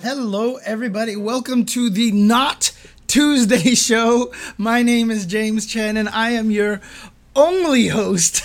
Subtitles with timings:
[0.00, 1.16] Hello, everybody.
[1.16, 2.70] Welcome to the Not
[3.08, 4.32] Tuesday show.
[4.56, 6.80] My name is James Chen, and I am your
[7.38, 8.42] only host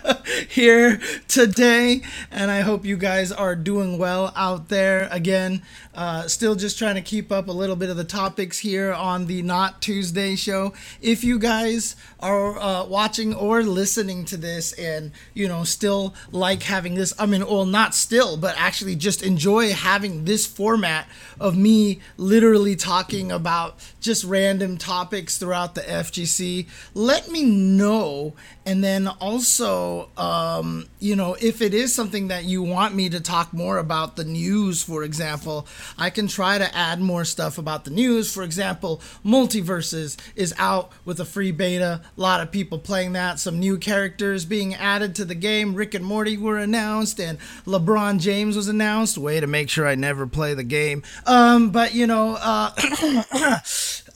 [0.48, 2.02] here today.
[2.30, 5.08] And I hope you guys are doing well out there.
[5.10, 5.62] Again,
[5.94, 9.26] uh, still just trying to keep up a little bit of the topics here on
[9.26, 10.72] the Not Tuesday show.
[11.02, 16.62] If you guys are uh, watching or listening to this and, you know, still like
[16.62, 21.08] having this, I mean, well, not still, but actually just enjoy having this format
[21.40, 28.27] of me literally talking about just random topics throughout the FGC, let me know.
[28.66, 33.20] And then also, um, you know, if it is something that you want me to
[33.20, 37.84] talk more about the news, for example, I can try to add more stuff about
[37.84, 38.32] the news.
[38.32, 42.02] For example, MultiVersus is out with a free beta.
[42.16, 43.38] A lot of people playing that.
[43.38, 45.74] Some new characters being added to the game.
[45.74, 49.18] Rick and Morty were announced, and LeBron James was announced.
[49.18, 51.02] Way to make sure I never play the game.
[51.26, 52.70] Um, but you know, uh,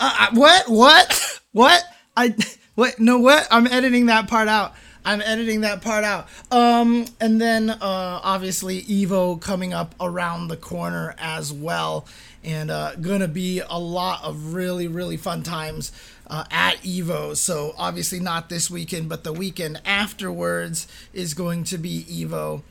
[0.01, 1.85] uh, what, what, what?
[2.17, 2.35] I
[2.75, 2.99] what?
[2.99, 3.47] No, what?
[3.51, 4.75] I'm editing that part out.
[5.05, 6.29] I'm editing that part out.
[6.51, 7.79] Um, and then uh,
[8.23, 12.07] obviously Evo coming up around the corner as well,
[12.45, 15.93] and uh, gonna be a lot of really really fun times
[16.29, 17.37] uh, at Evo.
[17.37, 22.63] So obviously not this weekend, but the weekend afterwards is going to be Evo.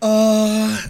[0.00, 0.82] Uh,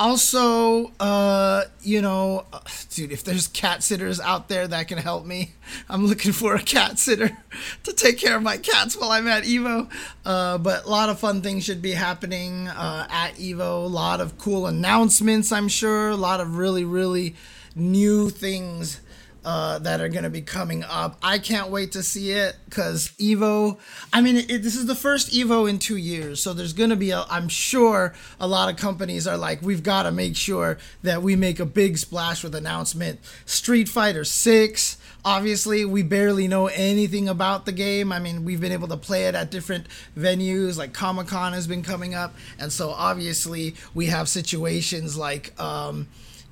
[0.00, 5.26] also, uh, you know, uh, dude, if there's cat sitters out there that can help
[5.26, 5.52] me,
[5.90, 7.36] I'm looking for a cat sitter
[7.84, 9.90] to take care of my cats while I'm at Evo.
[10.24, 13.84] Uh, but a lot of fun things should be happening uh, at Evo.
[13.84, 16.08] A lot of cool announcements, I'm sure.
[16.08, 17.36] A lot of really, really
[17.76, 19.02] new things
[19.44, 21.18] uh, that are going to be coming up.
[21.22, 23.78] I can't wait to see it because Evo.
[24.12, 26.96] I mean, it, this is the first Evo in two years, so there's going to
[26.96, 27.10] be.
[27.10, 31.22] A, I'm sure a lot of companies are like, we've got to make sure that
[31.22, 33.20] we make a big splash with announcement.
[33.46, 34.98] Street Fighter Six.
[35.24, 38.10] Obviously, we barely know anything about the game.
[38.10, 39.86] I mean, we've been able to play it at different
[40.16, 45.58] venues, like Comic Con has been coming up, and so obviously we have situations like.
[45.60, 46.08] Um,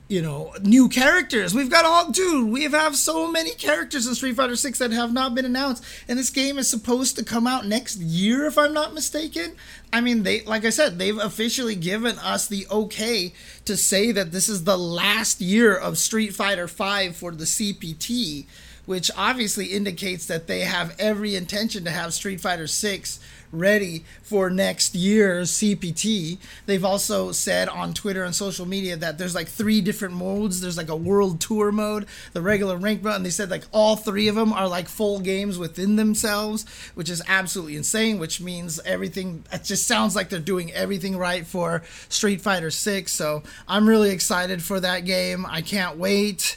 [0.08, 1.54] you know, new characters.
[1.54, 2.50] We've got all, dude.
[2.50, 6.18] We have so many characters in Street Fighter Six that have not been announced, and
[6.18, 9.52] this game is supposed to come out next year, if I'm not mistaken.
[9.92, 13.34] I mean, they, like I said, they've officially given us the okay
[13.66, 18.46] to say that this is the last year of Street Fighter Five for the CPT,
[18.86, 23.20] which obviously indicates that they have every intention to have Street Fighter Six
[23.52, 26.38] ready for next year's CPT.
[26.66, 30.60] They've also said on Twitter and social media that there's like three different modes.
[30.60, 33.96] There's like a world tour mode, the regular rank mode, and they said like all
[33.96, 36.64] three of them are like full games within themselves,
[36.94, 38.18] which is absolutely insane.
[38.18, 39.44] Which means everything.
[39.52, 43.12] It just sounds like they're doing everything right for Street Fighter Six.
[43.12, 45.46] So I'm really excited for that game.
[45.46, 46.56] I can't wait.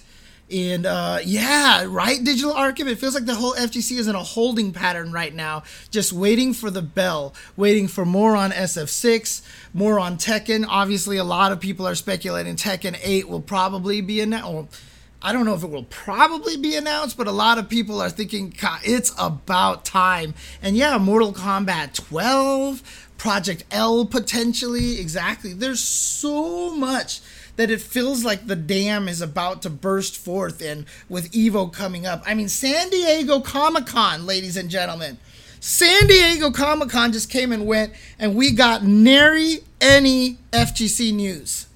[0.51, 2.88] And uh, yeah, right, Digital Arkham.
[2.88, 6.53] It feels like the whole FGC is in a holding pattern right now, just waiting
[6.53, 9.41] for the bell, waiting for more on SF6,
[9.73, 10.66] more on Tekken.
[10.67, 14.81] Obviously, a lot of people are speculating Tekken 8 will probably be announced.
[15.23, 18.09] I don't know if it will probably be announced, but a lot of people are
[18.09, 20.34] thinking it's about time.
[20.63, 25.53] And yeah, Mortal Kombat 12, Project L potentially, exactly.
[25.53, 27.22] There's so much
[27.61, 32.07] that it feels like the dam is about to burst forth and with Evo coming
[32.07, 32.23] up.
[32.25, 35.19] I mean, San Diego Comic Con, ladies and gentlemen.
[35.59, 41.67] San Diego Comic Con just came and went, and we got nary any FGC news.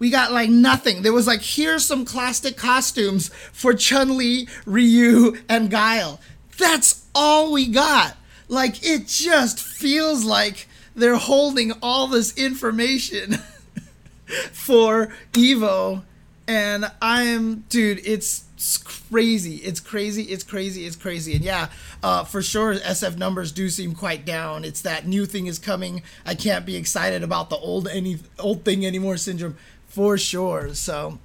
[0.00, 1.02] We got like nothing.
[1.02, 6.20] There was like, here's some classic costumes for Chun Li, Ryu, and Guile.
[6.58, 8.16] That's all we got.
[8.48, 13.36] Like, it just feels like they're holding all this information.
[14.52, 16.02] for Evo,
[16.48, 18.00] and I'm dude.
[18.04, 19.56] It's, it's crazy.
[19.56, 20.24] It's crazy.
[20.24, 20.86] It's crazy.
[20.86, 21.34] It's crazy.
[21.34, 21.68] And yeah,
[22.02, 24.64] uh, for sure, SF numbers do seem quite down.
[24.64, 26.02] It's that new thing is coming.
[26.24, 29.56] I can't be excited about the old any old thing anymore syndrome
[29.86, 30.74] for sure.
[30.74, 31.18] So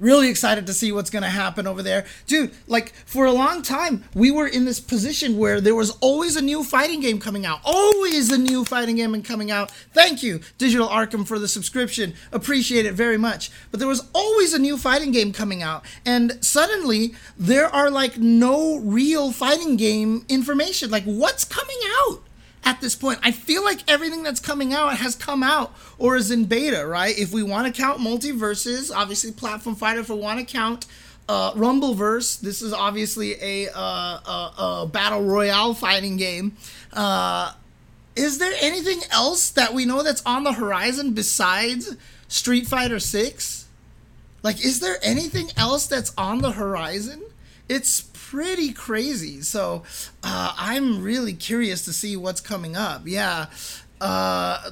[0.00, 2.06] Really excited to see what's going to happen over there.
[2.26, 6.36] Dude, like for a long time, we were in this position where there was always
[6.36, 7.60] a new fighting game coming out.
[7.64, 9.70] Always a new fighting game coming out.
[9.92, 12.14] Thank you, Digital Arkham, for the subscription.
[12.32, 13.50] Appreciate it very much.
[13.70, 15.84] But there was always a new fighting game coming out.
[16.06, 20.90] And suddenly, there are like no real fighting game information.
[20.90, 22.22] Like, what's coming out?
[22.62, 23.18] At this point.
[23.22, 27.18] I feel like everything that's coming out has come out or is in beta, right?
[27.18, 30.86] If we want to count MultiVersus, obviously Platform Fighter, if we want to count
[31.28, 36.56] uh, Rumbleverse, this is obviously a, uh, a, a battle royale fighting game.
[36.92, 37.52] Uh,
[38.16, 41.96] is there anything else that we know that's on the horizon besides
[42.28, 43.66] Street Fighter 6?
[44.42, 47.22] Like, is there anything else that's on the horizon?
[47.68, 48.00] It's
[48.30, 49.40] pretty crazy.
[49.40, 49.82] So
[50.22, 53.02] uh, I'm really curious to see what's coming up.
[53.04, 53.46] Yeah.
[54.00, 54.70] Uh,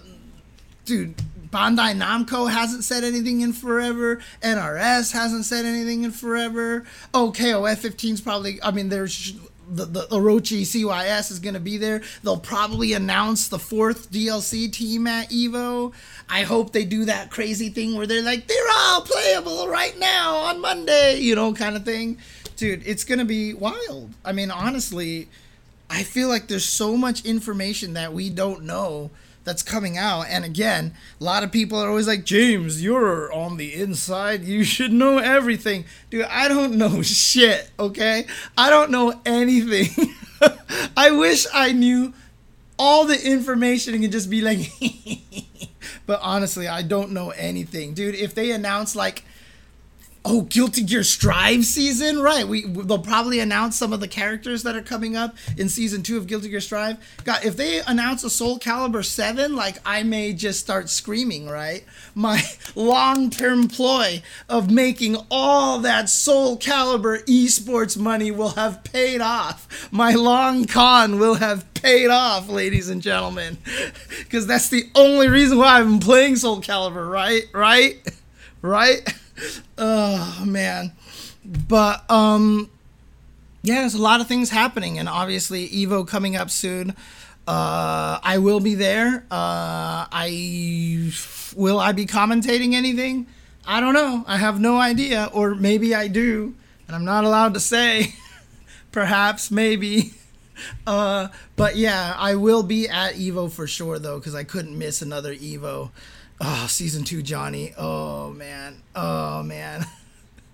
[0.85, 1.17] dude,
[1.51, 4.21] Bandai Namco hasn't said anything in forever.
[4.43, 6.87] NRS hasn't said anything in forever.
[7.13, 9.35] Oh, KOF 15's probably, I mean, there's
[9.69, 12.03] the, the Orochi CYS is going to be there.
[12.23, 15.93] They'll probably announce the fourth DLC team at Evo.
[16.29, 20.37] I hope they do that crazy thing where they're like, they're all playable right now
[20.37, 22.19] on Monday, you know, kind of thing.
[22.59, 24.11] Dude, it's to be wild.
[24.25, 25.29] I mean, honestly,
[25.89, 29.11] I feel like there's so much information that we don't know
[29.45, 30.27] that's coming out.
[30.29, 34.43] And again, a lot of people are always like, James, you're on the inside.
[34.43, 35.85] You should know everything.
[36.11, 38.27] Dude, I don't know shit, okay?
[38.57, 40.15] I don't know anything.
[40.97, 42.13] I wish I knew
[42.77, 44.73] all the information and could just be like,
[46.07, 47.95] but honestly, I don't know anything.
[47.95, 49.23] Dude, if they announce like
[50.31, 52.47] Oh, Guilty Gear Strive season, right?
[52.47, 56.19] We they'll probably announce some of the characters that are coming up in season two
[56.19, 56.99] of Guilty Gear Strive.
[57.25, 61.83] God, if they announce a Soul Calibur seven, like I may just start screaming, right?
[62.15, 62.43] My
[62.75, 64.21] long term ploy
[64.51, 69.89] of making all that Soul Calibur esports money will have paid off.
[69.91, 73.57] My long con will have paid off, ladies and gentlemen,
[74.19, 77.45] because that's the only reason why I'm playing Soul Calibur, right?
[77.55, 77.97] Right?
[78.61, 79.09] Right?
[79.77, 80.93] Oh man.
[81.45, 82.71] But um
[83.63, 86.95] yeah there's a lot of things happening and obviously evo coming up soon.
[87.47, 89.25] Uh i will be there.
[89.31, 91.13] Uh i
[91.57, 93.27] will i be commentating anything?
[93.67, 94.25] I don't know.
[94.27, 95.31] I have no idea.
[95.33, 96.55] Or maybe i do
[96.87, 98.15] and i'm not allowed to say.
[98.93, 100.15] Perhaps maybe.
[100.89, 105.01] Uh but yeah i will be at evo for sure though because i couldn't miss
[105.01, 105.91] another evo
[106.41, 107.75] Oh, season two, Johnny.
[107.77, 108.83] Oh man.
[108.95, 109.87] Oh man.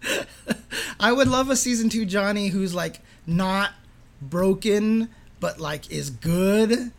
[1.00, 3.72] I would love a season two Johnny who's like not
[4.22, 5.10] broken,
[5.40, 6.92] but like is good.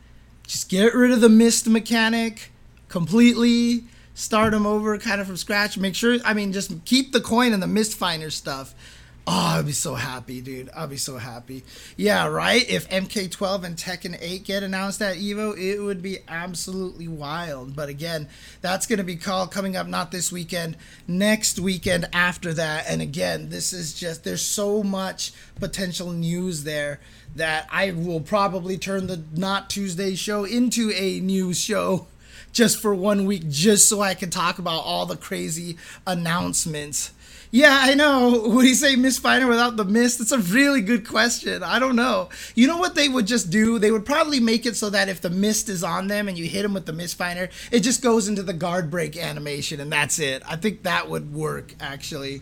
[0.45, 2.51] Just get rid of the mist mechanic
[2.87, 3.85] completely.
[4.13, 5.77] Start him over kind of from scratch.
[5.77, 8.73] Make sure, I mean, just keep the coin and the mist finer stuff
[9.27, 10.69] Oh, I'd be so happy, dude.
[10.69, 11.63] I'd be so happy.
[11.97, 12.63] Yeah, right?
[12.69, 17.75] If MK12 and Tekken 8 get announced at EVO, it would be absolutely wild.
[17.75, 18.29] But again,
[18.61, 20.77] that's going to be called coming up not this weekend,
[21.07, 22.85] next weekend after that.
[22.87, 26.99] And again, this is just, there's so much potential news there
[27.35, 32.05] that I will probably turn the Not Tuesday show into a news show
[32.51, 37.11] just for one week, just so I can talk about all the crazy announcements
[37.55, 38.43] yeah, I know.
[38.47, 40.19] Would he say Mist Finer without the mist?
[40.19, 41.63] It's a really good question.
[41.63, 42.27] I don't know.
[42.53, 43.79] You know what they would just do?
[43.79, 46.47] They would probably make it so that if the mist is on them and you
[46.47, 49.89] hit them with the Mist Finer, it just goes into the guard break animation and
[49.89, 50.43] that's it.
[50.45, 52.41] I think that would work actually.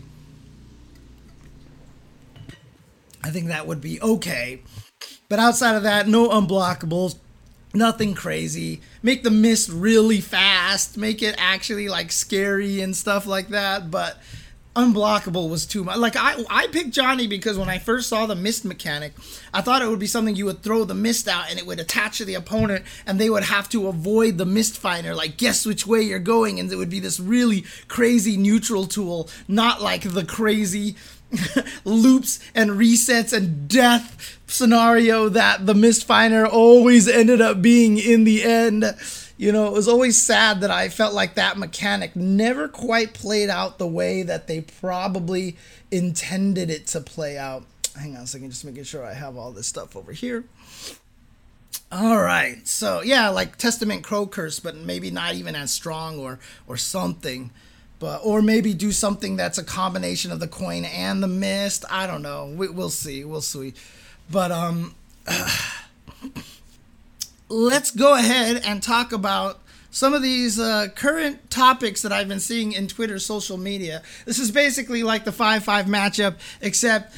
[3.22, 4.62] I think that would be okay.
[5.28, 7.18] But outside of that, no unblockables,
[7.72, 8.80] nothing crazy.
[9.00, 14.18] Make the mist really fast, make it actually like scary and stuff like that, but
[14.74, 15.98] unblockable was too much.
[15.98, 19.12] Like I, I picked Johnny because when I first saw the mist mechanic,
[19.52, 21.80] I thought it would be something you would throw the mist out and it would
[21.80, 25.14] attach to the opponent, and they would have to avoid the mist finer.
[25.14, 29.28] Like guess which way you're going, and it would be this really crazy neutral tool,
[29.48, 30.96] not like the crazy
[31.84, 38.24] loops and resets and death scenario that the mist finer always ended up being in
[38.24, 38.84] the end
[39.36, 43.50] you know, it was always sad that I felt like that mechanic never quite played
[43.50, 45.56] out the way that they probably
[45.90, 47.64] intended it to play out.
[47.98, 50.44] Hang on a second, just making sure I have all this stuff over here.
[51.90, 56.38] All right, so yeah, like Testament Crow Curse, but maybe not even as strong or
[56.66, 57.50] or something,
[57.98, 61.84] but or maybe do something that's a combination of the coin and the mist.
[61.90, 62.46] I don't know.
[62.46, 63.24] We, will see.
[63.24, 63.74] We'll see.
[64.30, 64.94] But um.
[67.54, 69.60] let's go ahead and talk about
[69.92, 74.02] some of these uh, current topics that I've been seeing in Twitter social media.
[74.24, 77.14] This is basically like the 5 5 matchup, except,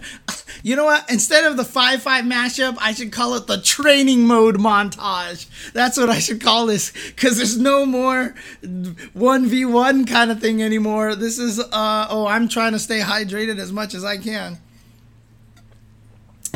[0.62, 1.10] you know what?
[1.10, 5.72] Instead of the 5 5 matchup, I should call it the training mode montage.
[5.74, 11.14] That's what I should call this, because there's no more 1v1 kind of thing anymore.
[11.14, 14.56] This is, uh, oh, I'm trying to stay hydrated as much as I can.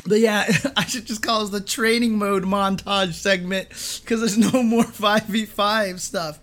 [0.09, 4.63] But yeah, I should just call it the training mode montage segment because there's no
[4.63, 6.41] more 5v5 stuff.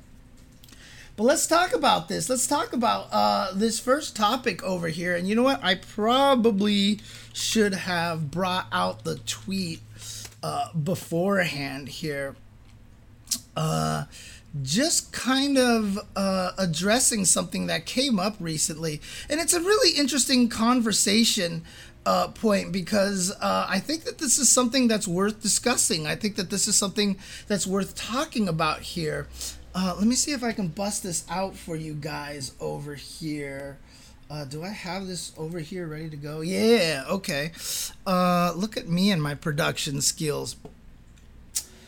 [1.17, 2.29] But let's talk about this.
[2.29, 5.15] Let's talk about uh, this first topic over here.
[5.15, 5.63] And you know what?
[5.63, 6.99] I probably
[7.33, 9.81] should have brought out the tweet
[10.43, 12.35] uh, beforehand here.
[13.55, 14.05] uh,
[14.63, 19.01] just kind of uh, addressing something that came up recently.
[19.29, 21.63] And it's a really interesting conversation
[22.05, 26.07] uh, point because uh, I think that this is something that's worth discussing.
[26.07, 29.27] I think that this is something that's worth talking about here.
[29.73, 33.77] Uh, let me see if I can bust this out for you guys over here.
[34.29, 36.41] Uh, do I have this over here ready to go?
[36.41, 37.51] Yeah, okay.
[38.07, 40.55] Uh, look at me and my production skills.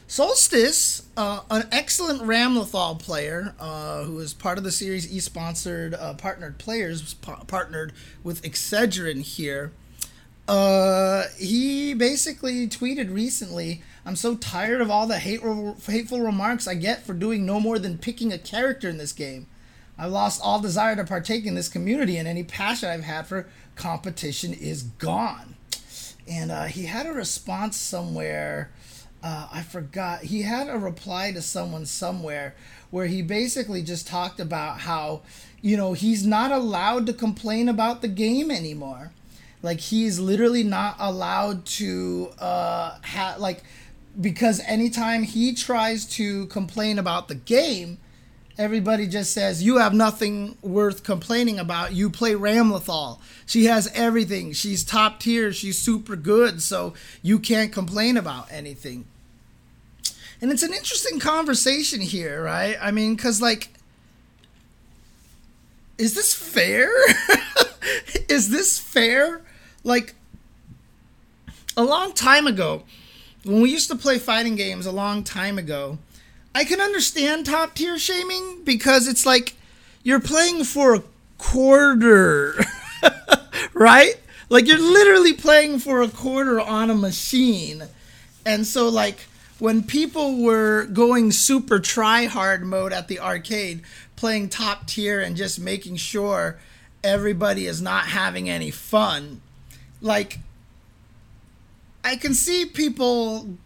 [0.10, 5.94] Solstice, uh, an excellent Ramlethal player uh, who is part of the Series E sponsored
[5.96, 7.92] uh, partnered players, partnered
[8.24, 9.74] with Excedrin here.
[10.48, 16.76] Uh, he basically tweeted recently, "I'm so tired of all the hateful, hateful remarks I
[16.76, 19.48] get for doing no more than picking a character in this game.
[19.98, 23.48] I've lost all desire to partake in this community, and any passion I've had for
[23.76, 25.56] competition is gone."
[26.28, 28.72] And uh, he had a response somewhere
[29.24, 30.24] uh, I forgot.
[30.24, 32.56] He had a reply to someone somewhere
[32.92, 35.22] where he basically just talked about how,
[35.62, 39.12] you know, he's not allowed to complain about the game anymore.
[39.62, 43.64] Like he's literally not allowed to uh have like
[44.20, 47.98] because anytime he tries to complain about the game,
[48.58, 51.94] everybody just says you have nothing worth complaining about.
[51.94, 53.20] You play Ramlethal.
[53.46, 54.54] She has everything.
[54.54, 55.54] She's top tier.
[55.54, 56.62] She's super good.
[56.62, 59.06] So you can't complain about anything.
[60.42, 62.78] And it's an interesting conversation here, right?
[62.80, 63.70] I mean, because, like,
[65.98, 66.92] is this fair?
[68.30, 69.42] is this fair?
[69.88, 70.16] Like,
[71.78, 72.84] a long time ago,
[73.46, 75.98] when we used to play fighting games a long time ago,
[76.54, 79.56] I can understand top tier shaming because it's like
[80.04, 81.04] you're playing for a
[81.38, 82.60] quarter,
[83.74, 84.16] right?
[84.50, 87.84] Like, you're literally playing for a quarter on a machine.
[88.46, 89.20] And so, like,
[89.58, 93.84] when people were going super try hard mode at the arcade,
[94.18, 96.60] playing top tier and just making sure
[97.06, 99.40] everybody is not having any fun,
[100.02, 100.40] like
[102.04, 103.58] I can see people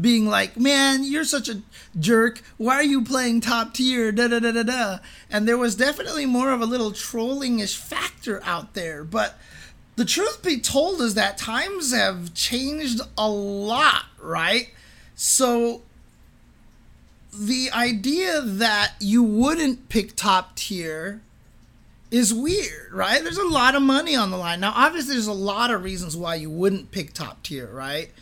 [0.00, 1.62] being like, "Man, you're such a
[1.98, 2.42] jerk.
[2.56, 4.98] Why are you playing top tier?" Da da da da da.
[5.30, 9.38] And there was definitely more of a little trollingish factor out there, but
[9.96, 14.70] the truth be told is that times have changed a lot, right?
[15.14, 15.82] So
[17.32, 21.20] the idea that you wouldn't pick top tier
[22.14, 23.24] is weird, right?
[23.24, 24.60] There's a lot of money on the line.
[24.60, 28.12] Now, obviously, there's a lot of reasons why you wouldn't pick top tier, right?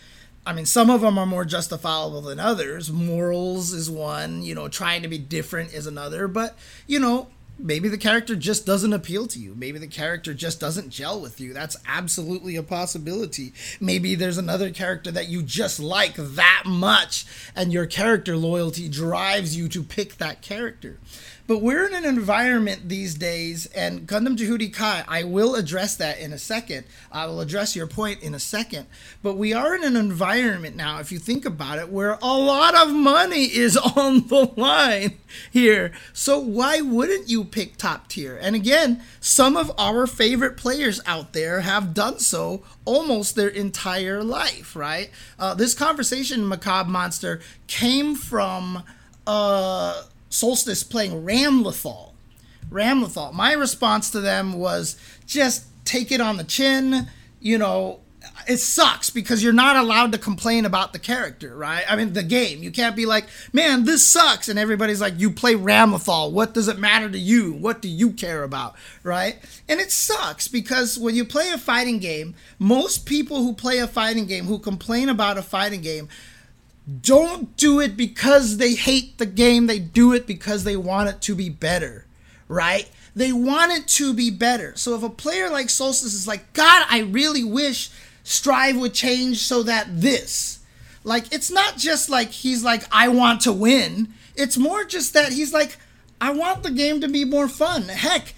[0.46, 2.90] I mean, some of them are more justifiable than others.
[2.90, 6.26] Morals is one, you know, trying to be different is another.
[6.26, 6.56] But,
[6.86, 9.54] you know, maybe the character just doesn't appeal to you.
[9.54, 11.52] Maybe the character just doesn't gel with you.
[11.52, 13.52] That's absolutely a possibility.
[13.78, 19.54] Maybe there's another character that you just like that much, and your character loyalty drives
[19.54, 20.98] you to pick that character.
[21.46, 26.18] But we're in an environment these days, and Gundam Jehudi Kai, I will address that
[26.18, 26.84] in a second.
[27.10, 28.86] I will address your point in a second.
[29.22, 32.76] But we are in an environment now, if you think about it, where a lot
[32.76, 35.18] of money is on the line
[35.50, 35.92] here.
[36.12, 38.38] So why wouldn't you pick top tier?
[38.40, 44.22] And again, some of our favorite players out there have done so almost their entire
[44.22, 45.10] life, right?
[45.40, 48.84] Uh, this conversation, Macabre Monster, came from.
[49.26, 52.12] Uh, Solstice playing Ramlethal.
[52.70, 53.34] Ramlethal.
[53.34, 54.96] My response to them was
[55.26, 57.08] just take it on the chin.
[57.38, 58.00] You know,
[58.48, 61.84] it sucks because you're not allowed to complain about the character, right?
[61.86, 62.62] I mean, the game.
[62.62, 64.48] You can't be like, man, this sucks.
[64.48, 66.32] And everybody's like, you play Ramlethal.
[66.32, 67.52] What does it matter to you?
[67.52, 69.36] What do you care about, right?
[69.68, 73.86] And it sucks because when you play a fighting game, most people who play a
[73.86, 76.08] fighting game, who complain about a fighting game,
[77.00, 79.66] don't do it because they hate the game.
[79.66, 82.06] They do it because they want it to be better,
[82.48, 82.90] right?
[83.14, 84.72] They want it to be better.
[84.76, 87.90] So if a player like Solstice is like, God, I really wish
[88.24, 90.60] Strive would change so that this,
[91.04, 94.14] like, it's not just like he's like, I want to win.
[94.34, 95.76] It's more just that he's like,
[96.20, 97.82] I want the game to be more fun.
[97.88, 98.34] Heck,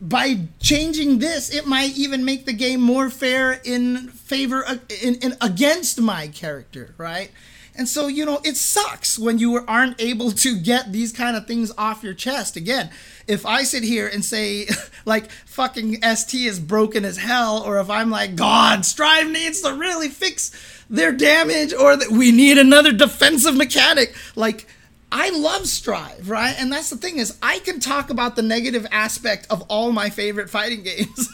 [0.00, 5.14] by changing this, it might even make the game more fair in favor uh, in,
[5.16, 7.30] in against my character, right?
[7.74, 11.46] And so, you know, it sucks when you aren't able to get these kind of
[11.46, 12.56] things off your chest.
[12.56, 12.90] Again,
[13.26, 14.68] if I sit here and say,
[15.06, 19.72] like, fucking ST is broken as hell, or if I'm like, God, Strive needs to
[19.72, 20.50] really fix
[20.90, 24.66] their damage, or that we need another defensive mechanic, like,
[25.14, 26.56] I love Strive, right?
[26.58, 30.08] And that's the thing is I can talk about the negative aspect of all my
[30.08, 31.28] favorite fighting games.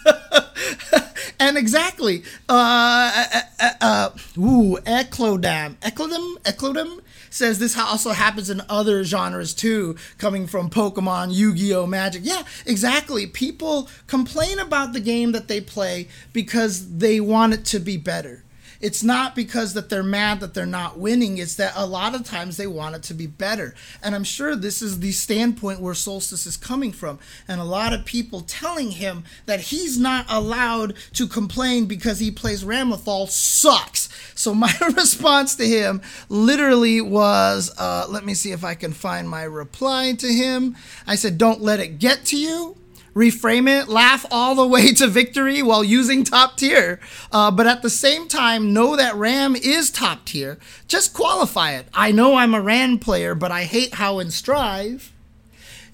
[1.40, 7.00] and exactly, uh, uh, uh, uh, ooh, Eclodam, Eclodam, Eclodam.
[7.30, 11.87] says this also happens in other genres too, coming from Pokemon, Yu Gi Oh!
[11.87, 12.23] Magic.
[12.25, 13.28] Yeah, exactly.
[13.28, 18.42] People complain about the game that they play because they want it to be better
[18.80, 22.25] it's not because that they're mad that they're not winning it's that a lot of
[22.25, 23.75] times they want it to be better.
[24.02, 27.18] And i'm sure this is the standpoint where solstice is coming from.
[27.47, 32.30] And a lot of people telling him that he's not allowed to complain because he
[32.30, 34.08] plays ramlethal sucks.
[34.35, 39.28] So my response to him literally was uh, let me see if i can find
[39.28, 40.76] my reply to him.
[41.06, 42.76] I said don't let it get to you
[43.14, 47.00] reframe it, laugh all the way to victory while using top tier.
[47.32, 50.58] Uh, but at the same time, know that RAM is top tier.
[50.86, 51.86] Just qualify it.
[51.92, 55.12] I know I'm a RAM player, but I hate how in Strive.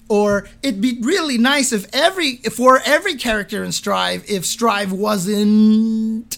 [0.07, 4.91] Or it'd be really nice if every if for every character in Strive, if Strive
[4.91, 6.37] wasn't,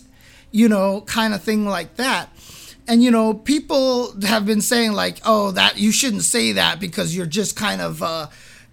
[0.51, 2.29] you know, kind of thing like that
[2.87, 7.15] and you know people have been saying like oh that you shouldn't say that because
[7.15, 8.27] you're just kind of uh,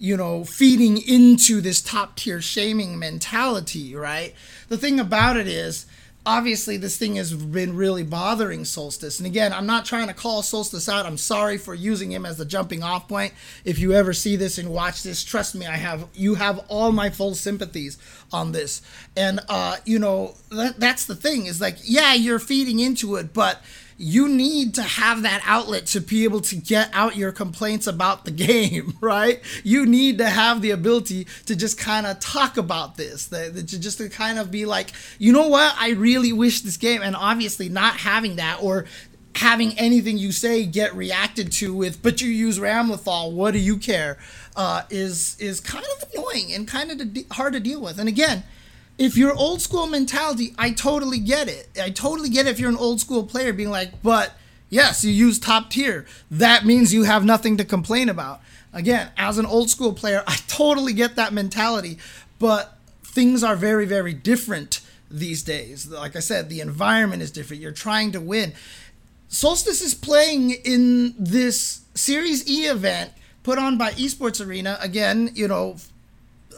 [0.05, 4.35] you know, feeding into this top tier shaming mentality, right?
[4.69, 5.87] The thing about it is,
[6.27, 9.19] obviously, this thing has been really bothering Solstice.
[9.19, 11.07] And again, I'm not trying to call Solstice out.
[11.07, 13.33] I'm sorry for using him as the jumping off point.
[13.65, 16.93] If you ever see this and watch this, trust me, I have you have all
[16.93, 17.97] my full sympathies
[18.31, 18.83] on this.
[19.17, 23.33] And uh, you know, that, that's the thing is like, yeah, you're feeding into it,
[23.33, 23.63] but
[24.05, 28.27] you need to have that outlet to be able to get out your complaints about
[28.27, 29.41] the game, right?
[29.65, 33.81] You need to have the ability to just kind of talk about this, that, to
[33.81, 37.17] just to kind of be like, you know what, I really wish this game, and
[37.17, 38.85] obviously not having that or
[39.37, 43.79] having anything you say get reacted to with, but you use Ramlethal, what do you
[43.79, 44.19] care?
[44.55, 47.99] Uh, is is kind of annoying and kind of hard to deal with.
[47.99, 48.45] And again,
[48.99, 51.69] if you're old school mentality, I totally get it.
[51.81, 54.33] I totally get it if you're an old school player being like, but
[54.71, 56.07] yes, you use top tier.
[56.31, 58.41] That means you have nothing to complain about.
[58.73, 61.99] Again, as an old school player, I totally get that mentality,
[62.39, 64.81] but things are very, very different
[65.11, 65.89] these days.
[65.89, 67.63] Like I said, the environment is different.
[67.63, 68.53] You're trying to win.
[69.29, 74.79] Solstice is playing in this Series E event put on by Esports Arena.
[74.81, 75.77] Again, you know,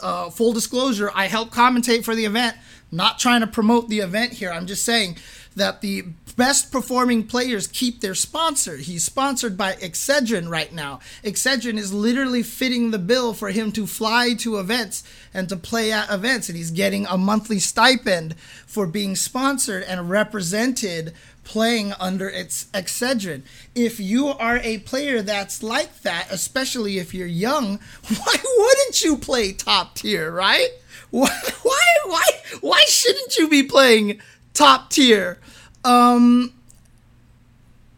[0.02, 2.56] uh, full disclosure, I help commentate for the event.
[2.92, 4.50] not trying to promote the event here.
[4.50, 5.16] I'm just saying
[5.56, 6.02] that the
[6.36, 8.76] best performing players keep their sponsor.
[8.76, 11.00] He's sponsored by Excedrin right now.
[11.24, 15.90] Excedrin is literally fitting the bill for him to fly to events and to play
[15.90, 21.14] at events, and he's getting a monthly stipend for being sponsored and represented
[21.46, 23.42] playing under its Excedrin.
[23.74, 27.78] If you are a player that's like that, especially if you're young,
[28.08, 30.68] why wouldn't you play top tier, right?
[31.10, 31.30] Why
[31.62, 32.24] why why
[32.60, 34.20] why shouldn't you be playing
[34.54, 35.38] top tier?
[35.84, 36.52] Um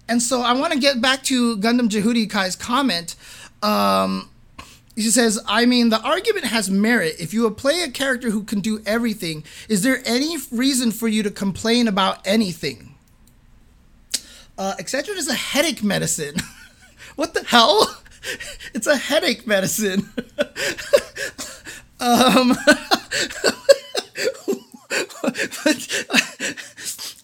[0.06, 3.16] and so I want to get back to Gundam Jehudi Kai's comment.
[3.62, 4.28] Um
[4.94, 7.16] he says, I mean, the argument has merit.
[7.18, 11.22] If you play a character who can do everything, is there any reason for you
[11.22, 12.97] to complain about anything?
[14.58, 16.34] Uh, Excedrin is a headache medicine.
[17.14, 17.96] what the hell?
[18.74, 20.10] it's a headache medicine.
[22.00, 22.56] um,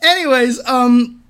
[0.00, 1.23] anyways, um,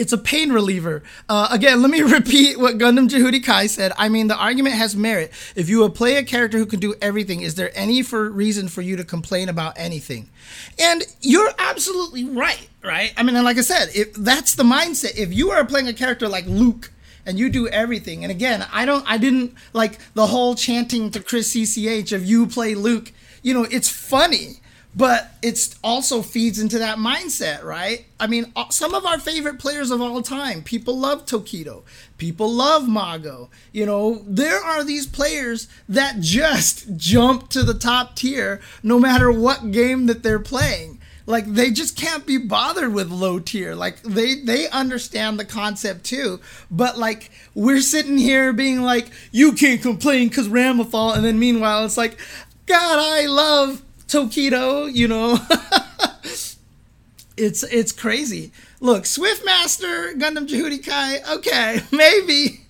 [0.00, 1.02] it's a pain reliever.
[1.28, 3.92] Uh, again, let me repeat what Gundam Jehudi Kai said.
[3.98, 5.30] I mean, the argument has merit.
[5.54, 8.68] If you will play a character who can do everything, is there any for reason
[8.68, 10.30] for you to complain about anything?
[10.78, 13.12] And you're absolutely right, right?
[13.18, 15.18] I mean, and like I said, if that's the mindset.
[15.18, 16.90] If you are playing a character like Luke
[17.26, 21.20] and you do everything, and again, I don't, I didn't like the whole chanting to
[21.22, 23.12] Chris CCH of you play Luke.
[23.42, 24.59] You know, it's funny
[24.94, 28.06] but it's also feeds into that mindset, right?
[28.18, 31.82] I mean, uh, some of our favorite players of all time, people love Tokido,
[32.18, 33.50] people love Mago.
[33.72, 39.30] You know, there are these players that just jump to the top tier no matter
[39.30, 41.00] what game that they're playing.
[41.26, 43.76] Like they just can't be bothered with low tier.
[43.76, 49.52] Like they they understand the concept too, but like we're sitting here being like, you
[49.52, 52.18] can't complain because Ramlethal, and then meanwhile it's like,
[52.66, 55.38] God, I love Tokido, you know.
[57.36, 58.52] it's it's crazy.
[58.80, 62.62] Look, Swiftmaster, Gundam Jehudi Kai, okay, maybe.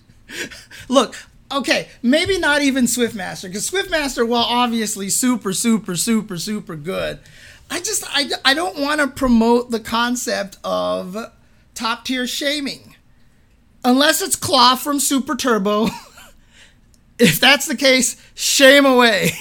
[0.87, 1.15] Look,
[1.51, 7.19] okay, maybe not even Swiftmaster, because Swiftmaster, well, obviously super, super, super, super good.
[7.69, 11.17] I just I, I don't want to promote the concept of
[11.73, 12.95] top tier shaming.
[13.83, 15.87] Unless it's Claw from Super Turbo.
[17.19, 19.31] if that's the case, shame away.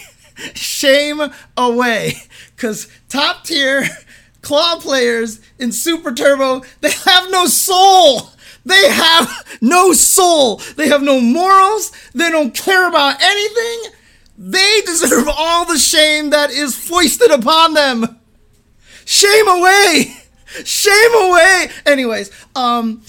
[0.55, 1.21] Shame
[1.57, 2.23] away.
[2.55, 3.85] Because top tier
[4.43, 8.31] claw players in Super Turbo, they have no soul.
[8.65, 10.57] They have no soul.
[10.77, 11.93] They have no morals.
[12.15, 13.93] They don't care about anything.
[14.37, 18.21] They deserve all the shame that is foisted upon them.
[19.05, 20.17] Shame away.
[20.65, 21.69] Shame away.
[21.87, 23.03] Anyways, um,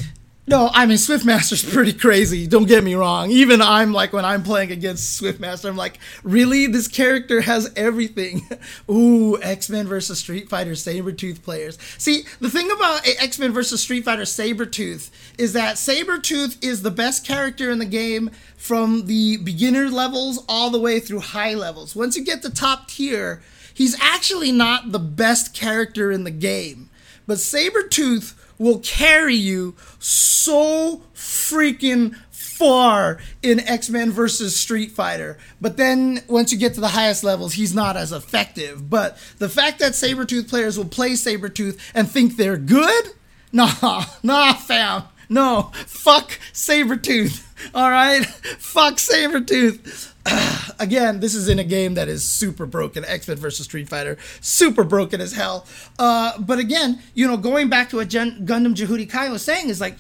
[0.47, 2.47] no, I mean Swiftmaster's pretty crazy.
[2.47, 3.29] Don't get me wrong.
[3.29, 6.65] Even I'm like when I'm playing against Swiftmaster, I'm like, really?
[6.65, 8.49] This character has everything.
[8.89, 11.77] Ooh, X Men versus Street Fighter Sabretooth players.
[11.99, 16.91] See, the thing about X Men versus Street Fighter Sabretooth is that Sabretooth is the
[16.91, 21.95] best character in the game from the beginner levels all the way through high levels.
[21.95, 23.43] Once you get to top tier,
[23.75, 26.89] he's actually not the best character in the game.
[27.27, 35.39] But Sabretooth will carry you so freaking far in X-Men versus Street Fighter.
[35.59, 38.87] But then once you get to the highest levels, he's not as effective.
[38.87, 43.05] But the fact that Sabretooth players will play Sabretooth and think they're good?
[43.53, 45.03] Nah, nah, fam.
[45.27, 47.45] No, fuck Sabretooth.
[47.75, 48.25] All right?
[48.25, 50.10] Fuck Sabretooth.
[50.79, 53.05] again, this is in a game that is super broken.
[53.05, 55.65] X Men versus Street Fighter, super broken as hell.
[55.97, 59.69] Uh, but again, you know, going back to what Gen- Gundam Jehudi Kai was saying
[59.69, 59.95] is like,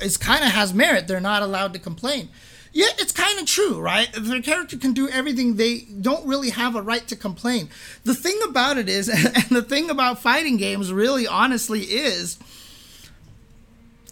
[0.00, 1.08] it's kind of has merit.
[1.08, 2.28] They're not allowed to complain.
[2.72, 4.12] Yeah, it's kind of true, right?
[4.12, 5.56] Their character can do everything.
[5.56, 7.70] They don't really have a right to complain.
[8.04, 12.38] The thing about it is, and the thing about fighting games really honestly is,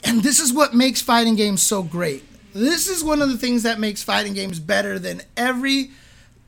[0.02, 2.24] and this is what makes fighting games so great
[2.54, 5.90] this is one of the things that makes fighting games better than every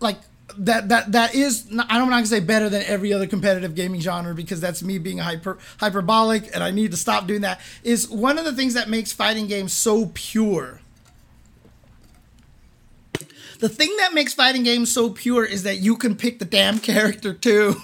[0.01, 0.19] like
[0.57, 4.01] that that that is I don't want to say better than every other competitive gaming
[4.01, 8.09] genre because that's me being hyper hyperbolic and I need to stop doing that is
[8.09, 10.81] one of the things that makes fighting games so pure.
[13.59, 16.79] The thing that makes fighting games so pure is that you can pick the damn
[16.79, 17.77] character too.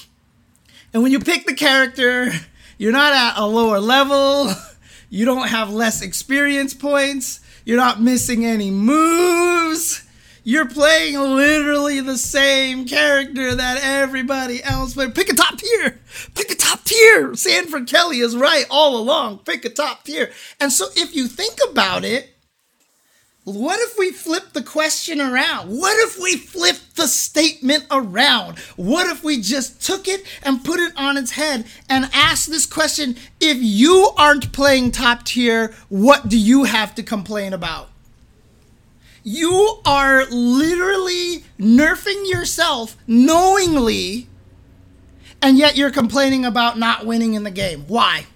[0.94, 2.30] and when you pick the character,
[2.78, 4.54] you're not at a lower level.
[5.16, 7.40] You don't have less experience points.
[7.64, 10.06] You're not missing any moves.
[10.44, 15.14] You're playing literally the same character that everybody else played.
[15.14, 15.98] Pick a top tier.
[16.34, 17.34] Pick a top tier.
[17.34, 19.38] Sanford Kelly is right all along.
[19.38, 20.30] Pick a top tier.
[20.60, 22.35] And so if you think about it,
[23.46, 25.68] what if we flip the question around?
[25.68, 28.58] What if we flip the statement around?
[28.74, 32.66] What if we just took it and put it on its head and asked this
[32.66, 37.88] question if you aren't playing top tier, what do you have to complain about?
[39.22, 44.26] You are literally nerfing yourself knowingly,
[45.40, 47.84] and yet you're complaining about not winning in the game.
[47.86, 48.26] Why?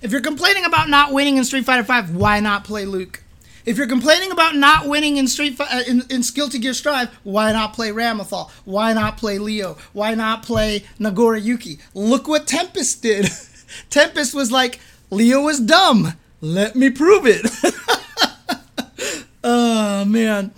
[0.00, 3.24] If you're complaining about not winning in Street Fighter V, why not play Luke?
[3.68, 7.52] If you're complaining about not winning in Street uh, in, in to Gear Strive, why
[7.52, 8.50] not play Ramlethal?
[8.64, 9.76] Why not play Leo?
[9.92, 11.78] Why not play Nagoriyuki?
[11.92, 13.28] Look what Tempest did.
[13.90, 16.14] Tempest was like, Leo was dumb.
[16.40, 17.44] Let me prove it.
[19.44, 20.52] oh man.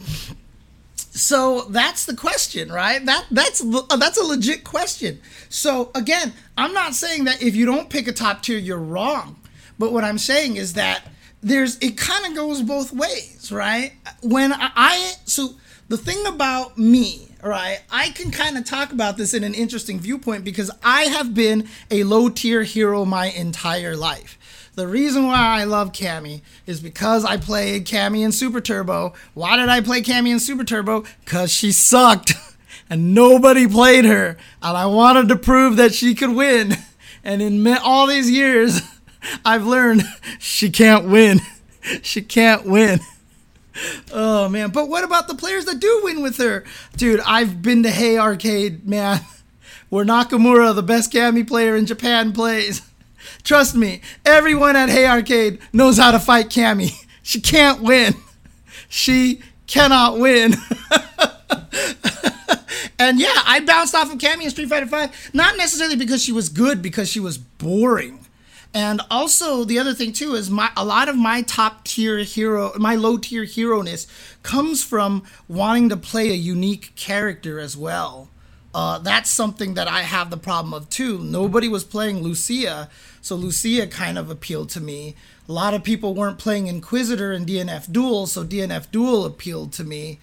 [0.95, 3.05] So that's the question, right?
[3.05, 5.21] That that's uh, that's a legit question.
[5.49, 9.35] So again, I'm not saying that if you don't pick a top tier, you're wrong.
[9.81, 11.03] But what I'm saying is that
[11.43, 13.93] there's it kind of goes both ways, right?
[14.23, 15.55] When I, I so
[15.89, 17.81] the thing about me, right?
[17.91, 21.69] I can kind of talk about this in an interesting viewpoint because I have been
[21.91, 24.39] a low tier hero my entire life.
[24.75, 29.15] The reason why I love Cammy is because I played Cammy in Super Turbo.
[29.35, 31.05] Why did I play Cammy in Super Turbo?
[31.25, 32.35] Because she sucked
[32.91, 34.37] and nobody played her.
[34.63, 36.77] And I wanted to prove that she could win.
[37.23, 38.81] And in all these years,
[39.45, 40.03] I've learned
[40.39, 41.41] she can't win.
[42.03, 43.01] She can't win.
[44.13, 46.65] Oh man, but what about the players that do win with her?
[46.97, 49.21] Dude, I've been to Hey Arcade, man,
[49.89, 52.83] where Nakamura, the best Cammy player in Japan, plays.
[53.43, 56.93] Trust me, everyone at Hey Arcade knows how to fight Cammy.
[57.23, 58.15] She can't win.
[58.89, 60.55] She cannot win.
[62.99, 66.33] and yeah, I bounced off of Cammy in Street Fighter 5, not necessarily because she
[66.33, 68.27] was good, because she was boring.
[68.73, 72.73] And also the other thing too is my a lot of my top tier hero,
[72.79, 74.07] my low tier hero ness
[74.43, 78.29] comes from wanting to play a unique character as well.
[78.73, 81.19] Uh, that's something that I have the problem of too.
[81.19, 82.89] Nobody was playing Lucia,
[83.21, 85.17] so Lucia kind of appealed to me.
[85.49, 89.85] A lot of people weren't playing Inquisitor and DNF Duel, so DNF Duel appealed to
[89.85, 90.21] me.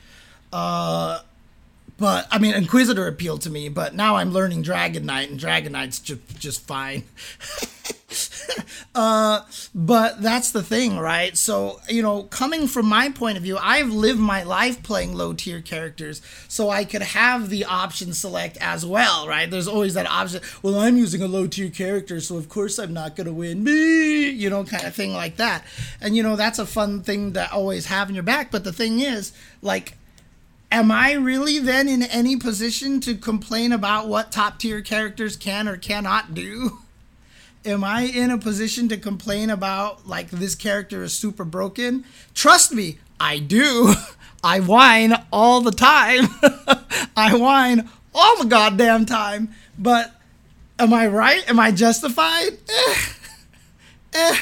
[0.54, 1.20] Uh,
[1.98, 5.72] but I mean, Inquisitor appealed to me, but now I'm learning Dragon Knight, and Dragon
[5.72, 7.04] Knight's just just fine.
[8.96, 9.42] uh,
[9.74, 11.36] but that's the thing, right?
[11.36, 15.34] So, you know, coming from my point of view, I've lived my life playing low
[15.34, 19.50] tier characters, so I could have the option select as well, right?
[19.50, 20.42] There's always that option.
[20.62, 23.64] Well, I'm using a low tier character, so of course I'm not going to win.
[23.64, 25.64] Me, you know, kind of thing like that.
[26.02, 28.52] And, you know, that's a fun thing to always have in your back.
[28.52, 29.94] But the thing is, like,
[30.72, 35.68] am I really then in any position to complain about what top tier characters can
[35.68, 36.80] or cannot do?
[37.66, 42.06] Am I in a position to complain about like this character is super broken?
[42.34, 43.94] Trust me, I do.
[44.44, 46.28] I whine all the time.
[47.18, 49.50] I whine all the goddamn time.
[49.78, 50.16] But
[50.80, 51.48] am I right?
[51.50, 52.58] Am I justified?
[54.14, 54.38] Eh, eh.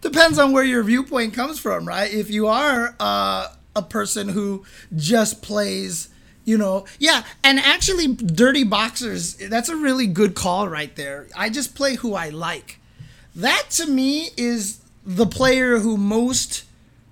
[0.00, 2.12] Depends on where your viewpoint comes from, right?
[2.12, 6.08] If you are uh, a person who just plays
[6.44, 6.84] you know.
[6.98, 11.28] Yeah and actually dirty boxers that's a really good call right there.
[11.36, 12.78] I just play who i like.
[13.34, 16.64] That to me is the player who most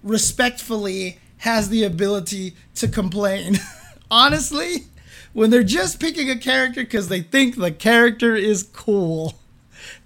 [0.02, 3.58] respectfully has the ability to complain.
[4.10, 4.86] Honestly
[5.32, 9.40] when they're just picking a character because they think the character is cool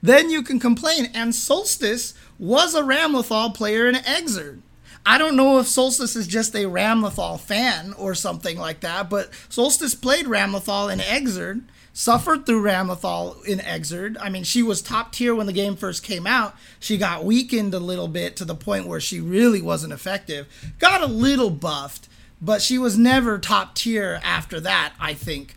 [0.02, 1.10] then you can complain.
[1.14, 4.60] And solstice was a ramlethal player in Xrd
[5.06, 9.30] I don't know if Solstice is just a Ramlethal fan or something like that, but
[9.50, 14.16] Solstice played Ramlethal in Xrd, suffered through Ramlethal in Xrd.
[14.18, 16.56] I mean, she was top tier when the game first came out.
[16.80, 20.46] She got weakened a little bit to the point where she really wasn't effective.
[20.78, 22.08] Got a little buffed,
[22.40, 25.54] but she was never top tier after that, I think.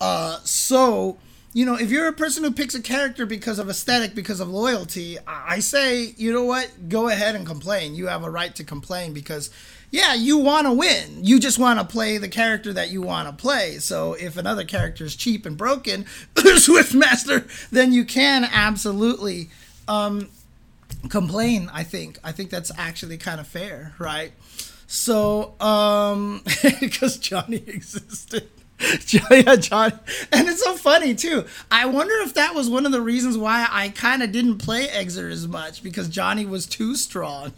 [0.00, 1.18] Uh, so
[1.54, 4.48] you know, if you're a person who picks a character because of aesthetic, because of
[4.48, 6.88] loyalty, I say, you know what?
[6.88, 7.94] Go ahead and complain.
[7.94, 9.50] You have a right to complain because,
[9.92, 11.24] yeah, you want to win.
[11.24, 13.78] You just want to play the character that you want to play.
[13.78, 19.48] So if another character is cheap and broken, Swiftmaster, then you can absolutely
[19.86, 20.30] um,
[21.08, 21.70] complain.
[21.72, 22.18] I think.
[22.24, 24.32] I think that's actually kind of fair, right?
[24.88, 26.42] So, um,
[26.80, 28.50] because Johnny existed.
[29.08, 29.98] yeah, John.
[30.32, 31.44] And it's so funny too.
[31.70, 34.86] I wonder if that was one of the reasons why I kind of didn't play
[34.88, 37.52] Xrd as much because Johnny was too strong.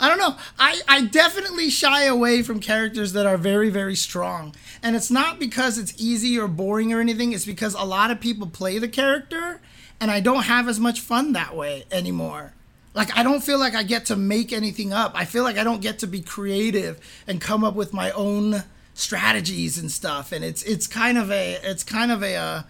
[0.00, 0.36] I don't know.
[0.58, 4.54] I, I definitely shy away from characters that are very, very strong.
[4.82, 7.32] And it's not because it's easy or boring or anything.
[7.32, 9.60] It's because a lot of people play the character
[10.00, 12.52] and I don't have as much fun that way anymore.
[12.94, 15.12] Like, I don't feel like I get to make anything up.
[15.14, 18.64] I feel like I don't get to be creative and come up with my own
[18.96, 22.62] strategies and stuff, and it's it's kind of a it's kind of a a, uh,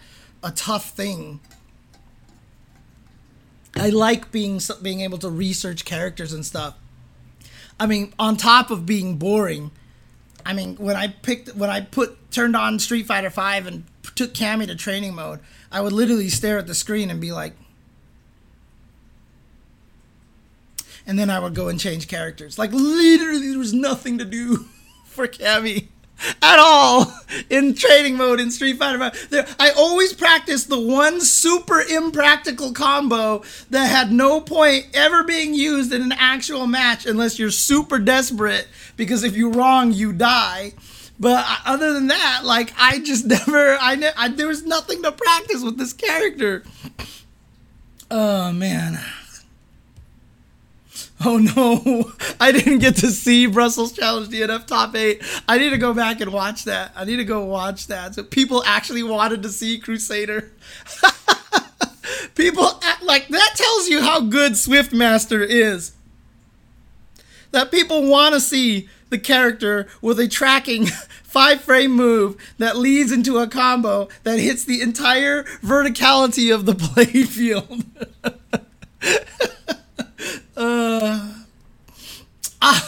[0.42, 1.40] a tough thing.
[3.74, 6.74] I like being being able to research characters and stuff.
[7.78, 9.70] I mean, on top of being boring,
[10.44, 13.84] I mean, when I picked when I put turned on Street Fighter Five and
[14.14, 17.54] took Cammy to training mode, I would literally stare at the screen and be like,
[21.06, 22.58] and then I would go and change characters.
[22.58, 24.66] Like literally, there was nothing to do
[25.04, 25.88] for Cammy
[26.42, 27.12] at all
[27.50, 29.30] in training mode in Street Fighter 5.
[29.30, 35.54] There, I always practiced the one super impractical combo that had no point ever being
[35.54, 40.72] used in an actual match unless you're super desperate because if you're wrong, you die.
[41.18, 45.02] But uh, other than that, like I just never, I, ne- I there was nothing
[45.02, 46.64] to practice with this character.
[48.10, 48.98] Oh man.
[51.24, 55.22] Oh no, I didn't get to see Brussels Challenge DNF top eight.
[55.48, 56.92] I need to go back and watch that.
[56.94, 58.14] I need to go watch that.
[58.14, 60.52] So people actually wanted to see Crusader.
[62.34, 65.92] people like that tells you how good Swiftmaster is.
[67.52, 70.86] That people want to see the character with a tracking
[71.22, 76.72] five frame move that leads into a combo that hits the entire verticality of the
[76.72, 77.84] playfield.
[78.22, 78.30] Uh,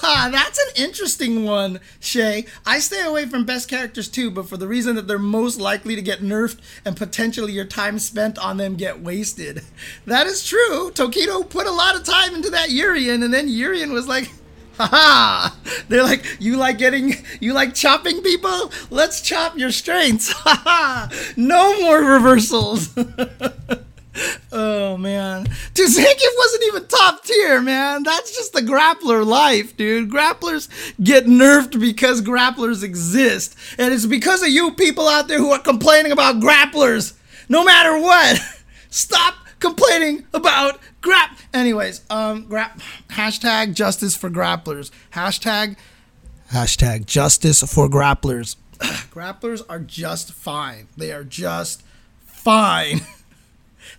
[0.08, 2.46] ah, that's an interesting one, Shay.
[2.64, 5.94] I stay away from best characters too, but for the reason that they're most likely
[5.96, 9.62] to get nerfed and potentially your time spent on them get wasted.
[10.06, 10.90] That is true.
[10.92, 14.30] Tokido put a lot of time into that Urien, and then Urien was like,
[14.78, 15.54] haha.
[15.88, 18.72] They're like, you like getting, you like chopping people?
[18.90, 20.32] Let's chop your strengths.
[20.36, 21.14] Haha.
[21.36, 22.94] no more reversals.
[24.52, 28.02] Oh man, dude, Zangief wasn't even top tier, man.
[28.02, 30.10] That's just the grappler life, dude.
[30.10, 30.68] Grapplers
[31.02, 35.58] get nerfed because grapplers exist, and it's because of you people out there who are
[35.58, 37.14] complaining about grapplers.
[37.48, 38.40] No matter what,
[38.90, 41.38] stop complaining about grap.
[41.52, 44.90] Anyways, um, grap hashtag justice for grapplers.
[45.12, 45.76] Hashtag
[46.52, 48.56] hashtag justice for grapplers.
[48.78, 50.88] grapplers are just fine.
[50.96, 51.82] They are just
[52.24, 53.00] fine.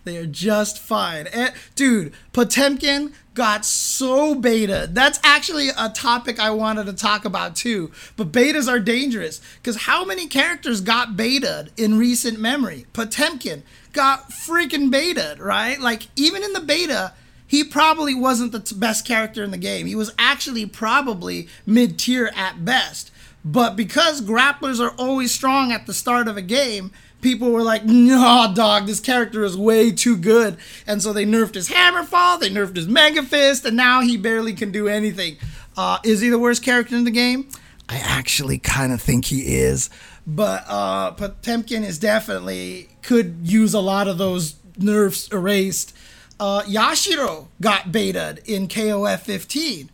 [0.10, 1.28] They are just fine.
[1.28, 4.90] And, dude, Potemkin got so beta.
[4.92, 7.92] That's actually a topic I wanted to talk about too.
[8.18, 12.88] But betas are dangerous because how many characters got betaed in recent memory?
[12.92, 13.62] Potemkin
[13.94, 15.80] got freaking betaed, right?
[15.80, 17.14] Like, even in the beta,
[17.46, 19.86] he probably wasn't the best character in the game.
[19.86, 23.12] He was actually probably mid tier at best.
[23.46, 27.86] But because grapplers are always strong at the start of a game, people were like,
[27.86, 32.50] "No, dog, this character is way too good," and so they nerfed his Hammerfall, they
[32.50, 35.38] nerfed his Mega Fist, and now he barely can do anything.
[35.78, 37.48] Uh, is he the worst character in the game?
[37.88, 39.90] I actually kind of think he is,
[40.28, 45.96] but uh, Potemkin is definitely could use a lot of those nerfs erased.
[46.40, 49.90] Uh, Yashiro got betaed in KOF 15.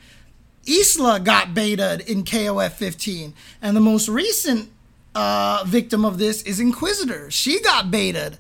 [0.68, 3.34] Isla got betaed in KOF 15.
[3.62, 4.70] And the most recent
[5.16, 7.32] uh, victim of this is Inquisitor.
[7.32, 8.38] She got betaed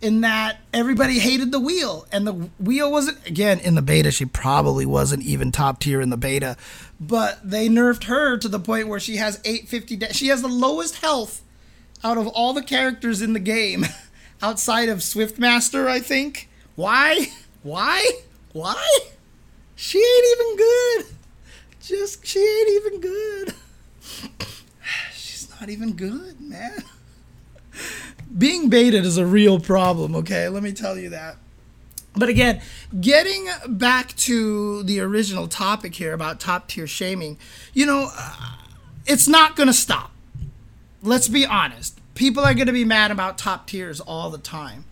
[0.00, 2.06] in that everybody hated the wheel.
[2.12, 6.10] And the wheel wasn't, again, in the beta, she probably wasn't even top tier in
[6.10, 6.56] the beta.
[7.00, 9.96] But they nerfed her to the point where she has 850.
[9.96, 11.42] Da- she has the lowest health
[12.04, 13.86] out of all the characters in the game
[14.42, 16.48] outside of Swiftmaster, I think.
[16.76, 17.32] Why?
[17.64, 18.08] Why?
[18.52, 18.98] Why?
[19.74, 21.18] She ain't even good
[21.88, 23.54] just she ain't even good.
[25.60, 26.84] Not even good, man.
[28.36, 30.48] Being baited is a real problem, okay?
[30.48, 31.36] Let me tell you that.
[32.14, 32.60] But again,
[33.00, 37.38] getting back to the original topic here about top tier shaming,
[37.72, 38.56] you know, uh,
[39.06, 40.12] it's not going to stop.
[41.02, 41.98] Let's be honest.
[42.14, 44.84] People are going to be mad about top tiers all the time.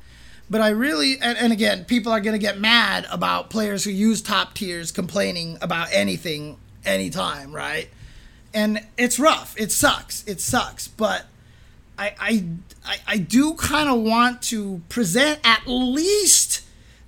[0.48, 3.90] But I really, and, and again, people are going to get mad about players who
[3.90, 7.88] use top tiers complaining about anything anytime, right?
[8.54, 9.54] And it's rough.
[9.58, 10.24] It sucks.
[10.26, 10.88] It sucks.
[10.88, 11.26] But
[11.98, 12.44] I I
[13.06, 16.62] I, do kind of want to present at least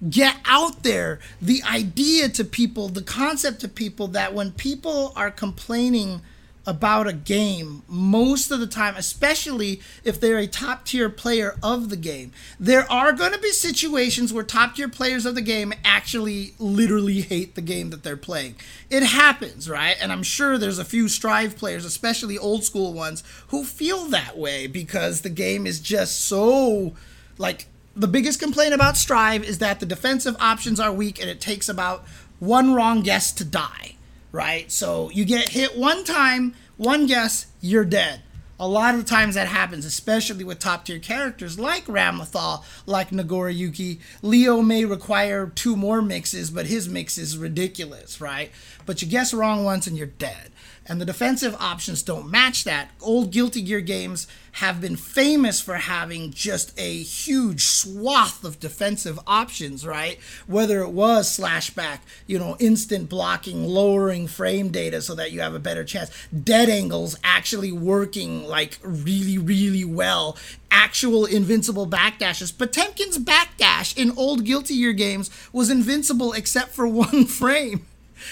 [0.08, 5.30] get out there the idea to people, the concept to people that when people are
[5.30, 6.20] complaining
[6.66, 11.88] about a game most of the time, especially if they're a top tier player of
[11.88, 12.32] the game.
[12.60, 17.22] There are going to be situations where top tier players of the game actually literally
[17.22, 18.56] hate the game that they're playing.
[18.90, 19.96] It happens, right?
[20.00, 24.36] And I'm sure there's a few Strive players, especially old school ones, who feel that
[24.36, 26.94] way because the game is just so
[27.38, 27.66] like
[27.96, 31.68] the biggest complaint about Strive is that the defensive options are weak and it takes
[31.68, 32.04] about
[32.38, 33.96] one wrong guess to die
[34.32, 34.70] right?
[34.70, 38.22] So you get hit one time, one guess, you're dead.
[38.60, 44.00] A lot of times that happens, especially with top tier characters like Ramlethal, like Nagoriyuki.
[44.20, 48.50] Leo may require two more mixes, but his mix is ridiculous, right?
[48.84, 50.50] But you guess wrong once and you're dead
[50.88, 52.90] and the defensive options don't match that.
[53.00, 59.20] Old Guilty Gear games have been famous for having just a huge swath of defensive
[59.26, 60.18] options, right?
[60.46, 65.54] Whether it was slashback, you know, instant blocking, lowering frame data so that you have
[65.54, 70.36] a better chance, dead angles actually working like really, really well,
[70.70, 72.52] actual invincible backdashes.
[72.56, 77.86] Potemkin's backdash in old Guilty Gear games was invincible except for one frame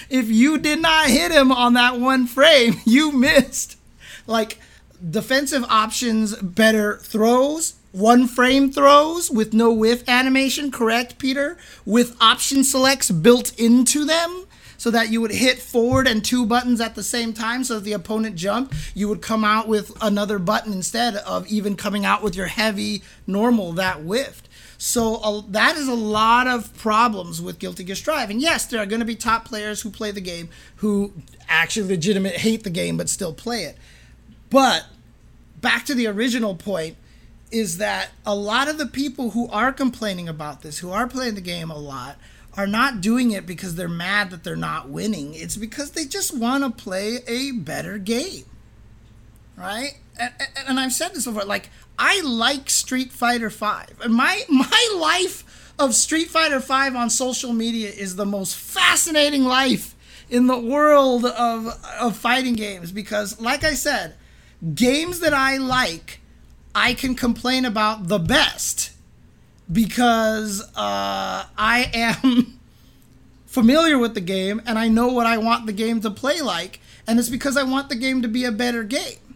[0.09, 3.77] if you did not hit him on that one frame, you missed.
[4.25, 4.59] Like
[5.09, 11.57] defensive options, better throws, one frame throws with no whiff animation, correct, Peter?
[11.85, 14.45] With option selects built into them
[14.77, 17.93] so that you would hit forward and two buttons at the same time so the
[17.93, 22.35] opponent jumped, you would come out with another button instead of even coming out with
[22.35, 24.46] your heavy normal that whiffed.
[24.77, 28.29] So uh, that is a lot of problems with Guilty Gear Strive.
[28.29, 31.13] And yes, there are going to be top players who play the game who
[31.49, 33.77] actually legitimate hate the game but still play it.
[34.49, 34.85] But
[35.61, 36.95] back to the original point
[37.51, 41.35] is that a lot of the people who are complaining about this, who are playing
[41.35, 42.17] the game a lot,
[42.55, 45.33] are not doing it because they're mad that they're not winning.
[45.33, 48.45] It's because they just want to play a better game.
[49.55, 49.97] Right?
[50.19, 50.33] And,
[50.67, 51.45] and, I've said this before.
[51.45, 57.53] Like, I like Street Fighter Five, my my life of Street Fighter Five on social
[57.53, 59.95] media is the most fascinating life
[60.29, 61.67] in the world of
[61.99, 64.15] of fighting games because, like I said,
[64.75, 66.19] games that I like,
[66.75, 68.91] I can complain about the best
[69.71, 72.59] because uh, I am
[73.47, 76.79] familiar with the game and I know what I want the game to play like,
[77.07, 79.26] and it's because I want the game to be a better game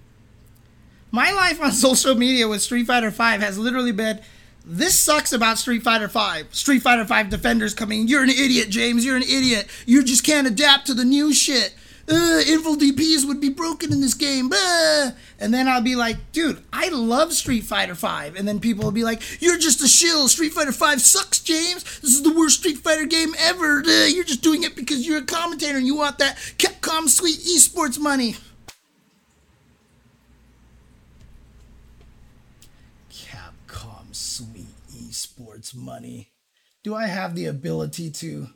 [1.11, 4.19] my life on social media with Street Fighter V has literally been
[4.65, 6.43] this sucks about Street Fighter V.
[6.51, 9.67] Street Fighter V defenders coming, you're an idiot, James, you're an idiot.
[9.85, 11.73] You just can't adapt to the new shit.
[12.07, 14.51] uh, DPs would be broken in this game.
[15.39, 18.35] And then I'll be like, dude, I love Street Fighter Five.
[18.35, 20.27] And then people will be like, you're just a shill.
[20.27, 21.83] Street Fighter Five sucks, James.
[22.01, 23.79] This is the worst Street Fighter game ever.
[23.79, 27.39] Uh, you're just doing it because you're a commentator and you want that Capcom sweet
[27.39, 28.35] esports money.
[33.11, 34.67] Capcom sweet
[35.21, 36.31] esports money.
[36.83, 38.47] Do I have the ability to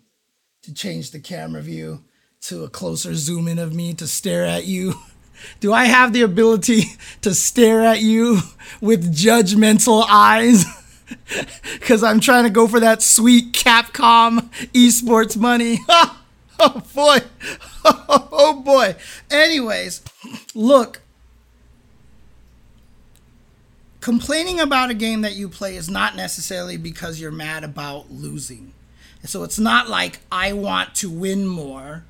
[0.64, 2.04] to change the camera view
[2.42, 4.96] to a closer zoom in of me to stare at you?
[5.60, 6.84] Do I have the ability
[7.22, 8.40] to stare at you
[8.82, 10.66] with judgmental eyes?
[11.74, 15.80] Because I'm trying to go for that sweet Capcom esports money.
[15.90, 17.18] oh boy.
[17.84, 18.96] Oh boy.
[19.30, 20.02] Anyways,
[20.56, 21.02] look,
[24.06, 28.72] complaining about a game that you play is not necessarily because you're mad about losing.
[29.22, 32.04] And so it's not like I want to win more.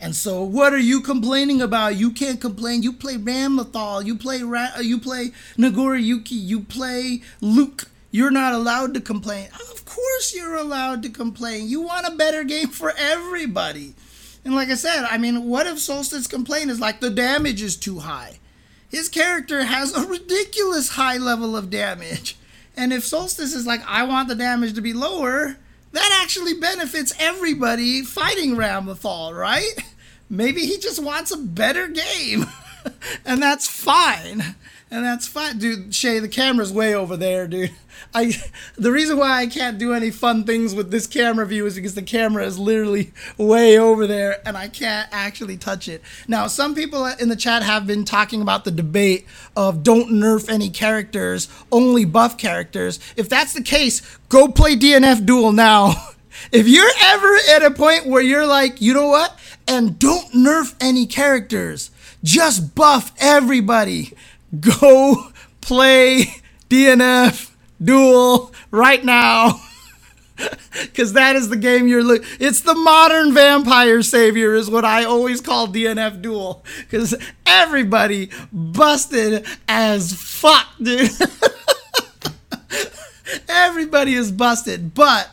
[0.00, 1.96] And so what are you complaining about?
[1.96, 2.82] You can't complain.
[2.82, 7.90] You play Ramlethal, you play Ra- uh, you play Nagoriyuki, you play Luke.
[8.10, 9.48] You're not allowed to complain.
[9.70, 11.68] Of course you're allowed to complain.
[11.68, 13.92] You want a better game for everybody.
[14.42, 17.76] And like I said, I mean, what if Solstice complaint is like the damage is
[17.76, 18.39] too high?
[18.90, 22.36] His character has a ridiculous high level of damage.
[22.76, 25.56] And if Solstice is like, I want the damage to be lower,
[25.92, 29.74] that actually benefits everybody fighting Ramlethal, right?
[30.30, 32.46] Maybe he just wants a better game.
[33.24, 34.54] and that's fine
[34.90, 35.94] and that's fine, dude.
[35.94, 37.70] Shay, the camera's way over there, dude.
[38.14, 38.32] I
[38.76, 41.94] the reason why I can't do any fun things with this camera view is because
[41.94, 46.02] the camera is literally way over there, and I can't actually touch it.
[46.26, 49.26] Now, some people in the chat have been talking about the debate
[49.56, 52.98] of don't nerf any characters, only buff characters.
[53.16, 55.94] If that's the case, go play DNF Duel now.
[56.52, 59.38] If you're ever at a point where you're like, you know what,
[59.68, 61.90] and don't nerf any characters,
[62.22, 64.14] just buff everybody
[64.58, 65.30] go
[65.60, 66.24] play
[66.68, 67.50] DNF
[67.82, 69.60] Duel right now.
[70.72, 72.26] Because that is the game you're looking.
[72.38, 76.64] It's the modern vampire savior, is what I always call DNF Duel.
[76.78, 81.10] Because everybody busted as fuck, dude.
[83.50, 84.94] everybody is busted.
[84.94, 85.28] But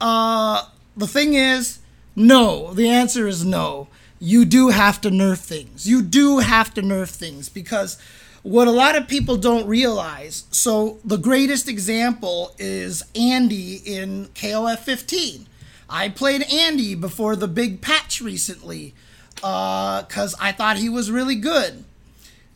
[0.00, 1.78] uh, the thing is,
[2.14, 2.74] no.
[2.74, 3.88] The answer is no.
[4.18, 5.88] You do have to nerf things.
[5.88, 7.98] You do have to nerf things because
[8.42, 14.80] what a lot of people don't realize so the greatest example is Andy in KOF
[14.80, 15.46] 15.
[15.88, 18.94] I played Andy before the big patch recently
[19.36, 21.84] because uh, I thought he was really good.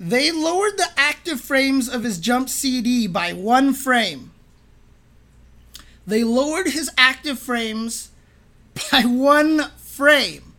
[0.01, 4.33] They lowered the active frames of his jump CD by one frame.
[6.07, 8.11] They lowered his active frames
[8.93, 10.55] by one frame.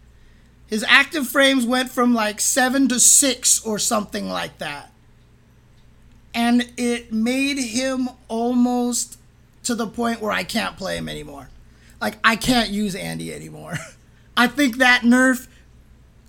[0.67, 4.91] His active frames went from like seven to six or something like that
[6.37, 9.17] and it made him almost
[9.63, 11.49] to the point where I can't play him anymore.
[11.99, 13.79] Like I can't use Andy anymore.
[14.37, 15.47] I think that nerf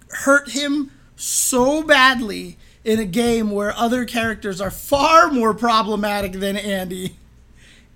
[0.09, 6.57] hurt him so badly in a game where other characters are far more problematic than
[6.57, 7.17] Andy.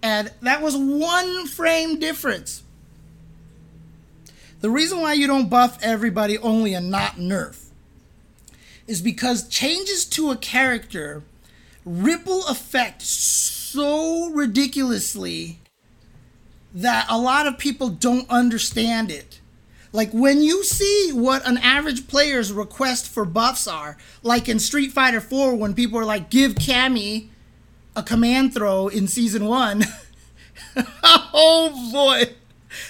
[0.02, 2.62] And that was one frame difference.
[4.60, 7.68] The reason why you don't buff everybody only and not nerf
[8.86, 11.22] is because changes to a character
[11.84, 15.58] ripple effect so ridiculously
[16.74, 19.40] that a lot of people don't understand it.
[19.92, 24.92] Like when you see what an average player's request for buffs are, like in Street
[24.92, 27.28] Fighter 4 when people are like give Cammy
[27.94, 29.84] a command throw in season 1.
[31.34, 32.34] oh boy.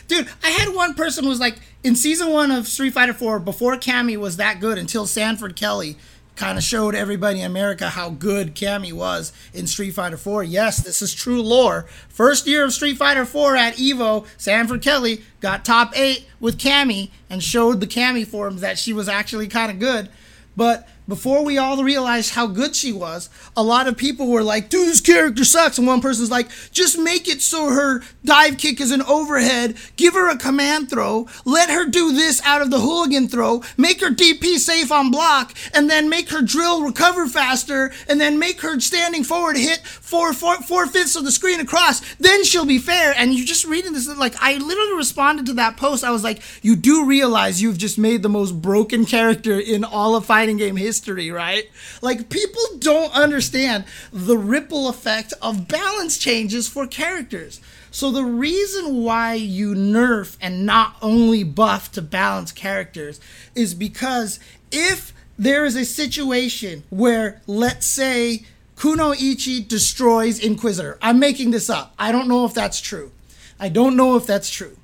[0.06, 3.40] Dude, I had one person who was like in season 1 of Street Fighter 4
[3.40, 5.96] before Cammy was that good until Sanford Kelly
[6.36, 10.42] kind of showed everybody in America how good Cammy was in Street Fighter 4.
[10.42, 11.86] Yes, this is true lore.
[12.08, 17.10] First year of Street Fighter 4 at Evo, Sanford Kelly got top 8 with Cammy
[17.28, 20.08] and showed the Cammy forms that she was actually kind of good.
[20.56, 24.68] But before we all realized how good she was, a lot of people were like,
[24.68, 25.78] dude, this character sucks.
[25.78, 30.14] And one person's like, just make it so her dive kick is an overhead, give
[30.14, 34.10] her a command throw, let her do this out of the hooligan throw, make her
[34.10, 38.78] DP safe on block, and then make her drill recover faster, and then make her
[38.78, 42.14] standing forward hit four, four, four fifths of the screen across.
[42.16, 43.12] Then she'll be fair.
[43.16, 46.04] And you're just reading this, like, I literally responded to that post.
[46.04, 50.14] I was like, you do realize you've just made the most broken character in all
[50.14, 51.70] of fighting game history history, right?
[52.02, 57.62] Like people don't understand the ripple effect of balance changes for characters.
[57.90, 63.20] So the reason why you nerf and not only buff to balance characters
[63.54, 64.38] is because
[64.70, 68.44] if there is a situation where let's say
[68.76, 70.98] Kunoichi destroys Inquisitor.
[71.00, 71.94] I'm making this up.
[71.98, 73.12] I don't know if that's true.
[73.58, 74.76] I don't know if that's true.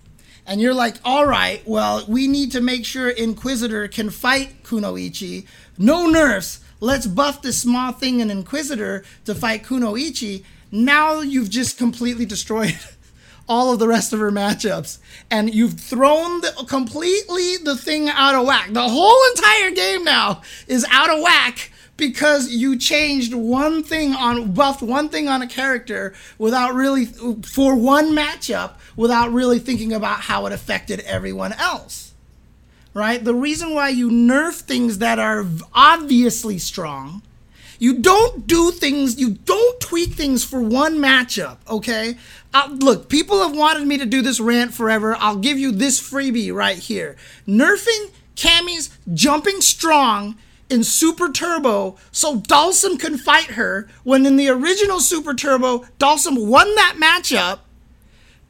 [0.48, 5.46] And you're like, all right, well, we need to make sure Inquisitor can fight Kunoichi.
[5.78, 6.60] No nerfs.
[6.80, 10.44] Let's buff this small thing an Inquisitor to fight Kunoichi.
[10.70, 12.78] Now you've just completely destroyed
[13.48, 14.98] all of the rest of her matchups.
[15.30, 18.72] And you've thrown the, completely the thing out of whack.
[18.72, 24.52] The whole entire game now is out of whack because you changed one thing on
[24.52, 30.20] buffed one thing on a character without really for one matchup without really thinking about
[30.20, 32.07] how it affected everyone else
[32.94, 33.22] right?
[33.22, 37.22] The reason why you nerf things that are obviously strong
[37.78, 42.16] you don't do things you don't tweak things for one matchup okay?
[42.52, 45.16] Uh, look people have wanted me to do this rant forever.
[45.18, 47.16] I'll give you this freebie right here.
[47.46, 50.36] Nerfing Cammy's jumping strong
[50.70, 56.46] in Super Turbo so Dhalsim can fight her when in the original Super Turbo, Dhalsim
[56.46, 57.60] won that matchup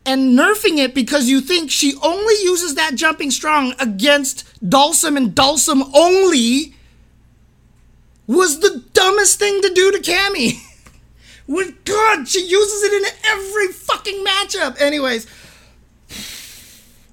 [0.08, 5.34] and nerfing it because you think she only uses that jumping strong against Dhalsim and
[5.34, 6.74] Dhalsim only
[8.26, 10.54] was the dumbest thing to do to Cammy.
[11.46, 14.80] With God, she uses it in every fucking matchup.
[14.80, 15.26] Anyways,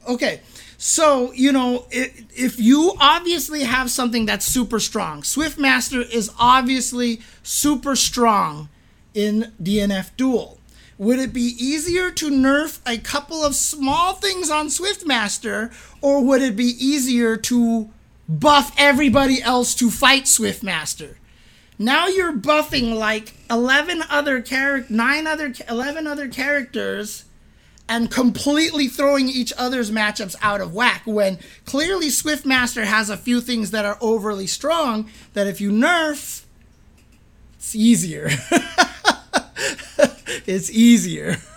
[0.07, 0.39] okay.
[0.77, 7.97] So, you know, if you obviously have something that's super strong, Swiftmaster is obviously super
[7.97, 8.69] strong
[9.13, 10.59] in DNF Duel.
[10.97, 16.41] Would it be easier to nerf a couple of small things on Swiftmaster, or would
[16.41, 17.89] it be easier to
[18.29, 21.15] buff everybody else to fight Swiftmaster?
[21.77, 27.25] Now you're buffing like 11 other character, 9 other 11 other characters
[27.87, 33.41] and completely throwing each other's matchups out of whack when clearly Swiftmaster has a few
[33.41, 36.45] things that are overly strong that if you nerf,
[37.57, 38.29] it's easier.
[40.47, 41.37] it's easier.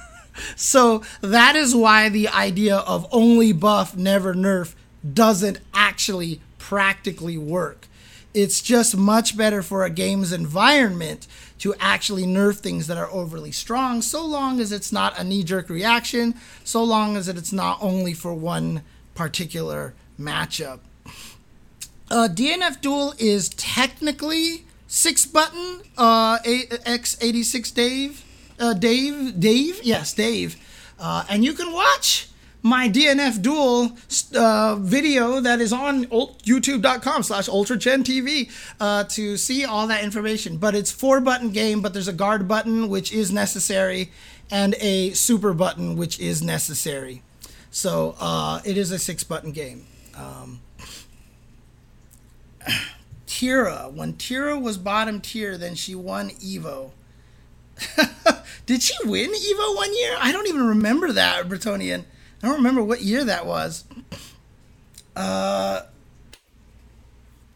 [0.57, 4.74] So that is why the idea of only buff, never nerf
[5.12, 7.86] doesn't actually practically work.
[8.34, 11.26] It's just much better for a game's environment
[11.61, 15.43] to actually nerf things that are overly strong, so long as it's not a knee
[15.43, 18.82] jerk reaction, so long as it's not only for one
[19.14, 20.80] particular matchup.
[22.11, 28.24] Uh, DNF Duel is technically six button uh, X86 Dave.
[28.59, 30.57] Uh, Dave, Dave, yes, Dave.
[30.99, 32.29] Uh, and you can watch
[32.63, 33.93] my DNF Duel
[34.35, 38.51] uh, video that is on youtube.com slash ultrachentv
[38.81, 40.57] uh, to see all that information.
[40.57, 44.11] But it's four button game, but there's a guard button, which is necessary,
[44.51, 47.23] and a super button, which is necessary.
[47.71, 49.87] So uh, it is a six button game.
[50.17, 50.61] Um,
[53.27, 56.91] Tira, when Tira was bottom tier, then she won Evo.
[58.69, 60.14] Did she win Evo one year?
[60.21, 62.05] I don't even remember that, Bretonian.
[62.43, 63.85] I don't remember what year that was.
[65.16, 65.81] Uh,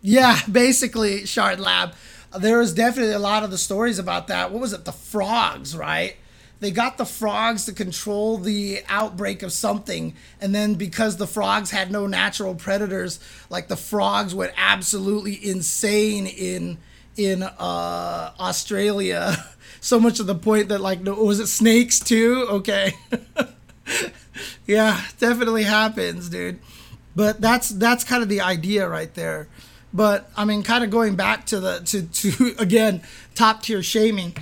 [0.01, 1.93] yeah, basically, Shard Lab.
[2.39, 4.53] There was definitely a lot of the stories about that.
[4.53, 4.87] What was it?
[4.87, 6.17] The frogs, right?
[6.61, 11.71] They got the frogs to control the outbreak of something, and then because the frogs
[11.73, 16.79] had no natural predators, like the frogs went absolutely insane in
[17.19, 19.37] in uh, Australia.
[19.83, 22.47] so much to the point that like, was it snakes too?
[22.49, 22.95] Okay.
[24.67, 26.61] yeah, definitely happens, dude.
[27.15, 29.49] But that's that's kind of the idea right there.
[29.93, 33.03] But I mean, kind of going back to the to to again
[33.35, 34.35] top tier shaming.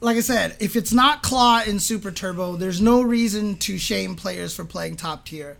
[0.00, 4.16] Like I said, if it's not Claw in Super Turbo, there's no reason to shame
[4.16, 5.56] players for playing top tier.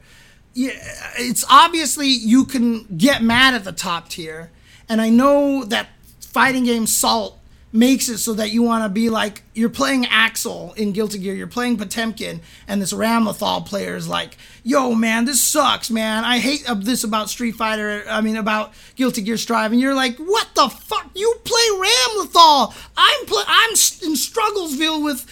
[0.52, 0.72] Yeah,
[1.16, 4.50] it's obviously you can get mad at the top tier,
[4.88, 5.88] and I know that
[6.34, 7.38] fighting game Salt
[7.72, 11.32] makes it so that you want to be like you're playing Axel in Guilty Gear,
[11.34, 16.24] you're playing Potemkin, and this Ramlethal player is like, "Yo, man, this sucks, man.
[16.24, 18.04] I hate this about Street Fighter.
[18.08, 21.08] I mean, about Guilty Gear Strive." And you're like, "What the fuck?
[21.14, 22.74] You play Ramlethal?
[22.96, 25.24] I'm pl- I'm in Strugglesville with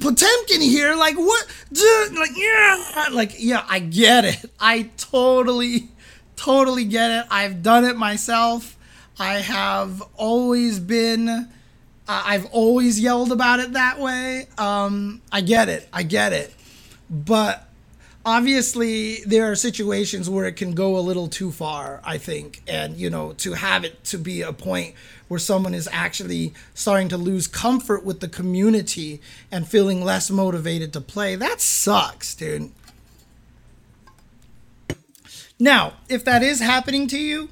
[0.00, 0.96] Potemkin here.
[0.96, 1.46] Like what?
[1.72, 4.50] Dude, like yeah, like yeah, I get it.
[4.58, 5.90] I totally,
[6.34, 7.26] totally get it.
[7.30, 8.76] I've done it myself."
[9.18, 11.48] I have always been
[12.06, 14.46] I've always yelled about it that way.
[14.58, 15.88] Um, I get it.
[15.92, 16.54] I get it.
[17.08, 17.66] But
[18.26, 22.96] obviously there are situations where it can go a little too far i think and
[22.96, 24.94] you know to have it to be a point
[25.28, 29.20] where someone is actually starting to lose comfort with the community
[29.52, 32.70] and feeling less motivated to play that sucks dude
[35.58, 37.48] now if that is happening to you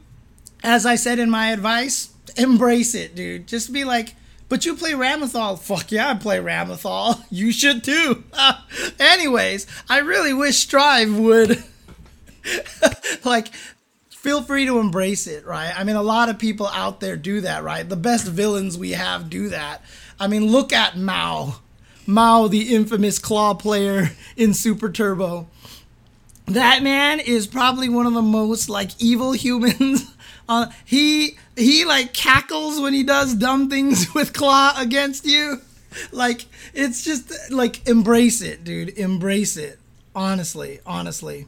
[0.63, 4.15] as i said in my advice embrace it dude just be like
[4.53, 5.59] but you play Ramlethal.
[5.61, 7.25] Fuck yeah, I play Ramlethal.
[7.31, 8.23] You should too.
[9.01, 11.65] Anyways, I really wish Strive would
[13.25, 13.49] like
[14.11, 15.73] feel free to embrace it, right?
[15.75, 17.89] I mean, a lot of people out there do that, right?
[17.89, 19.83] The best villains we have do that.
[20.21, 21.57] I mean, look at Mao.
[22.07, 25.49] Mao, the infamous claw player in Super Turbo.
[26.47, 30.15] That man is probably one of the most like evil humans.
[30.53, 35.63] Uh, he he like cackles when he does dumb things with Claw against you.
[36.11, 36.45] Like
[36.75, 38.91] it's just like embrace it, dude.
[38.99, 39.79] Embrace it.
[40.15, 41.47] Honestly, honestly.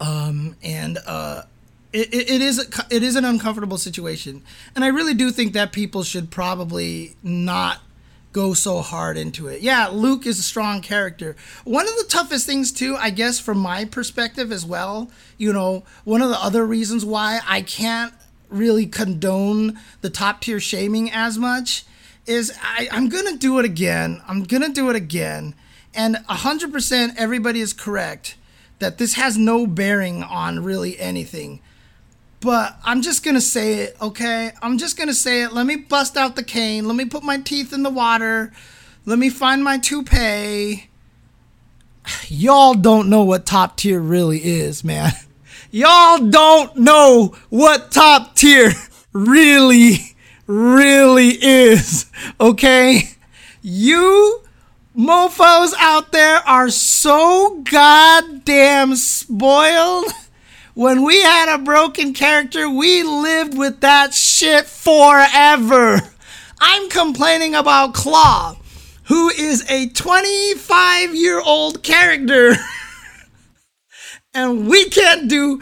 [0.00, 1.42] Um and uh
[1.94, 2.58] it, it, it is
[2.90, 4.42] it is an uncomfortable situation.
[4.74, 7.80] And I really do think that people should probably not
[8.34, 9.62] go so hard into it.
[9.62, 11.36] Yeah, Luke is a strong character.
[11.62, 15.84] One of the toughest things, too, I guess, from my perspective as well, you know,
[16.02, 18.12] one of the other reasons why I can't
[18.50, 21.84] really condone the top tier shaming as much
[22.26, 24.20] is I, I'm going to do it again.
[24.26, 25.54] I'm going to do it again.
[25.94, 28.36] And 100% everybody is correct
[28.80, 31.60] that this has no bearing on really anything
[32.44, 34.52] but I'm just gonna say it, okay?
[34.60, 35.54] I'm just gonna say it.
[35.54, 36.86] Let me bust out the cane.
[36.86, 38.52] Let me put my teeth in the water.
[39.06, 40.90] Let me find my toupee.
[42.28, 45.12] Y'all don't know what top tier really is, man.
[45.70, 48.72] Y'all don't know what top tier
[49.14, 50.14] really,
[50.46, 53.08] really is, okay?
[53.62, 54.42] You
[54.94, 60.04] mofos out there are so goddamn spoiled
[60.74, 66.00] when we had a broken character, we lived with that shit forever.
[66.60, 68.56] I'm complaining about Claw,
[69.04, 72.54] who is a 25 year old character.
[74.34, 75.60] and we can't do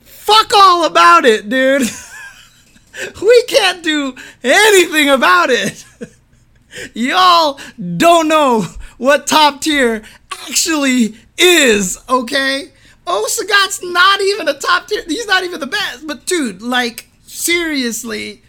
[0.00, 1.82] fuck all about it, dude.
[3.22, 5.84] we can't do anything about it.
[6.94, 7.60] Y'all
[7.96, 8.66] don't know
[8.96, 10.02] what top tier
[10.48, 12.70] actually is, okay?
[13.06, 15.02] Oh, Sagat's not even a top tier.
[15.06, 16.06] He's not even the best.
[16.06, 18.42] But dude, like seriously,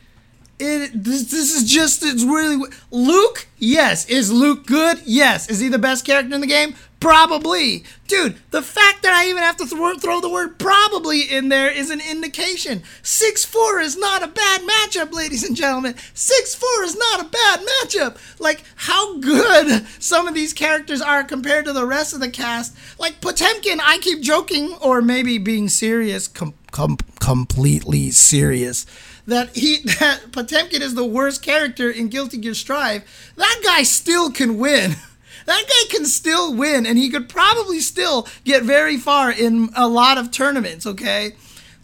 [0.59, 3.47] it this, this is just it's really Luke.
[3.57, 5.01] Yes, is Luke good?
[5.05, 6.75] Yes, is he the best character in the game?
[6.99, 7.83] Probably.
[8.07, 11.69] Dude, the fact that I even have to th- throw the word probably in there
[11.69, 12.83] is an indication.
[13.03, 15.95] 6 4 is not a bad matchup, ladies and gentlemen.
[16.13, 18.17] 6 4 is not a bad matchup.
[18.39, 22.75] Like, how good some of these characters are compared to the rest of the cast.
[22.99, 28.85] Like, Potemkin, I keep joking, or maybe being serious, com- com- completely serious
[29.27, 33.03] that he that Potemkin is the worst character in Guilty Gear Strive,
[33.35, 34.95] that guy still can win.
[35.45, 39.87] That guy can still win, and he could probably still get very far in a
[39.87, 41.33] lot of tournaments, okay?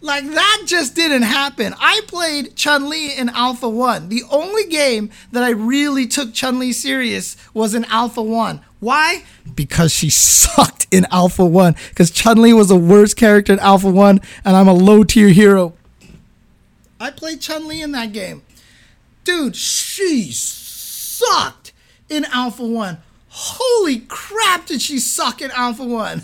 [0.00, 1.74] Like, that just didn't happen.
[1.78, 4.08] I played Chun Li in Alpha 1.
[4.08, 8.60] The only game that I really took Chun Li serious was in Alpha 1.
[8.80, 9.22] Why?
[9.54, 11.76] Because she sucked in Alpha 1.
[11.90, 15.28] Because Chun Li was the worst character in Alpha 1, and I'm a low tier
[15.28, 15.74] hero.
[16.98, 18.42] I played Chun Li in that game.
[19.22, 21.72] Dude, she sucked
[22.08, 22.98] in Alpha 1
[23.34, 26.22] holy crap, did she suck in Alpha 1?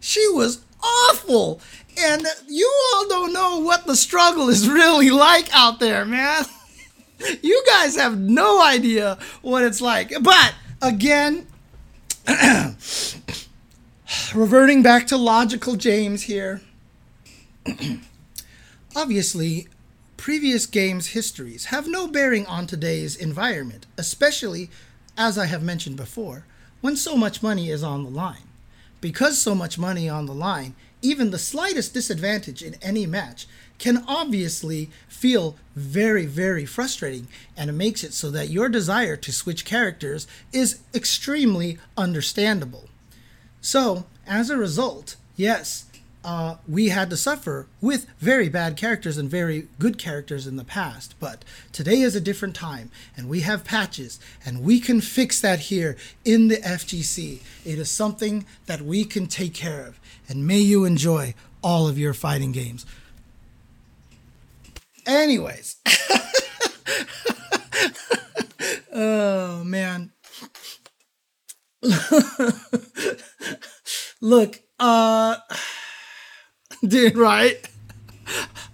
[0.00, 1.60] She was awful.
[1.96, 6.44] And you all don't know what the struggle is really like out there, man.
[7.42, 10.12] you guys have no idea what it's like.
[10.22, 11.46] But again,
[14.34, 16.62] reverting back to logical James here.
[18.96, 19.68] Obviously,
[20.16, 24.68] previous games' histories have no bearing on today's environment, especially
[25.20, 26.46] as I have mentioned before,
[26.80, 28.48] when so much money is on the line.
[29.02, 33.46] Because so much money on the line, even the slightest disadvantage in any match
[33.78, 39.30] can obviously feel very, very frustrating, and it makes it so that your desire to
[39.30, 42.88] switch characters is extremely understandable.
[43.60, 45.84] So, as a result, yes,
[46.24, 50.64] uh, we had to suffer with very bad characters and very good characters in the
[50.64, 51.14] past.
[51.18, 55.60] But today is a different time, and we have patches, and we can fix that
[55.60, 57.40] here in the FGC.
[57.64, 59.98] It is something that we can take care of,
[60.28, 62.84] and may you enjoy all of your fighting games.
[65.06, 65.76] Anyways,
[68.92, 70.12] oh man.
[74.20, 75.36] Look, uh,
[76.86, 77.68] dude, right?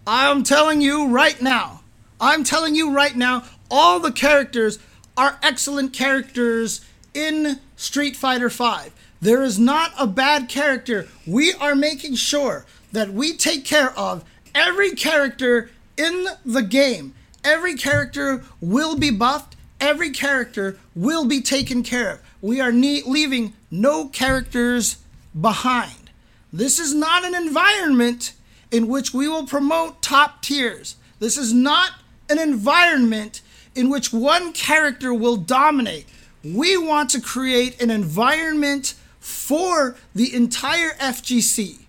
[0.06, 1.80] I'm telling you right now.
[2.20, 4.78] I'm telling you right now, all the characters
[5.16, 6.84] are excellent characters
[7.14, 8.90] in Street Fighter V.
[9.20, 11.08] There is not a bad character.
[11.26, 17.14] We are making sure that we take care of every character in the game.
[17.42, 19.56] Every character will be buffed.
[19.80, 22.20] Every character will be taken care of.
[22.40, 24.98] We are ne- leaving no characters
[25.38, 26.05] behind.
[26.56, 28.32] This is not an environment
[28.70, 30.96] in which we will promote top tiers.
[31.18, 31.90] This is not
[32.30, 33.42] an environment
[33.74, 36.06] in which one character will dominate.
[36.42, 41.80] We want to create an environment for the entire FGC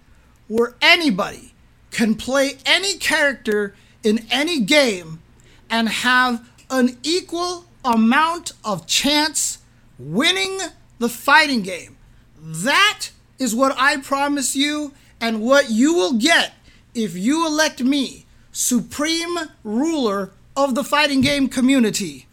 [0.49, 1.53] where anybody
[1.91, 5.21] can play any character in any game
[5.69, 9.59] and have an equal amount of chance
[9.97, 10.59] winning
[10.99, 11.95] the fighting game.
[12.37, 16.53] That is what I promise you and what you will get
[16.93, 22.25] if you elect me supreme ruler of the fighting game community.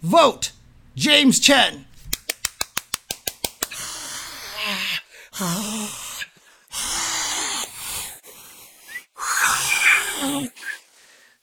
[0.00, 0.52] Vote
[0.94, 1.86] James Chen.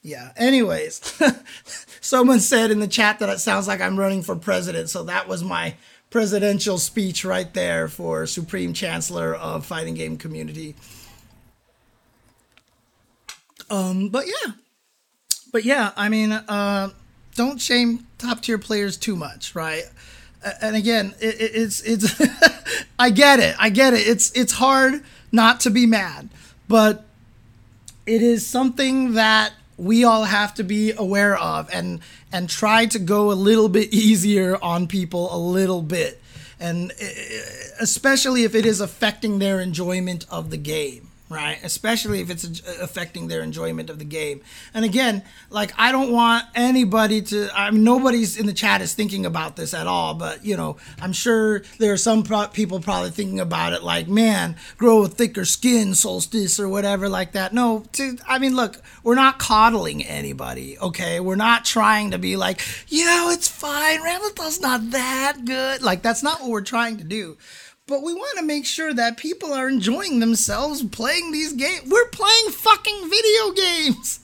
[0.02, 1.22] yeah, anyways,
[2.02, 5.28] someone said in the chat that it sounds like I'm running for president, so that
[5.28, 5.76] was my
[6.10, 10.76] presidential speech right there for Supreme Chancellor of Fighting Game Community.
[13.70, 14.54] Um, but yeah,
[15.52, 16.90] but yeah, I mean, uh,
[17.36, 19.84] don't shame top tier players too much, right?
[20.62, 22.20] And again, it, it's it's
[23.00, 24.08] I get it, I get it.
[24.08, 26.30] It's it's hard not to be mad,
[26.68, 27.06] but
[28.06, 32.02] it is something that we all have to be aware of and
[32.32, 36.22] and try to go a little bit easier on people a little bit.
[36.60, 37.42] And eh, eh,
[37.80, 41.60] especially if it is affecting their enjoyment of the game right?
[41.64, 44.42] Especially if it's uh, affecting their enjoyment of the game.
[44.74, 47.50] And again, like I don't want anybody to.
[47.54, 50.16] I mean, nobody's in the chat is thinking about this at all.
[50.16, 54.08] But you know, I'm sure there are some pro- people probably thinking about it, like,
[54.08, 57.54] man, grow a thicker skin, solstice or whatever like that.
[57.54, 60.80] No, to, I mean, look, we're not coddling anybody.
[60.80, 64.00] Okay, we're not trying to be like, you know, it's fine.
[64.02, 65.84] Ramlethal's not that good.
[65.84, 67.38] Like that's not what we're trying to do
[67.90, 71.90] but we want to make sure that people are enjoying themselves playing these games.
[71.90, 74.20] We're playing fucking video games.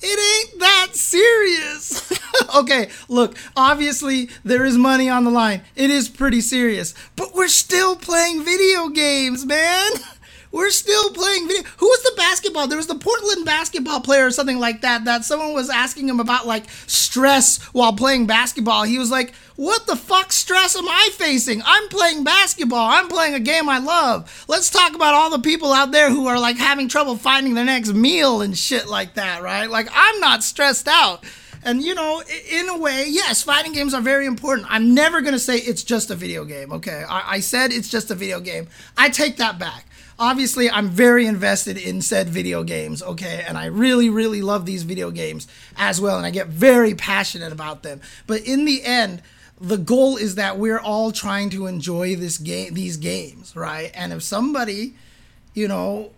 [0.00, 2.16] It ain't that serious.
[2.56, 5.62] okay, look, obviously there is money on the line.
[5.74, 6.94] It is pretty serious.
[7.16, 9.90] But we're still playing video games, man.
[10.52, 11.62] We're still playing video.
[11.78, 12.66] Who was the basketball?
[12.66, 15.04] There was the Portland basketball player or something like that.
[15.04, 18.82] That someone was asking him about like stress while playing basketball.
[18.82, 21.62] He was like, "What the fuck stress am I facing?
[21.64, 22.88] I'm playing basketball.
[22.90, 24.44] I'm playing a game I love.
[24.48, 27.64] Let's talk about all the people out there who are like having trouble finding their
[27.64, 29.70] next meal and shit like that, right?
[29.70, 31.24] Like I'm not stressed out."
[31.62, 34.66] And you know, in a way, yes, fighting games are very important.
[34.70, 36.72] I'm never gonna say it's just a video game.
[36.72, 38.66] Okay, I, I said it's just a video game.
[38.96, 39.84] I take that back
[40.20, 43.42] obviously I'm very invested in said video games, okay?
[43.48, 46.18] And I really, really love these video games as well.
[46.18, 48.02] And I get very passionate about them.
[48.26, 49.22] But in the end,
[49.58, 53.90] the goal is that we're all trying to enjoy this game these games, right?
[53.94, 54.94] And if somebody,
[55.54, 56.10] you know,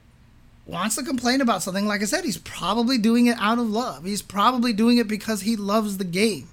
[0.67, 4.05] wants to complain about something, like I said, he's probably doing it out of love.
[4.05, 6.49] He's probably doing it because he loves the game.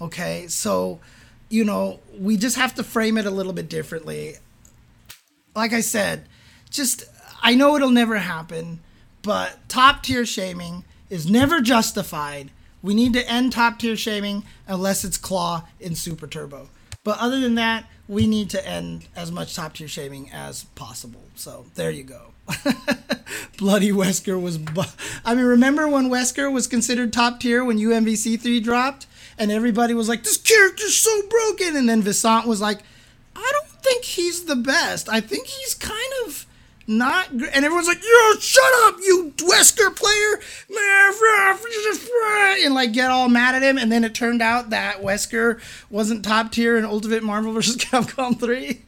[0.00, 0.46] Okay?
[0.48, 0.98] So,
[1.50, 4.36] you know, we just have to frame it a little bit differently.
[5.54, 6.26] Like I said,
[6.70, 7.04] just
[7.42, 8.80] I know it'll never happen,
[9.22, 12.50] but top tier shaming is never justified.
[12.82, 16.68] We need to end top tier shaming unless it's Claw in Super Turbo.
[17.04, 21.24] But other than that, we need to end as much top tier shaming as possible.
[21.34, 22.32] So there you go.
[23.58, 24.58] Bloody Wesker was.
[24.58, 24.82] Bu-
[25.24, 29.06] I mean, remember when Wesker was considered top tier when UMVC 3 dropped?
[29.38, 31.76] And everybody was like, this character's so broken.
[31.76, 32.80] And then Viscant was like,
[33.34, 35.08] I don't think he's the best.
[35.08, 36.46] I think he's kind of
[36.90, 40.40] not and everyone's like, "Yo, shut up, you Wesker player!"
[42.64, 43.78] and like get all mad at him.
[43.78, 47.76] And then it turned out that Wesker wasn't top tier in Ultimate Marvel vs.
[47.76, 48.82] Capcom Three.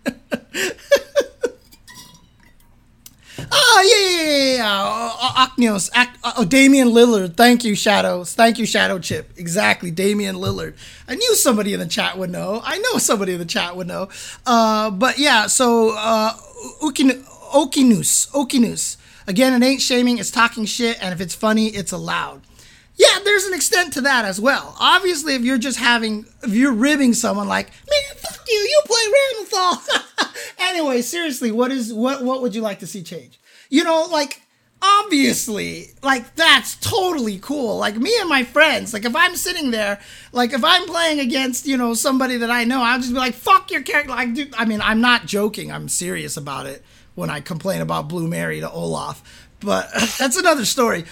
[3.50, 7.36] Oh, yeah, yeah, yeah, uh, oh, Damian Lillard.
[7.36, 8.34] Thank you, Shadows.
[8.34, 9.32] Thank you, Shadow Chip.
[9.36, 10.74] Exactly, Damian Lillard.
[11.08, 12.60] I knew somebody in the chat would know.
[12.64, 14.08] I know somebody in the chat would know.
[14.46, 16.32] Uh, but yeah, so uh,
[16.82, 18.30] Ukin- Okinus.
[18.32, 18.96] Okinus.
[19.26, 22.42] Again, it ain't shaming, it's talking shit, and if it's funny, it's allowed.
[22.96, 24.76] yeah, there's an extent to that as well.
[24.80, 29.02] Obviously, if you're just having, if you're ribbing someone like, man, fuck you, you play
[29.16, 30.34] Ramlethal.
[30.58, 33.38] anyway, seriously, what is what what would you like to see change?
[33.70, 34.42] You know, like
[34.82, 37.78] obviously, like that's totally cool.
[37.78, 40.00] Like me and my friends, like if I'm sitting there,
[40.32, 43.34] like if I'm playing against, you know, somebody that I know, I'll just be like,
[43.34, 44.10] fuck your character.
[44.10, 45.70] Like, dude, I mean, I'm not joking.
[45.70, 46.84] I'm serious about it
[47.14, 49.48] when I complain about Blue Mary to Olaf.
[49.60, 51.04] But that's another story.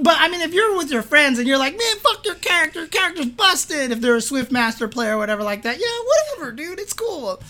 [0.00, 2.86] But I mean, if you're with your friends and you're like, man, fuck your character,
[2.86, 3.90] character's busted.
[3.90, 7.40] If they're a Swift Master player or whatever like that, yeah, whatever, dude, it's cool.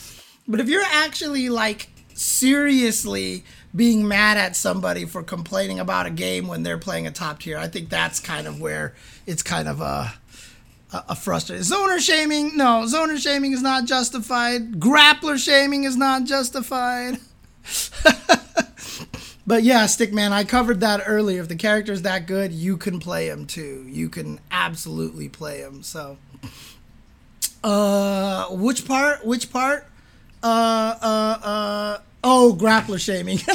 [0.47, 3.45] But if you're actually like seriously
[3.77, 7.59] being mad at somebody for complaining about a game when they're playing a top tier,
[7.59, 8.95] I think that's kind of where
[9.27, 10.09] it's kind of uh,
[10.93, 11.65] a a, frustrating.
[11.65, 14.73] Zoner shaming, no, zoner shaming is not justified.
[14.81, 17.19] Grappler shaming is not justified.
[19.47, 21.41] but yeah, Stickman, I covered that earlier.
[21.41, 23.85] If the character's that good, you can play him too.
[23.89, 25.83] You can absolutely play him.
[25.83, 26.19] So,
[27.65, 29.25] uh, which part?
[29.25, 29.87] Which part?
[30.43, 31.99] Uh, uh, uh.
[32.25, 33.39] Oh, grappler shaming.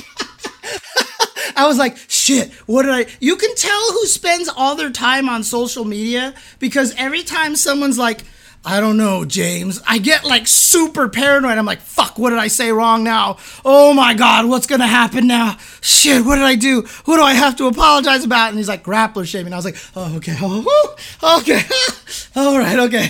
[1.55, 3.05] I was like, shit, what did I?
[3.19, 7.97] You can tell who spends all their time on social media because every time someone's
[7.97, 8.23] like,
[8.65, 9.81] I don't know, James.
[9.85, 11.57] I get like super paranoid.
[11.57, 13.37] I'm like, fuck, what did I say wrong now?
[13.65, 15.57] Oh my God, what's gonna happen now?
[15.81, 16.83] Shit, what did I do?
[17.05, 18.49] Who do I have to apologize about?
[18.49, 19.51] And he's like, grappler shaming.
[19.51, 20.95] I was like, oh, okay, oh,
[21.39, 21.61] okay,
[22.37, 23.09] all right, okay.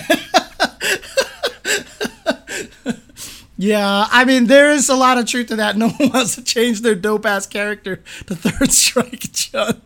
[3.57, 5.77] yeah, I mean, there is a lot of truth to that.
[5.77, 9.81] No one wants to change their dope ass character to Third Strike Chun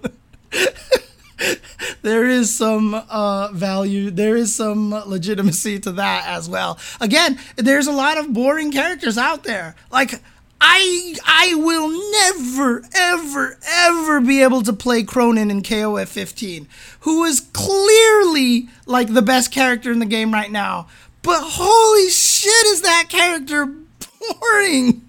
[2.02, 6.80] there is some uh, value, there is some legitimacy to that as well.
[7.00, 9.76] Again, there's a lot of boring characters out there.
[9.92, 10.22] Like
[10.60, 16.68] I I will never ever ever be able to play Krohnen in KOF 15,
[17.02, 20.88] who is clearly like the best character in the game right now.
[21.22, 23.66] But holy shit, is that character
[24.40, 25.07] boring?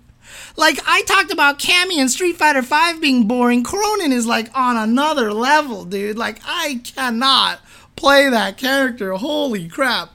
[0.58, 3.62] Like I talked about Cammy and Street Fighter V being boring.
[3.62, 6.18] Krohnen is like on another level, dude.
[6.18, 7.60] Like I cannot
[7.94, 9.12] play that character.
[9.12, 10.10] Holy crap.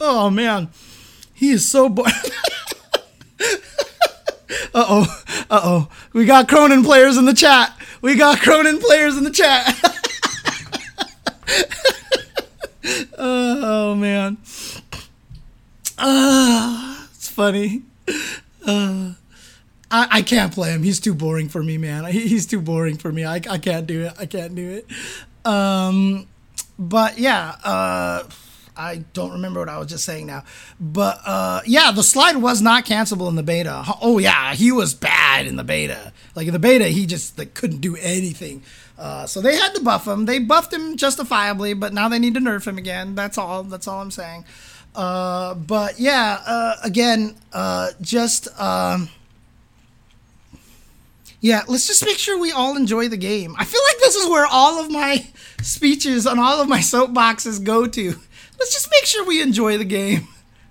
[0.00, 0.68] Oh man.
[1.34, 2.12] He is so boring.
[3.40, 3.56] uh
[4.74, 5.22] oh.
[5.50, 5.88] Uh oh.
[6.12, 7.76] We got Krohnen players in the chat.
[8.00, 9.76] We got Krohnen players in the chat.
[13.18, 14.36] oh man.
[15.98, 17.82] Uh, it's funny.
[18.66, 19.14] Uh,
[19.90, 20.82] I, I can't play him.
[20.82, 22.04] He's too boring for me, man.
[22.06, 23.24] He, he's too boring for me.
[23.24, 24.12] I, I can't do it.
[24.18, 24.86] I can't do it.
[25.46, 26.26] Um,
[26.78, 28.24] but yeah, uh,
[28.76, 30.44] I don't remember what I was just saying now.
[30.80, 33.84] But uh, yeah, the slide was not cancelable in the beta.
[34.00, 36.12] Oh yeah, he was bad in the beta.
[36.34, 38.62] Like in the beta, he just like, couldn't do anything.
[38.98, 40.24] Uh, so they had to buff him.
[40.24, 43.14] They buffed him justifiably, but now they need to nerf him again.
[43.14, 43.62] That's all.
[43.64, 44.44] That's all I'm saying.
[44.94, 49.08] Uh, but yeah, uh, again, uh, just um,
[51.40, 53.54] yeah, let's just make sure we all enjoy the game.
[53.58, 55.26] I feel like this is where all of my
[55.62, 58.14] speeches and all of my soapboxes go to.
[58.58, 60.28] Let's just make sure we enjoy the game.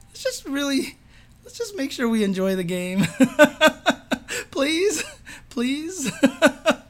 [0.09, 0.97] Let's just really,
[1.43, 3.01] let's just make sure we enjoy the game.
[4.51, 5.03] please,
[5.49, 6.11] please.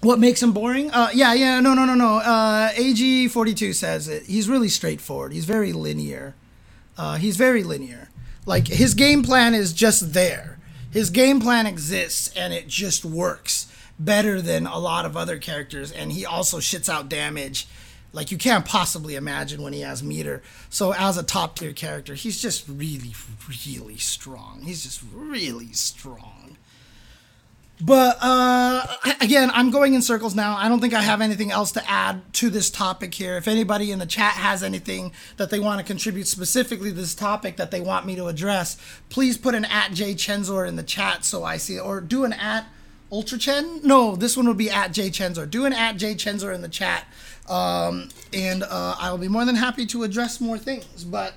[0.00, 0.90] What makes him boring?
[0.92, 2.18] Uh, yeah, yeah, no, no, no, no.
[2.18, 4.24] Uh, AG42 says it.
[4.24, 5.32] He's really straightforward.
[5.32, 6.34] He's very linear.
[6.96, 8.08] Uh, he's very linear.
[8.46, 10.58] Like, his game plan is just there.
[10.90, 15.90] His game plan exists, and it just works better than a lot of other characters.
[15.90, 17.66] And he also shits out damage
[18.12, 20.42] like you can't possibly imagine when he has meter.
[20.70, 23.14] So as a top tier character, he's just really,
[23.68, 24.62] really strong.
[24.62, 26.37] He's just really strong.
[27.80, 28.86] But uh,
[29.20, 30.56] again, I'm going in circles now.
[30.56, 33.36] I don't think I have anything else to add to this topic here.
[33.36, 37.14] If anybody in the chat has anything that they want to contribute specifically to this
[37.14, 38.76] topic that they want me to address,
[39.10, 41.80] please put an at J Chensor in the chat so I see it.
[41.80, 42.66] Or do an at
[43.10, 43.80] Ultra Chen.
[43.82, 45.48] No, this one would be at J Chensor.
[45.48, 47.06] Do an at J Chensor in the chat.
[47.48, 51.04] Um, and uh, I will be more than happy to address more things.
[51.04, 51.34] But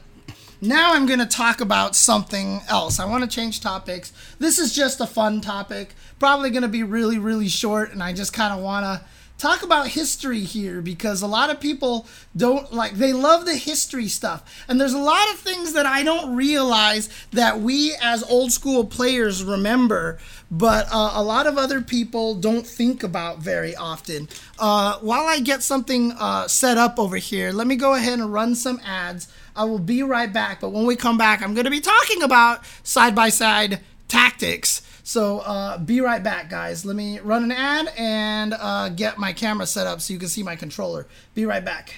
[0.62, 3.00] now I'm going to talk about something else.
[3.00, 4.14] I want to change topics.
[4.38, 5.96] This is just a fun topic.
[6.20, 9.06] Probably going to be really, really short, and I just kind of want to
[9.42, 12.06] talk about history here because a lot of people
[12.38, 16.04] don't like they love the history stuff and there's a lot of things that i
[16.04, 20.20] don't realize that we as old school players remember
[20.52, 25.40] but uh, a lot of other people don't think about very often uh, while i
[25.40, 29.28] get something uh, set up over here let me go ahead and run some ads
[29.56, 30.62] I will be right back.
[30.62, 34.82] But when we come back, I'm going to be talking about side by side tactics.
[35.04, 36.86] So uh, be right back, guys.
[36.86, 40.30] Let me run an ad and uh, get my camera set up so you can
[40.30, 41.08] see my controller.
[41.34, 41.96] Be right back.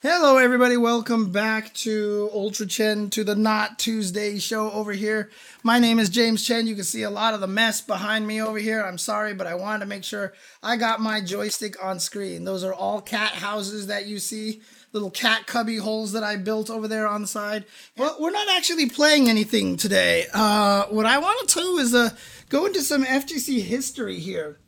[0.00, 0.76] Hello, everybody.
[0.76, 5.28] Welcome back to Ultra Chen to the Not Tuesday show over here.
[5.64, 6.68] My name is James Chen.
[6.68, 8.80] You can see a lot of the mess behind me over here.
[8.80, 12.44] I'm sorry, but I wanted to make sure I got my joystick on screen.
[12.44, 16.70] Those are all cat houses that you see, little cat cubby holes that I built
[16.70, 17.64] over there on the side.
[17.96, 20.26] Well, we're not actually playing anything today.
[20.32, 22.10] Uh, what I want to do is uh,
[22.48, 24.60] go into some FGC history here.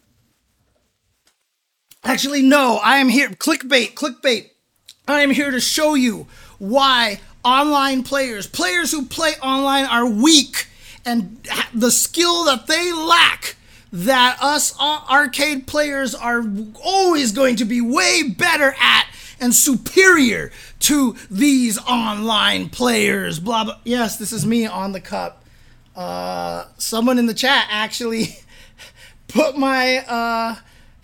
[2.03, 3.29] Actually, no, I am here.
[3.29, 4.51] Clickbait, clickbait.
[5.11, 6.27] I am here to show you
[6.59, 10.67] why online players, players who play online, are weak
[11.05, 13.57] and the skill that they lack
[13.93, 16.45] that us arcade players are
[16.85, 19.07] always going to be way better at
[19.41, 23.41] and superior to these online players.
[23.41, 23.79] Blah blah.
[23.85, 25.45] Yes, this is me on the cup.
[25.97, 28.37] Uh, someone in the chat actually
[29.29, 30.57] put my uh,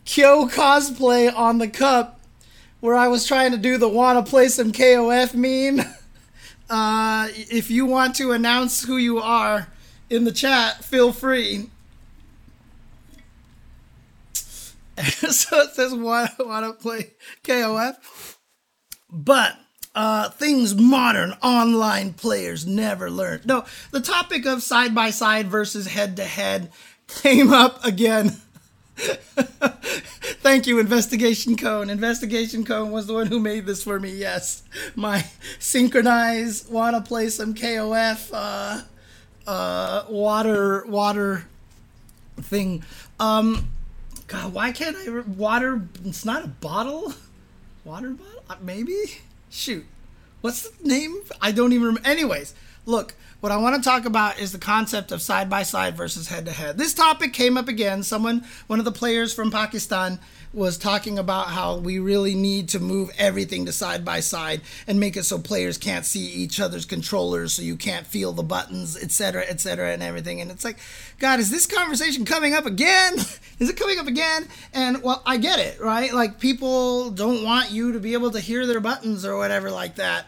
[0.05, 2.16] Kyo cosplay on the cup
[2.81, 5.87] where I was trying to do the wanna play some KOF meme.
[6.69, 9.69] Uh, if you want to announce who you are
[10.11, 11.71] in the chat, feel free.
[15.05, 17.13] so it says wanna wanna play
[17.45, 18.37] KOF,
[19.09, 19.57] but
[19.95, 23.41] uh, things modern online players never learn.
[23.45, 26.71] No, the topic of side by side versus head to head
[27.09, 28.37] came up again
[30.43, 31.91] Thank you, Investigation Cone.
[31.91, 34.11] Investigation Cone was the one who made this for me.
[34.17, 34.63] Yes,
[34.95, 35.27] my
[35.59, 38.83] synchronize, wanna play some KOF, uh,
[39.47, 41.47] uh, water, water
[42.37, 42.85] thing.
[43.21, 43.69] Um,
[44.29, 45.21] God, why can't I?
[45.21, 45.83] Water.
[46.05, 47.15] It's not a bottle.
[47.85, 48.65] Water bottle?
[48.65, 48.97] Maybe.
[49.51, 49.87] Shoot.
[50.41, 51.21] What's the name?
[51.41, 52.09] I don't even remember.
[52.09, 53.15] Anyways, look.
[53.47, 56.47] What I want to talk about is the concept of side by side versus head
[56.47, 56.79] to head.
[56.79, 58.03] This topic came up again.
[58.03, 60.19] Someone, one of the players from Pakistan,
[60.53, 64.99] was talking about how we really need to move everything to side by side and
[64.99, 69.01] make it so players can't see each other's controllers, so you can't feel the buttons,
[69.01, 70.41] etc., etc., and everything.
[70.41, 70.79] And it's like,
[71.21, 73.15] God, is this conversation coming up again?
[73.61, 74.49] is it coming up again?
[74.75, 76.13] And well, I get it, right?
[76.13, 79.95] Like people don't want you to be able to hear their buttons or whatever like
[79.95, 80.27] that.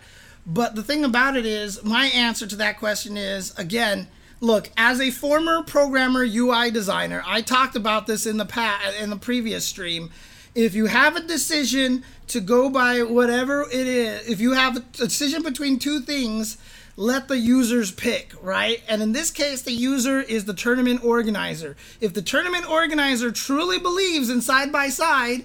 [0.48, 4.08] But the thing about it is, my answer to that question is again,
[4.40, 9.10] look, as a former programmer UI designer, I talked about this in the past in
[9.10, 10.10] the previous stream.
[10.54, 14.80] If you have a decision to go by whatever it is, if you have a
[14.80, 16.56] decision between two things,
[16.96, 18.82] let the users pick, right?
[18.88, 21.76] And in this case, the user is the tournament organizer.
[22.00, 25.44] If the tournament organizer truly believes in side by side,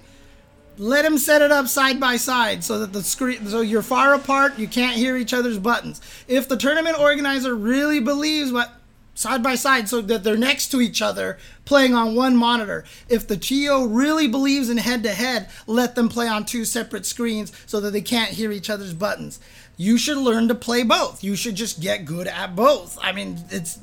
[0.78, 4.14] let him set it up side by side so that the screen so you're far
[4.14, 6.00] apart you can't hear each other's buttons.
[6.28, 8.72] If the tournament organizer really believes what
[9.14, 12.84] side by side so that they're next to each other playing on one monitor.
[13.08, 17.06] If the TO really believes in head to head let them play on two separate
[17.06, 19.38] screens so that they can't hear each other's buttons.
[19.76, 21.22] You should learn to play both.
[21.22, 22.98] You should just get good at both.
[23.00, 23.78] I mean it's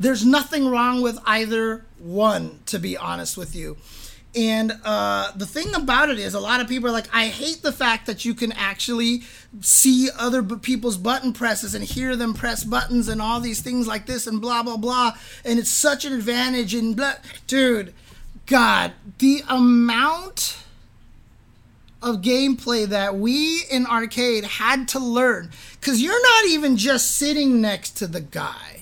[0.00, 3.76] there's nothing wrong with either one to be honest with you
[4.36, 7.62] and uh, the thing about it is, a lot of people are like, I hate
[7.62, 9.22] the fact that you can actually
[9.60, 14.06] see other people's button presses and hear them press buttons and all these things like
[14.06, 15.12] this and blah, blah, blah.
[15.44, 16.74] And it's such an advantage.
[16.74, 17.14] And blah.
[17.46, 17.94] dude,
[18.46, 20.58] God, the amount
[22.02, 27.60] of gameplay that we in arcade had to learn, because you're not even just sitting
[27.60, 28.73] next to the guy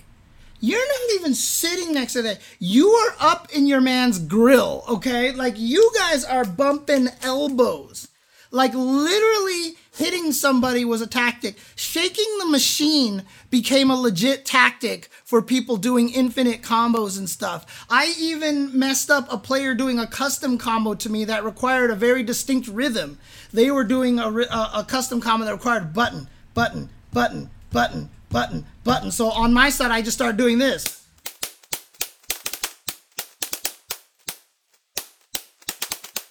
[0.63, 2.41] you're not even sitting next to that.
[2.61, 5.33] You are up in your man's grill, okay?
[5.33, 8.07] Like you guys are bumping elbows.
[8.53, 11.57] Like literally hitting somebody was a tactic.
[11.75, 17.85] Shaking the machine became a legit tactic for people doing infinite combos and stuff.
[17.91, 21.97] I even messed up a player doing a custom combo to me that required a
[21.97, 23.19] very distinct rhythm.
[23.53, 28.65] They were doing a, a, a custom combo that required button, button, button, button, button,
[28.85, 29.11] button.
[29.11, 31.07] So on my side, I just start doing this.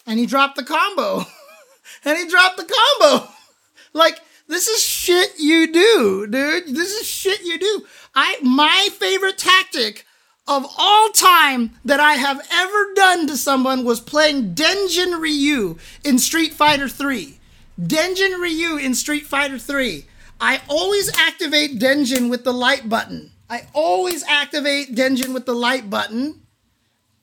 [0.05, 1.25] And he dropped the combo.
[2.05, 3.27] and he dropped the combo.
[3.93, 6.75] like, this is shit you do, dude.
[6.75, 7.85] This is shit you do.
[8.13, 10.05] I my favorite tactic
[10.47, 16.19] of all time that I have ever done to someone was playing Denjin Ryu in
[16.19, 17.39] Street Fighter 3.
[17.79, 20.05] Denjin Ryu in Street Fighter 3.
[20.41, 23.31] I always activate Denjin with the light button.
[23.49, 26.41] I always activate Denjin with the light button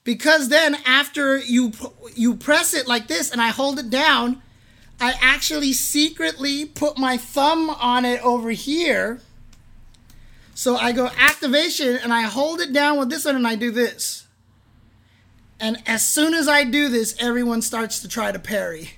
[0.05, 1.73] because then after you
[2.15, 4.43] you press it like this and I hold it down,
[5.01, 9.21] I actually secretly put my thumb on it over here
[10.59, 13.71] So I go activation and I hold it down with this one and I do
[13.71, 14.27] this.
[15.61, 18.98] And as soon as I do this, everyone starts to try to parry.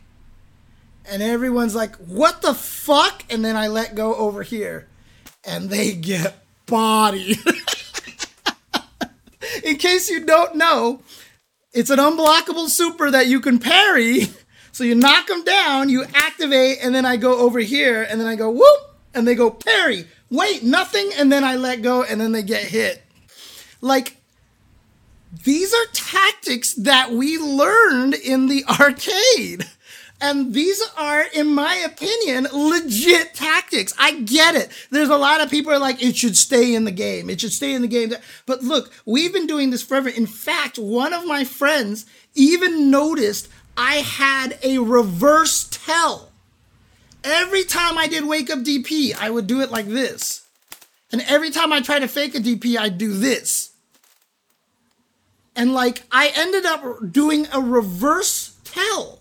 [1.09, 3.25] And everyone's like, what the fuck?
[3.31, 4.89] And then I let go over here.
[5.45, 6.37] And they get
[6.67, 7.39] bodied.
[9.65, 11.03] In case you don't know,
[11.73, 14.29] it's an unblockable super that you can parry.
[14.73, 18.29] So you knock them down, you activate, and then I go over here, and then
[18.29, 18.81] I go whoop,
[19.13, 20.07] and they go parry.
[20.31, 23.03] Wait, nothing, and then I let go, and then they get hit.
[23.81, 24.17] Like,
[25.45, 29.67] these are tactics that we learned in the arcade.
[30.21, 33.95] And these are, in my opinion, legit tactics.
[33.99, 34.71] I get it.
[34.91, 37.31] There's a lot of people are like, it should stay in the game.
[37.31, 38.13] It should stay in the game.
[38.45, 40.11] But look, we've been doing this forever.
[40.11, 42.05] In fact, one of my friends
[42.35, 43.49] even noticed
[43.79, 46.31] I had a reverse tell.
[47.25, 50.47] Every time I did wake up DP, I would do it like this.
[51.13, 53.71] And every time I tried to fake a DP, I'd do this.
[55.57, 59.20] And like, I ended up doing a reverse tell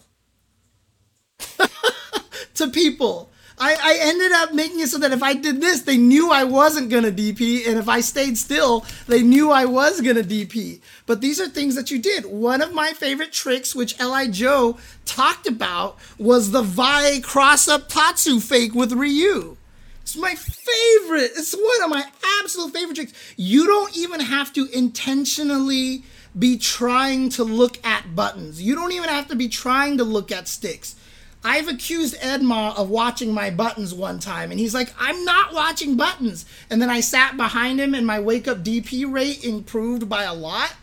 [2.56, 3.32] to people.
[3.62, 6.46] I, I ended up making it so that if I did this, they knew I
[6.46, 10.80] wasn't gonna DP, and if I stayed still, they knew I was gonna DP.
[11.06, 12.26] But these are things that you did.
[12.26, 17.90] One of my favorite tricks, which Li Joe talked about, was the Vi cross up
[17.90, 19.58] Tatsu fake with Ryu.
[20.02, 21.32] It's my favorite.
[21.36, 22.06] It's one of my
[22.40, 23.14] absolute favorite tricks.
[23.36, 26.04] You don't even have to intentionally
[26.38, 28.62] be trying to look at buttons.
[28.62, 30.96] You don't even have to be trying to look at sticks.
[31.44, 35.96] I've accused Edma of watching my buttons one time, and he's like, I'm not watching
[35.96, 36.46] buttons.
[36.70, 40.34] And then I sat behind him, and my wake up DP rate improved by a
[40.34, 40.76] lot.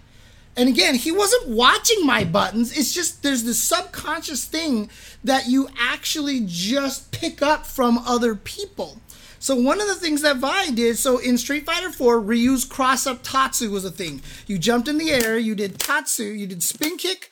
[0.56, 2.76] And again, he wasn't watching my buttons.
[2.76, 4.88] It's just there's this subconscious thing
[5.22, 8.98] that you actually just pick up from other people.
[9.38, 13.06] So one of the things that Vi did, so in Street Fighter 4, Ryu's cross
[13.06, 14.22] up Tatsu was a thing.
[14.46, 17.30] You jumped in the air, you did Tatsu, you did spin kick,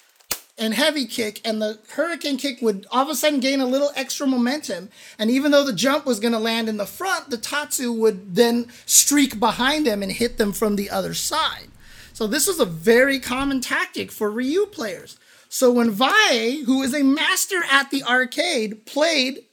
[0.56, 3.90] and heavy kick, and the hurricane kick would all of a sudden gain a little
[3.96, 4.88] extra momentum.
[5.18, 8.36] And even though the jump was going to land in the front, the Tatsu would
[8.36, 11.68] then streak behind them and hit them from the other side.
[12.12, 15.18] So this was a very common tactic for Ryu players.
[15.48, 19.44] So when Vi, who is a master at the arcade, played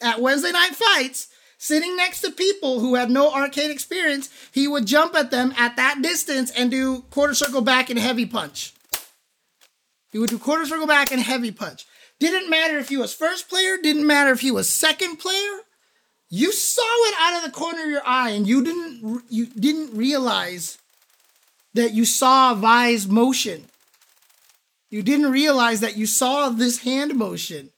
[0.00, 1.28] at Wednesday Night Fights,
[1.58, 5.76] sitting next to people who had no arcade experience, he would jump at them at
[5.76, 8.74] that distance and do quarter circle back and heavy punch.
[10.12, 11.86] He would do quarter circle back and heavy punch.
[12.20, 15.60] Didn't matter if he was first player, didn't matter if he was second player.
[16.30, 19.96] You saw it out of the corner of your eye and you didn't you didn't
[19.96, 20.78] realize
[21.74, 23.64] that you saw Vi's motion.
[24.90, 27.70] You didn't realize that you saw this hand motion.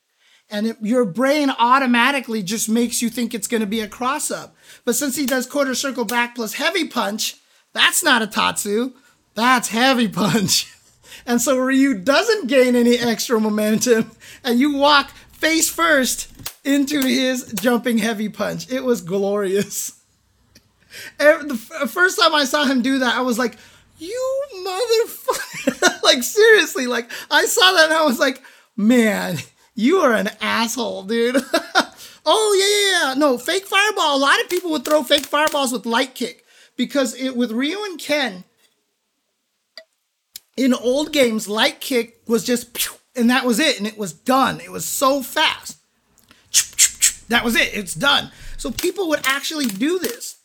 [0.50, 4.30] And it, your brain automatically just makes you think it's going to be a cross
[4.30, 4.54] up.
[4.84, 7.36] But since he does quarter circle back plus heavy punch,
[7.72, 8.92] that's not a Tatsu.
[9.34, 10.72] That's heavy punch.
[11.26, 14.10] And so Ryu doesn't gain any extra momentum,
[14.42, 16.30] and you walk face first
[16.64, 18.70] into his jumping heavy punch.
[18.70, 20.00] It was glorious.
[21.18, 23.56] The first time I saw him do that, I was like,
[23.98, 26.02] you motherfucker.
[26.04, 28.40] like, seriously, like, I saw that and I was like,
[28.76, 29.38] man,
[29.74, 31.36] you are an asshole, dude.
[32.26, 33.14] oh, yeah, yeah, yeah.
[33.14, 34.16] No, fake fireball.
[34.16, 36.44] A lot of people would throw fake fireballs with light kick
[36.76, 38.44] because it with Ryu and Ken,
[40.56, 44.60] in old games, light kick was just, and that was it, and it was done.
[44.60, 45.78] It was so fast.
[47.28, 47.74] That was it.
[47.74, 48.30] It's done.
[48.56, 50.36] So people would actually do this.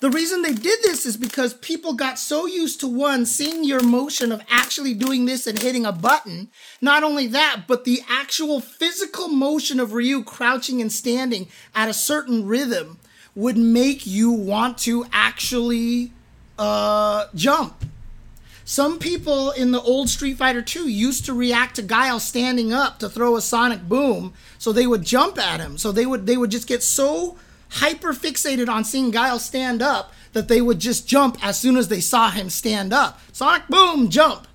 [0.00, 3.82] The reason they did this is because people got so used to one, seeing your
[3.82, 6.50] motion of actually doing this and hitting a button.
[6.80, 11.94] Not only that, but the actual physical motion of Ryu crouching and standing at a
[11.94, 13.00] certain rhythm
[13.34, 16.12] would make you want to actually
[16.60, 17.84] uh, jump.
[18.68, 22.98] Some people in the old Street Fighter 2 used to react to Guile standing up
[22.98, 25.78] to throw a sonic boom, so they would jump at him.
[25.78, 27.38] So they would they would just get so
[27.70, 31.88] hyper fixated on seeing Guile stand up that they would just jump as soon as
[31.88, 33.18] they saw him stand up.
[33.32, 34.46] Sonic boom, jump.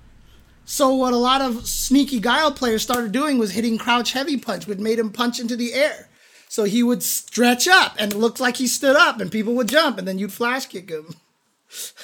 [0.64, 4.68] So what a lot of sneaky Guile players started doing was hitting crouch heavy punch,
[4.68, 6.08] which made him punch into the air.
[6.48, 9.68] So he would stretch up and it looked like he stood up and people would
[9.68, 11.16] jump and then you'd flash kick him.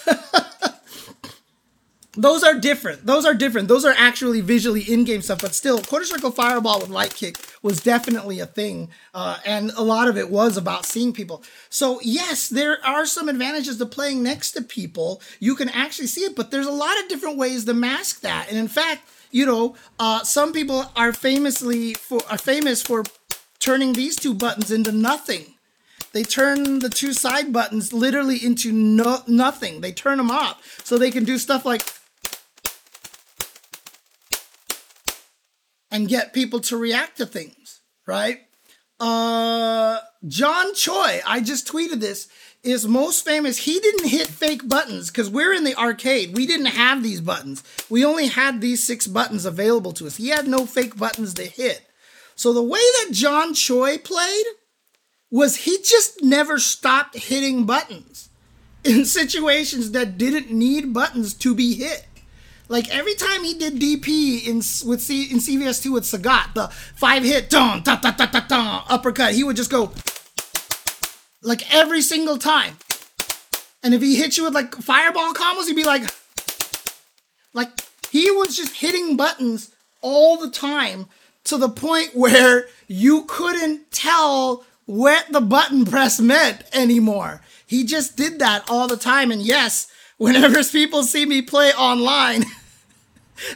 [2.13, 3.07] those are different.
[3.07, 3.69] Those are different.
[3.69, 7.81] Those are actually visually in-game stuff, but still, quarter circle fireball with light kick was
[7.81, 11.43] definitely a thing, uh, and a lot of it was about seeing people.
[11.69, 15.23] So yes, there are some advantages to playing next to people.
[15.39, 18.49] You can actually see it, but there's a lot of different ways to mask that.
[18.49, 23.05] And in fact, you know, uh, some people are famously for are famous for
[23.61, 25.55] turning these two buttons into nothing
[26.13, 29.81] they turn the two side buttons literally into no, nothing.
[29.81, 31.83] They turn them off so they can do stuff like
[35.91, 38.41] and get people to react to things, right?
[38.99, 42.29] Uh, John Choi, I just tweeted this,
[42.63, 43.57] is most famous.
[43.57, 46.37] He didn't hit fake buttons because we're in the arcade.
[46.37, 47.65] We didn't have these buttons.
[47.89, 50.17] We only had these six buttons available to us.
[50.17, 51.87] He had no fake buttons to hit.
[52.35, 54.45] So the way that John Choi played
[55.31, 58.29] was he just never stopped hitting buttons
[58.85, 62.07] in situations that didn't need buttons to be hit.
[62.71, 67.25] Like every time he did DP in with C, in CVS2 with Sagat, the five
[67.25, 69.93] hit dun, da, da, da, da, da, uppercut, he would just go
[71.43, 72.77] like every single time.
[73.83, 76.05] And if he hit you with like fireball combos, he'd be like,
[77.55, 77.71] like
[78.13, 81.07] he was just hitting buttons all the time
[81.45, 87.43] to the point where you couldn't tell what the button press meant anymore.
[87.67, 89.33] He just did that all the time.
[89.33, 89.89] And yes,
[90.19, 92.45] whenever people see me play online,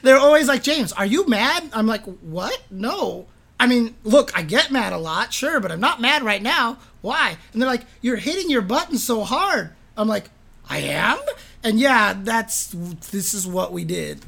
[0.02, 1.70] they're always like, James, are you mad?
[1.72, 2.62] I'm like, what?
[2.70, 3.26] No.
[3.58, 6.78] I mean, look, I get mad a lot, sure, but I'm not mad right now.
[7.00, 7.36] Why?
[7.52, 9.70] And they're like, you're hitting your button so hard.
[9.96, 10.30] I'm like,
[10.68, 11.18] I am?
[11.62, 12.68] And yeah, that's,
[13.10, 14.20] this is what we did.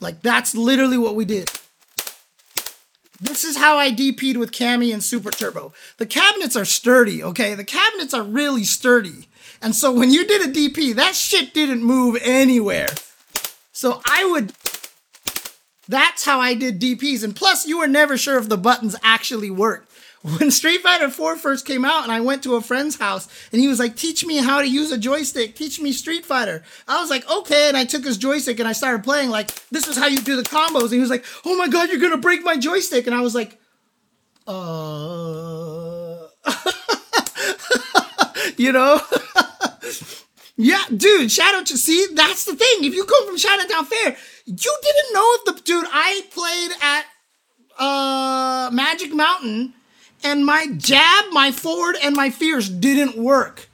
[0.00, 1.50] Like, that's literally what we did.
[3.20, 5.72] This is how I DP'd with Cammy and Super Turbo.
[5.96, 7.54] The cabinets are sturdy, okay?
[7.54, 9.28] The cabinets are really sturdy.
[9.60, 12.88] And so when you did a DP, that shit didn't move anywhere.
[13.78, 14.52] So I would.
[15.86, 17.22] That's how I did DPs.
[17.22, 19.88] And plus, you were never sure if the buttons actually worked.
[20.22, 23.60] When Street Fighter 4 first came out, and I went to a friend's house, and
[23.60, 25.54] he was like, Teach me how to use a joystick.
[25.54, 26.64] Teach me Street Fighter.
[26.88, 27.68] I was like, Okay.
[27.68, 30.34] And I took his joystick and I started playing, like, This is how you do
[30.34, 30.86] the combos.
[30.86, 33.06] And he was like, Oh my God, you're going to break my joystick.
[33.06, 33.60] And I was like,
[34.44, 36.26] Uh.
[38.56, 39.00] you know?
[40.60, 42.82] Yeah, dude, Shadow to see that's the thing.
[42.82, 47.04] If you come from Chinatown Fair, you didn't know the dude I played at
[47.78, 49.72] uh Magic Mountain
[50.24, 53.68] and my jab, my forward, and my fierce didn't work.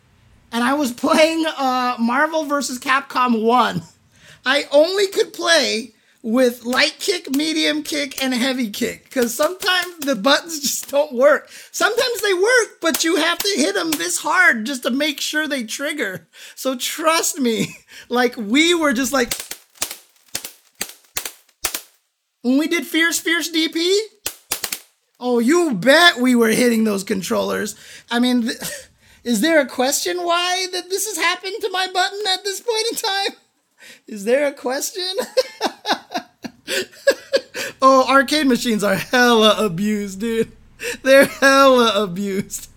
[0.52, 2.78] And I was playing uh Marvel vs.
[2.80, 3.82] Capcom 1.
[4.44, 5.94] I only could play
[6.24, 9.04] with light kick, medium kick, and heavy kick.
[9.04, 11.50] Because sometimes the buttons just don't work.
[11.70, 15.46] Sometimes they work, but you have to hit them this hard just to make sure
[15.46, 16.26] they trigger.
[16.54, 17.76] So trust me,
[18.08, 19.34] like we were just like.
[22.40, 23.96] When we did Fierce Fierce DP,
[25.20, 27.74] oh, you bet we were hitting those controllers.
[28.10, 28.58] I mean, th-
[29.24, 32.86] is there a question why that this has happened to my button at this point
[32.90, 33.43] in time?
[34.06, 35.16] Is there a question?
[37.82, 40.52] oh, arcade machines are hella abused, dude.
[41.02, 42.68] They're hella abused.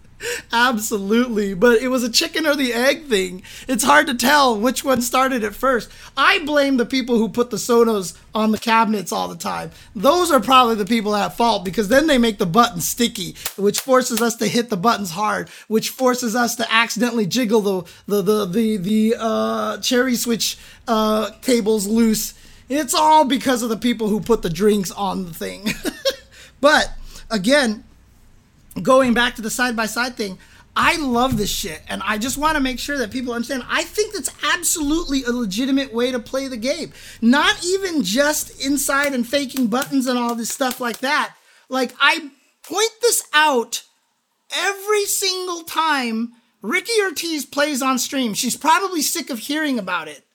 [0.51, 1.53] Absolutely.
[1.53, 3.43] But it was a chicken or the egg thing.
[3.67, 5.91] It's hard to tell which one started it first.
[6.15, 9.71] I blame the people who put the Sonos on the cabinets all the time.
[9.95, 13.79] Those are probably the people at fault because then they make the buttons sticky, which
[13.79, 18.21] forces us to hit the buttons hard, which forces us to accidentally jiggle the the
[18.21, 20.57] the the, the uh, cherry switch
[20.87, 22.33] uh, cables loose.
[22.69, 25.67] It's all because of the people who put the drinks on the thing.
[26.61, 26.91] but
[27.29, 27.83] again,
[28.81, 30.37] going back to the side by side thing,
[30.79, 33.63] I love this shit, and I just want to make sure that people understand.
[33.67, 36.93] I think that's absolutely a legitimate way to play the game.
[37.19, 41.35] Not even just inside and faking buttons and all this stuff like that.
[41.67, 42.29] Like, I
[42.61, 43.85] point this out
[44.55, 48.35] every single time Ricky Ortiz plays on stream.
[48.35, 50.26] She's probably sick of hearing about it.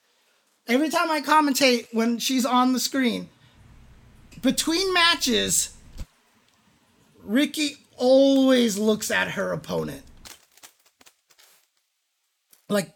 [0.68, 3.28] Every time I commentate when she's on the screen,
[4.42, 5.74] between matches,
[7.24, 10.02] Ricky always looks at her opponent.
[12.68, 12.90] Like,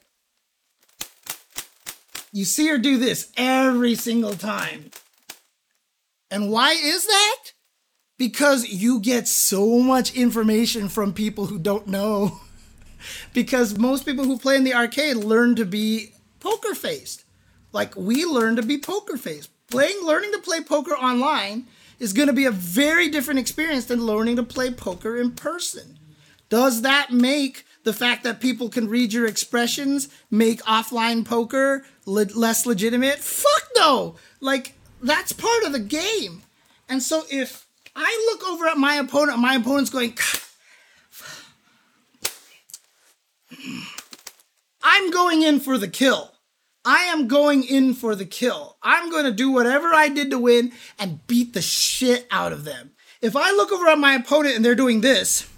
[2.33, 4.91] you see her do this every single time.
[6.31, 7.53] And why is that?
[8.19, 12.41] Because you get so much information from people who don't know.
[13.35, 17.26] because most people who play in the arcade learn to be poker faced.
[17.73, 19.51] Like we learn to be poker faced.
[19.69, 21.67] Playing, learning to play poker online
[21.99, 25.99] is going to be a very different experience than learning to play poker in person.
[26.49, 32.27] Does that make the fact that people can read your expressions make offline poker le-
[32.35, 33.19] less legitimate?
[33.19, 34.17] Fuck no!
[34.41, 36.43] Like, that's part of the game.
[36.89, 37.67] And so if
[37.97, 40.17] I look over at my opponent, my opponent's going,
[44.83, 46.36] I'm going in for the kill.
[46.87, 48.77] I am going in for the kill.
[48.81, 52.65] I'm going to do whatever I did to win and beat the shit out of
[52.65, 52.93] them.
[53.21, 55.51] If I look over at my opponent and they're doing this,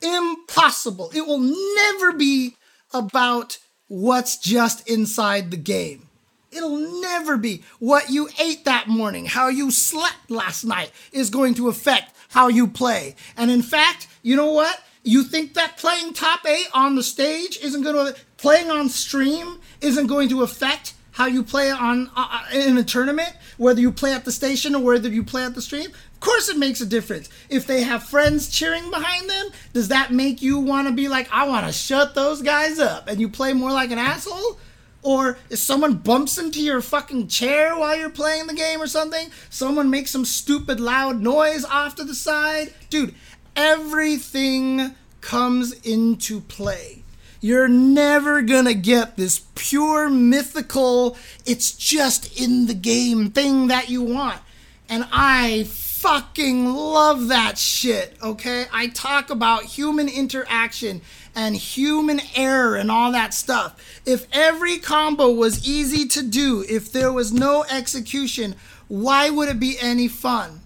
[0.02, 1.12] Impossible.
[1.14, 1.42] It will
[1.76, 2.56] never be
[2.94, 3.58] about
[3.88, 6.08] what's just inside the game.
[6.52, 11.54] It'll never be what you ate that morning, how you slept last night is going
[11.56, 13.16] to affect how you play.
[13.38, 14.82] And in fact, you know what?
[15.04, 19.60] You think that playing top eight on the stage isn't going to, playing on stream
[19.82, 24.14] isn't going to affect how you play on uh, in a tournament, whether you play
[24.14, 25.88] at the station or whether you play at the stream.
[25.88, 27.28] Of course, it makes a difference.
[27.50, 31.28] If they have friends cheering behind them, does that make you want to be like,
[31.30, 34.60] I want to shut those guys up, and you play more like an asshole?
[35.02, 39.30] Or if someone bumps into your fucking chair while you're playing the game or something,
[39.50, 43.14] someone makes some stupid loud noise off to the side, dude,
[43.58, 46.99] everything comes into play.
[47.42, 54.02] You're never gonna get this pure mythical, it's just in the game thing that you
[54.02, 54.42] want.
[54.90, 55.66] And I
[56.00, 58.66] fucking love that shit, okay?
[58.74, 61.02] I talk about human interaction
[61.36, 64.02] and human error and all that stuff.
[64.06, 68.56] If every combo was easy to do, if there was no execution,
[68.88, 70.62] why would it be any fun?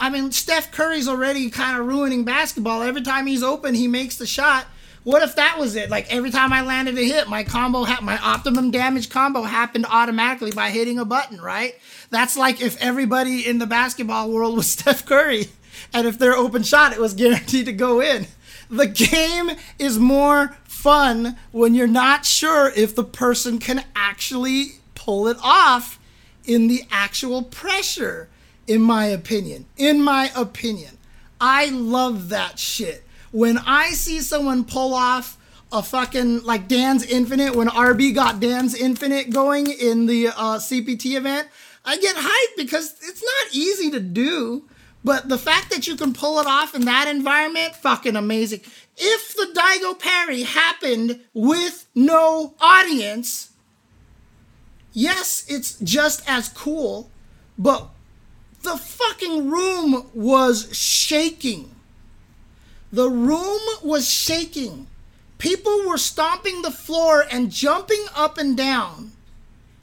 [0.00, 2.82] I mean, Steph Curry's already kind of ruining basketball.
[2.82, 4.66] Every time he's open, he makes the shot.
[5.06, 5.88] What if that was it?
[5.88, 9.86] Like every time I landed a hit, my combo, ha- my optimum damage combo happened
[9.88, 11.76] automatically by hitting a button, right?
[12.10, 15.46] That's like if everybody in the basketball world was Steph Curry,
[15.94, 18.26] and if their open shot, it was guaranteed to go in.
[18.68, 25.28] The game is more fun when you're not sure if the person can actually pull
[25.28, 26.00] it off
[26.44, 28.28] in the actual pressure,
[28.66, 29.66] in my opinion.
[29.76, 30.98] In my opinion.
[31.40, 35.38] I love that shit when I see someone pull off
[35.72, 41.16] a fucking like Dan's Infinite when RB got Dan's Infinite going in the uh, CPT
[41.16, 41.48] event,
[41.84, 44.64] I get hyped because it's not easy to do.
[45.04, 48.62] But the fact that you can pull it off in that environment, fucking amazing.
[48.96, 53.52] If the Daigo parry happened with no audience,
[54.92, 57.08] yes, it's just as cool,
[57.56, 57.88] but
[58.64, 61.75] the fucking room was shaking
[62.92, 64.86] the room was shaking.
[65.38, 69.12] People were stomping the floor and jumping up and down.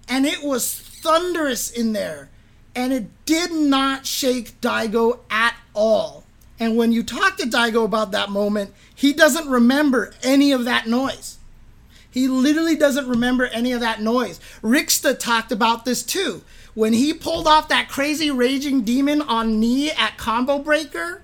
[0.07, 2.29] And it was thunderous in there.
[2.75, 6.23] And it did not shake Daigo at all.
[6.59, 10.87] And when you talk to Daigo about that moment, he doesn't remember any of that
[10.87, 11.37] noise.
[12.09, 14.39] He literally doesn't remember any of that noise.
[14.61, 16.43] Riksta talked about this too.
[16.75, 21.21] When he pulled off that crazy raging demon on knee at Combo Breaker,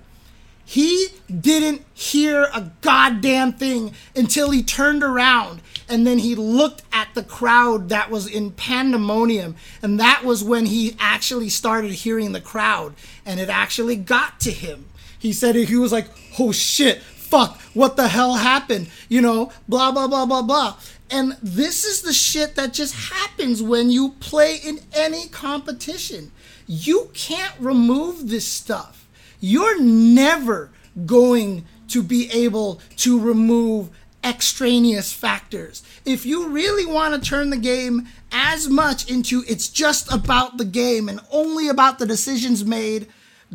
[0.70, 7.08] he didn't hear a goddamn thing until he turned around and then he looked at
[7.14, 9.56] the crowd that was in pandemonium.
[9.82, 12.94] And that was when he actually started hearing the crowd
[13.26, 14.84] and it actually got to him.
[15.18, 16.06] He said he was like,
[16.38, 18.90] oh shit, fuck, what the hell happened?
[19.08, 20.76] You know, blah, blah, blah, blah, blah.
[21.10, 26.30] And this is the shit that just happens when you play in any competition.
[26.68, 28.99] You can't remove this stuff
[29.40, 30.70] you're never
[31.06, 33.90] going to be able to remove
[34.22, 35.82] extraneous factors.
[36.04, 40.64] If you really want to turn the game as much into it's just about the
[40.64, 43.08] game and only about the decisions made,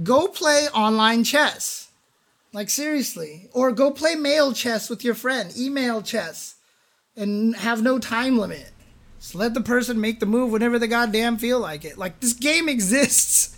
[0.03, 1.89] go play online chess.
[2.51, 6.55] Like seriously, or go play mail chess with your friend, email chess,
[7.15, 8.71] and have no time limit.
[9.19, 11.97] Just let the person make the move whenever they goddamn feel like it.
[11.97, 13.54] Like this game exists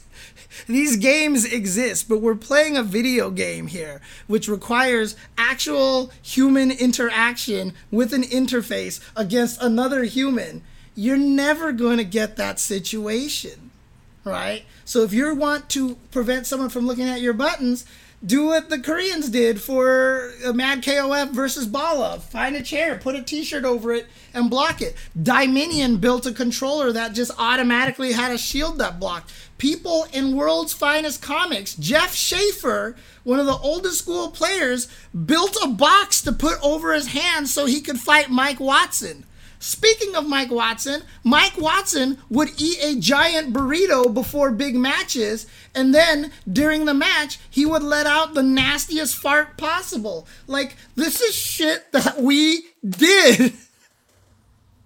[0.66, 7.74] these games exist, but we're playing a video game here, which requires actual human interaction
[7.92, 10.64] with an interface against another human.
[10.96, 13.72] You're never going to get that situation,
[14.24, 14.64] right?
[14.84, 17.86] So if you want to prevent someone from looking at your buttons,
[18.26, 22.20] do what the Koreans did for Mad KOF versus Bala.
[22.20, 24.96] Find a chair, put a t-shirt over it, and block it.
[25.22, 29.32] Dominion built a controller that just automatically had a shield that blocked.
[29.60, 35.68] People in World's Finest Comics, Jeff Schaffer, one of the oldest school players, built a
[35.68, 39.26] box to put over his hands so he could fight Mike Watson.
[39.60, 45.94] Speaking of Mike Watson, Mike Watson would eat a giant burrito before big matches, and
[45.94, 50.28] then during the match, he would let out the nastiest fart possible.
[50.46, 53.54] Like, this is shit that we did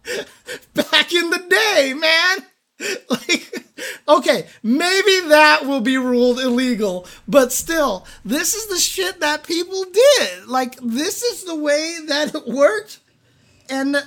[0.73, 2.45] back in the day, man.
[3.09, 3.63] Like,
[4.07, 9.83] okay, maybe that will be ruled illegal, but still, this is the shit that people
[9.83, 10.47] did.
[10.47, 12.99] Like, this is the way that it worked.
[13.69, 14.03] And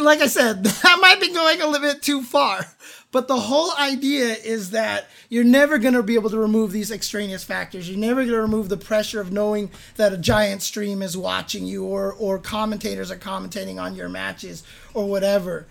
[0.00, 2.66] like I said, that might be going a little bit too far.
[3.12, 6.90] But the whole idea is that you're never going to be able to remove these
[6.90, 7.88] extraneous factors.
[7.88, 11.66] You're never going to remove the pressure of knowing that a giant stream is watching
[11.66, 15.66] you or, or commentators are commentating on your matches or whatever.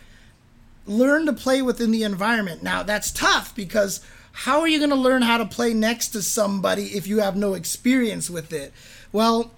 [0.87, 2.63] Learn to play within the environment.
[2.63, 4.01] Now, that's tough because
[4.31, 7.35] how are you going to learn how to play next to somebody if you have
[7.35, 8.73] no experience with it?
[9.11, 9.51] Well,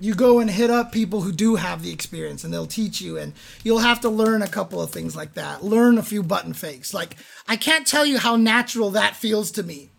[0.00, 3.16] you go and hit up people who do have the experience and they'll teach you
[3.16, 5.62] and you'll have to learn a couple of things like that.
[5.62, 6.92] Learn a few button fakes.
[6.92, 7.16] Like
[7.46, 9.90] i can't tell you how natural that feels to me.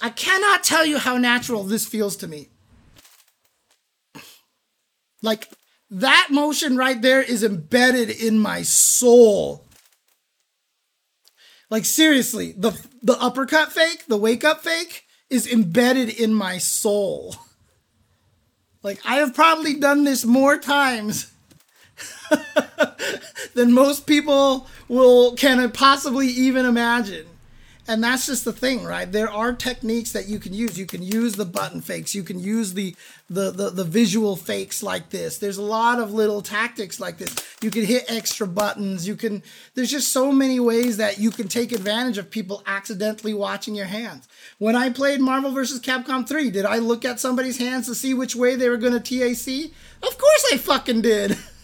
[0.00, 2.48] I cannot tell you how natural this feels to me.
[5.22, 5.48] Like
[5.90, 9.64] that motion right there is embedded in my soul.
[11.70, 17.34] Like seriously the the uppercut fake the wake up fake is embedded in my soul
[18.88, 21.30] like I have probably done this more times
[23.54, 27.26] than most people will can possibly even imagine.
[27.88, 29.10] And that's just the thing, right?
[29.10, 30.78] There are techniques that you can use.
[30.78, 32.14] You can use the button fakes.
[32.14, 32.94] You can use the
[33.30, 35.38] the the, the visual fakes like this.
[35.38, 37.34] There's a lot of little tactics like this.
[37.62, 39.08] You can hit extra buttons.
[39.08, 39.42] You can
[39.74, 43.86] there's just so many ways that you can take advantage of people accidentally watching your
[43.86, 44.28] hands.
[44.58, 45.80] When I played Marvel vs.
[45.80, 49.00] Capcom 3, did I look at somebody's hands to see which way they were going
[49.00, 49.72] to TAC?
[50.02, 51.38] Of course I fucking did.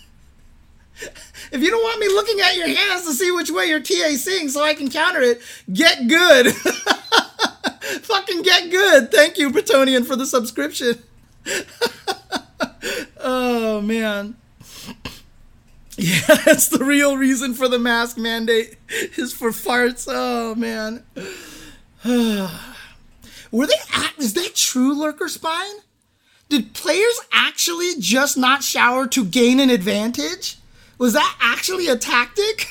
[1.53, 4.51] If you don't want me looking at your hands to see which way you're TACing
[4.51, 5.41] so I can counter it,
[5.73, 6.55] get good.
[8.03, 9.11] Fucking get good.
[9.11, 11.03] Thank you, Bretonian, for the subscription.
[13.19, 14.37] oh, man.
[15.97, 18.75] Yeah, that's the real reason for the mask mandate
[19.17, 20.09] is for farts.
[20.11, 21.05] Oh, man.
[23.53, 25.77] Were they, at, is that true, Lurker Spine?
[26.49, 30.59] Did players actually just not shower to gain an advantage?
[30.99, 32.69] Was that actually a tactic?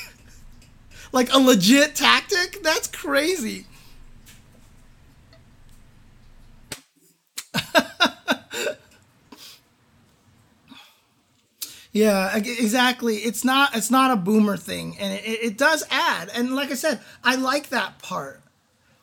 [1.12, 2.62] like a legit tactic?
[2.62, 3.66] That's crazy.
[11.92, 13.16] yeah, exactly.
[13.18, 16.30] It's not it's not a boomer thing, and it, it does add.
[16.34, 18.40] And like I said, I like that part.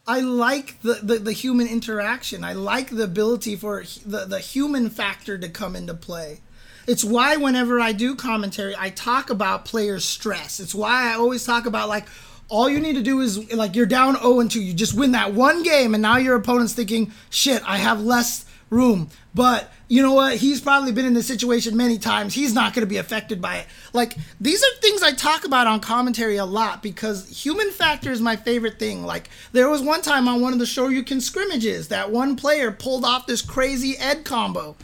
[0.08, 2.44] I like the, the, the, human interaction.
[2.44, 6.42] I like the ability for the, the human factor to come into play.
[6.88, 10.60] It's why whenever I do commentary, I talk about players' stress.
[10.60, 12.08] It's why I always talk about like
[12.50, 14.62] all you need to do is like you're down 0 and 2.
[14.62, 18.46] You just win that one game, and now your opponent's thinking, shit, I have less
[18.70, 19.10] room.
[19.34, 20.38] But you know what?
[20.38, 22.34] He's probably been in this situation many times.
[22.34, 23.68] He's not going to be affected by it.
[23.94, 28.22] Like, these are things I talk about on commentary a lot because human factor is
[28.22, 29.06] my favorite thing.
[29.06, 32.36] Like, there was one time on one of the show you can scrimmages that one
[32.36, 34.76] player pulled off this crazy Ed combo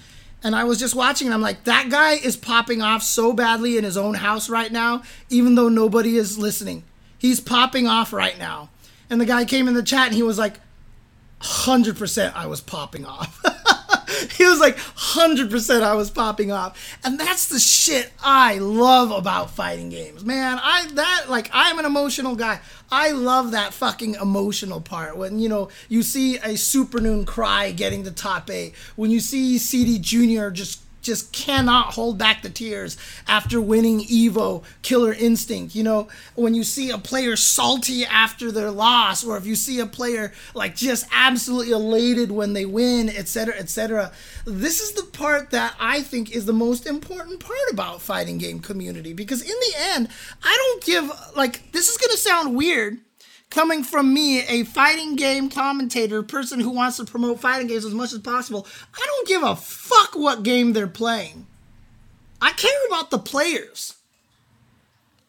[0.43, 3.77] and I was just watching and I'm like, that guy is popping off so badly
[3.77, 6.83] in his own house right now, even though nobody is listening.
[7.17, 8.69] He's popping off right now.
[9.09, 10.59] And the guy came in the chat and he was like,
[11.41, 13.43] 100% I was popping off.
[14.37, 16.97] he was like 100% I was popping off.
[17.03, 20.25] And that's the shit I love about fighting games.
[20.25, 22.59] Man, I that like I'm an emotional guy.
[22.89, 27.71] I love that fucking emotional part when you know you see a Super Supernoon cry
[27.71, 32.49] getting the top 8, when you see CD Junior just just cannot hold back the
[32.49, 32.97] tears
[33.27, 35.73] after winning Evo Killer Instinct.
[35.73, 39.79] You know, when you see a player salty after their loss, or if you see
[39.79, 44.11] a player like just absolutely elated when they win, etc., etc.
[44.45, 48.59] This is the part that I think is the most important part about fighting game
[48.59, 50.09] community because in the end,
[50.43, 52.99] I don't give like this is gonna sound weird
[53.49, 57.93] coming from me, a fighting game commentator, person who wants to promote fighting games as
[57.93, 61.47] much as possible, I don't give a fuck what game they're playing.
[62.41, 63.95] I care about the players.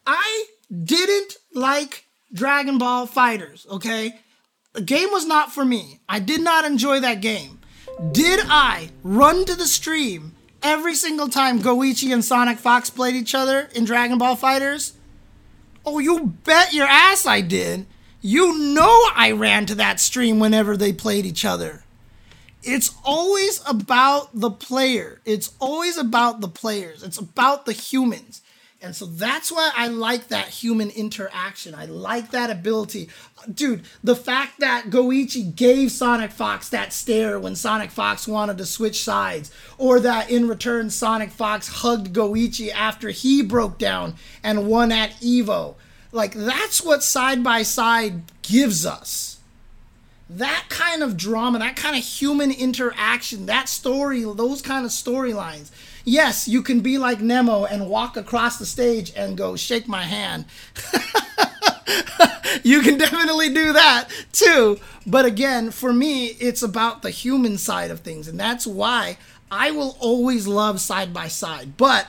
[0.05, 0.45] I
[0.83, 4.19] didn't like Dragon Ball FighterZ, okay?
[4.73, 5.99] The game was not for me.
[6.07, 7.59] I did not enjoy that game.
[8.11, 13.33] Did I run to the stream every single time Goichi and Sonic Fox played each
[13.33, 14.93] other in Dragon Ball FighterZ?
[15.85, 17.87] Oh, you bet your ass I did.
[18.21, 21.83] You know I ran to that stream whenever they played each other.
[22.63, 25.21] It's always about the player.
[25.23, 27.01] It's always about the players.
[27.01, 28.41] It's about the humans.
[28.81, 31.75] And so that's why I like that human interaction.
[31.75, 33.09] I like that ability.
[33.53, 38.65] Dude, the fact that Goichi gave Sonic Fox that stare when Sonic Fox wanted to
[38.65, 44.67] switch sides, or that in return Sonic Fox hugged Goichi after he broke down and
[44.67, 45.75] won at Evo.
[46.11, 49.39] Like, that's what side by side gives us.
[50.29, 55.71] That kind of drama, that kind of human interaction, that story, those kind of storylines
[56.09, 60.03] yes, you can be like Nemo and walk across the stage and go, shake my
[60.03, 60.45] hand.
[62.63, 64.79] you can definitely do that too.
[65.05, 68.27] But again, for me, it's about the human side of things.
[68.27, 69.17] And that's why
[69.51, 71.77] I will always love side by side.
[71.77, 72.07] But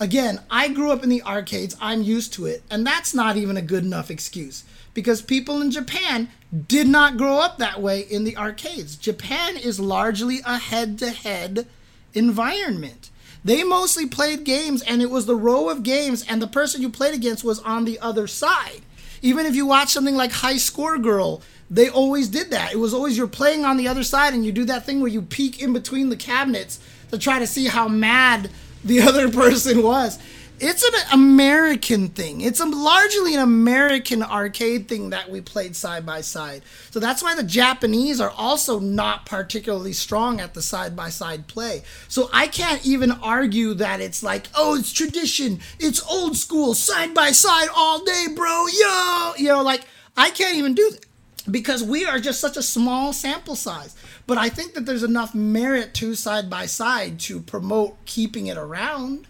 [0.00, 2.62] again, I grew up in the arcades, I'm used to it.
[2.70, 4.64] And that's not even a good enough excuse
[4.94, 6.28] because people in Japan
[6.66, 8.96] did not grow up that way in the arcades.
[8.96, 11.66] Japan is largely a head to head
[12.14, 13.10] environment.
[13.44, 16.90] They mostly played games, and it was the row of games, and the person you
[16.90, 18.80] played against was on the other side.
[19.22, 22.72] Even if you watch something like High Score Girl, they always did that.
[22.72, 25.10] It was always you're playing on the other side, and you do that thing where
[25.10, 26.80] you peek in between the cabinets
[27.10, 28.50] to try to see how mad
[28.84, 30.18] the other person was
[30.60, 32.40] it's an American thing.
[32.40, 36.62] It's a largely an American arcade thing that we played side by side.
[36.90, 41.46] So that's why the Japanese are also not particularly strong at the side by side
[41.46, 41.82] play.
[42.08, 47.14] So I can't even argue that it's like, oh, it's tradition, it's old school, side
[47.14, 48.66] by side all day, bro.
[48.66, 49.84] Yo, you know, like
[50.16, 51.07] I can't even do that
[51.50, 53.96] because we are just such a small sample size.
[54.26, 58.56] But I think that there's enough merit to side by side to promote keeping it
[58.56, 59.26] around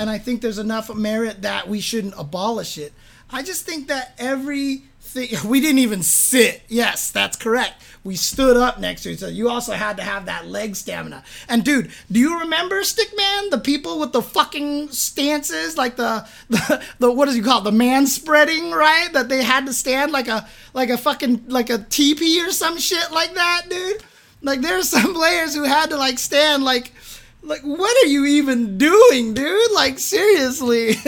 [0.00, 2.94] and I think there's enough merit that we shouldn't abolish it.
[3.28, 6.62] I just think that everything we didn't even sit.
[6.68, 7.82] Yes, that's correct.
[8.02, 9.32] We stood up next to each other.
[9.32, 11.22] You also had to have that leg stamina.
[11.48, 13.50] And dude, do you remember Stickman?
[13.50, 17.64] The people with the fucking stances, like the the, the what does you call it?
[17.64, 19.12] The man spreading, right?
[19.12, 22.78] That they had to stand like a like a fucking like a teepee or some
[22.78, 24.02] shit like that, dude.
[24.42, 26.92] Like there's some players who had to like stand like
[27.42, 29.72] like what are you even doing dude?
[29.72, 30.94] Like seriously.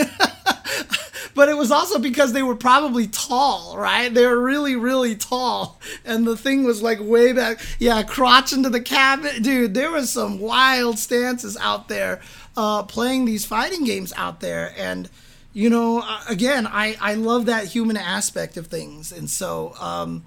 [1.35, 4.13] But it was also because they were probably tall right?
[4.13, 5.79] They were really really tall.
[6.05, 7.59] And the thing was like way back.
[7.79, 9.41] Yeah crotch into the cabinet.
[9.41, 12.21] Dude there was some wild stances out there
[12.55, 14.73] uh, playing these fighting games out there.
[14.77, 15.09] And
[15.53, 19.11] you know uh, again i i love that human aspect of things.
[19.11, 20.25] And so um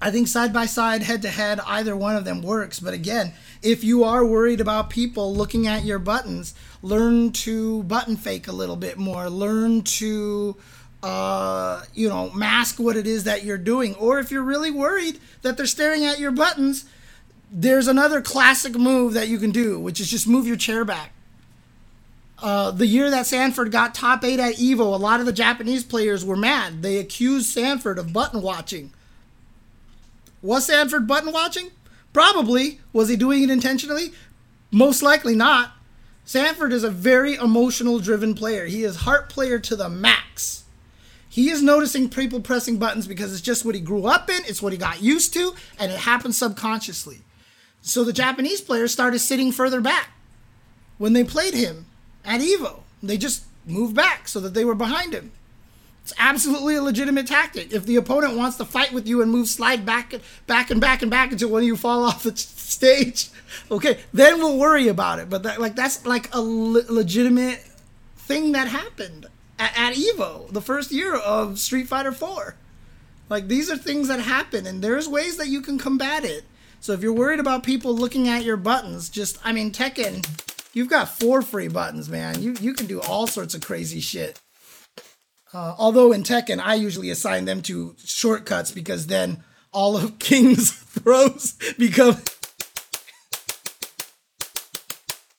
[0.00, 2.80] I think side by side, head to head, either one of them works.
[2.80, 8.16] But again, if you are worried about people looking at your buttons, learn to button
[8.16, 9.28] fake a little bit more.
[9.30, 10.56] Learn to,
[11.02, 13.94] uh, you know, mask what it is that you're doing.
[13.96, 16.84] Or if you're really worried that they're staring at your buttons,
[17.50, 21.12] there's another classic move that you can do, which is just move your chair back.
[22.38, 25.84] Uh, the year that Sanford got top eight at Evo, a lot of the Japanese
[25.84, 26.82] players were mad.
[26.82, 28.92] They accused Sanford of button watching
[30.42, 31.70] was Sanford button watching?
[32.12, 32.80] Probably.
[32.92, 34.12] Was he doing it intentionally?
[34.70, 35.72] Most likely not.
[36.24, 38.66] Sanford is a very emotional driven player.
[38.66, 40.64] He is heart player to the max.
[41.28, 44.60] He is noticing people pressing buttons because it's just what he grew up in, it's
[44.60, 47.22] what he got used to, and it happens subconsciously.
[47.80, 50.10] So the Japanese players started sitting further back
[50.98, 51.86] when they played him
[52.24, 52.80] at Evo.
[53.02, 55.32] They just moved back so that they were behind him.
[56.02, 57.72] It's absolutely a legitimate tactic.
[57.72, 60.80] If the opponent wants to fight with you and move slide back and back and
[60.80, 63.30] back and back until one of you fall off the stage,
[63.70, 65.30] okay, then we'll worry about it.
[65.30, 67.64] But that, like that's like a le- legitimate
[68.16, 69.26] thing that happened
[69.58, 72.56] at, at Evo, the first year of Street Fighter 4.
[73.28, 76.44] Like these are things that happen, and there's ways that you can combat it.
[76.80, 80.26] So if you're worried about people looking at your buttons, just I mean Tekken,
[80.72, 82.42] you've got four free buttons, man.
[82.42, 84.40] You you can do all sorts of crazy shit.
[85.54, 90.72] Uh, although in Tekken, I usually assign them to shortcuts because then all of King's
[90.72, 92.16] throws become.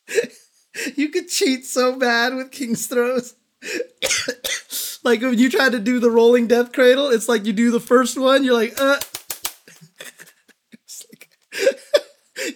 [0.96, 3.34] you could cheat so bad with King's throws.
[5.04, 7.80] like when you try to do the rolling death cradle, it's like you do the
[7.80, 9.00] first one, you're like, uh.
[11.10, 11.30] like,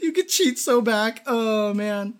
[0.01, 1.23] you could cheat so back.
[1.25, 2.19] Oh man.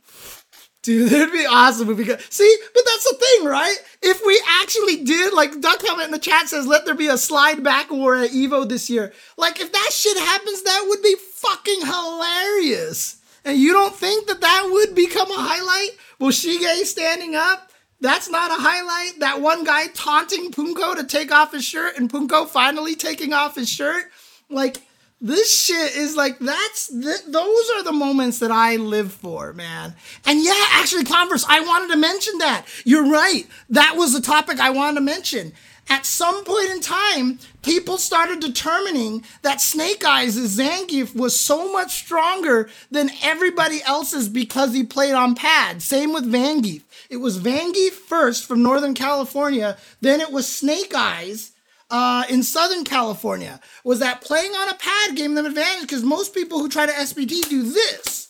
[0.88, 2.22] Dude, it'd be awesome if we could.
[2.32, 3.76] See, but that's the thing, right?
[4.02, 7.18] If we actually did, like Duck Helmet in the chat says, let there be a
[7.18, 9.12] slide back war at Evo this year.
[9.36, 13.22] Like, if that shit happens, that would be fucking hilarious.
[13.44, 15.98] And you don't think that that would become a highlight?
[16.20, 17.70] Well, Shige standing up,
[18.00, 19.20] that's not a highlight.
[19.20, 23.56] That one guy taunting Punko to take off his shirt and Punko finally taking off
[23.56, 24.06] his shirt.
[24.50, 24.87] Like,
[25.20, 29.96] this shit is like that's th- those are the moments that I live for, man.
[30.26, 32.66] And yeah, actually, Converse, I wanted to mention that.
[32.86, 33.48] You're right.
[33.70, 35.54] That was the topic I wanted to mention.
[35.90, 41.96] At some point in time, people started determining that Snake Eyes' Zangief was so much
[41.96, 45.82] stronger than everybody else's because he played on pad.
[45.82, 46.84] Same with Vangief.
[47.10, 51.54] It was Vangief first from Northern California, then it was Snake Eyes
[51.90, 56.34] uh, in Southern California was that playing on a pad gave them advantage because most
[56.34, 58.30] people who try to SPD do this.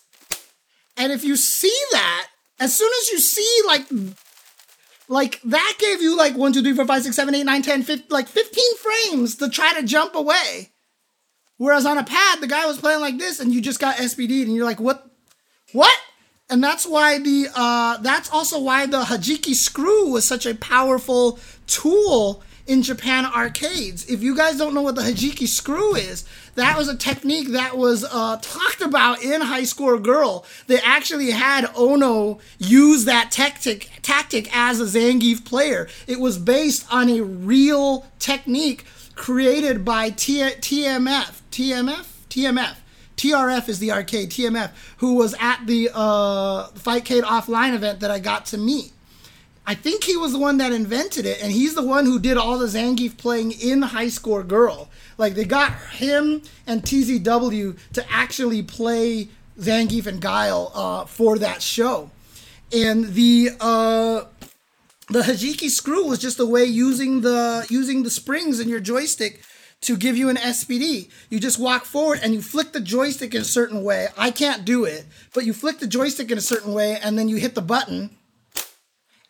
[0.96, 2.28] And if you see that,
[2.60, 3.86] as soon as you see like
[5.08, 7.84] like that gave you like 1, 2, 3, 4, 5, 6, 7, 8, 9, 10,
[7.84, 10.72] 15, like 15 frames to try to jump away.
[11.58, 14.48] Whereas on a pad, the guy was playing like this and you just got SPD'd
[14.48, 15.10] and you're like, what?
[15.72, 15.98] What?
[16.50, 21.40] And that's why the uh that's also why the Hajiki screw was such a powerful
[21.68, 24.06] tool in Japan arcades.
[24.06, 26.26] If you guys don't know what the Hajiki screw is,
[26.56, 30.46] that was a technique that was uh, talked about in High Score Girl.
[30.68, 35.88] They actually had Ono use that tactic tactic as a Zangief player.
[36.06, 38.86] It was based on a real technique
[39.16, 41.42] created by T- TMF.
[41.52, 42.06] TMF?
[42.30, 42.76] TMF.
[43.16, 48.20] TRF is the arcade, TMF, who was at the uh, Fightcade offline event that I
[48.20, 48.92] got to meet.
[49.70, 52.38] I think he was the one that invented it, and he's the one who did
[52.38, 54.90] all the Zangief playing in High Score Girl.
[55.18, 59.28] Like they got him and TZW to actually play
[59.60, 62.10] Zangief and Guile uh, for that show,
[62.72, 64.24] and the uh,
[65.10, 69.42] the Hajiki screw was just a way using the using the springs in your joystick
[69.82, 71.10] to give you an SPD.
[71.30, 74.08] You just walk forward and you flick the joystick in a certain way.
[74.18, 77.28] I can't do it, but you flick the joystick in a certain way, and then
[77.28, 78.12] you hit the button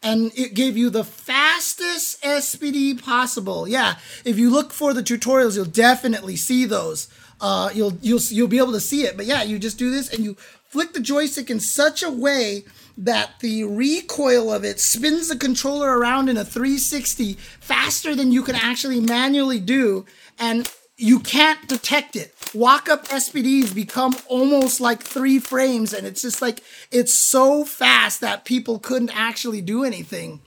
[0.08, 3.68] and it gave you the fastest SPD possible.
[3.68, 7.10] Yeah, if you look for the tutorials, you'll definitely see those.
[7.42, 9.18] Uh, you'll you'll you'll be able to see it.
[9.18, 10.36] But yeah, you just do this and you
[10.70, 12.64] flick the joystick in such a way
[12.98, 18.44] that the recoil of it spins the controller around in a 360 faster than you
[18.44, 20.06] can actually manually do
[20.40, 22.34] and you can't detect it.
[22.54, 28.22] Walk up SPDs become almost like three frames, and it's just like it's so fast
[28.22, 30.42] that people couldn't actually do anything.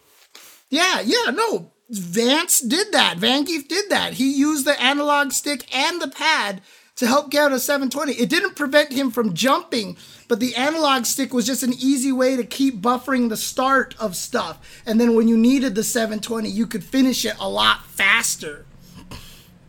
[0.71, 1.73] Yeah, yeah, no.
[1.91, 3.19] Vance did that.
[3.19, 4.15] Vangief did that.
[4.15, 6.63] He used the analog stick and the pad
[6.97, 8.13] to help get out a 720.
[8.13, 9.97] It didn't prevent him from jumping,
[10.29, 14.15] but the analog stick was just an easy way to keep buffering the start of
[14.15, 14.83] stuff.
[14.87, 18.67] And then when you needed the 720, you could finish it a lot faster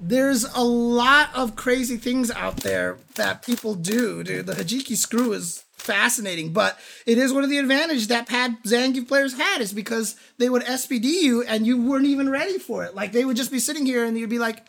[0.01, 4.47] there's a lot of crazy things out there that people do, dude.
[4.47, 9.07] The Hajiki screw is fascinating, but it is one of the advantages that pad Zangief
[9.07, 12.95] players had is because they would SPD you and you weren't even ready for it.
[12.95, 14.65] Like they would just be sitting here and you'd be like,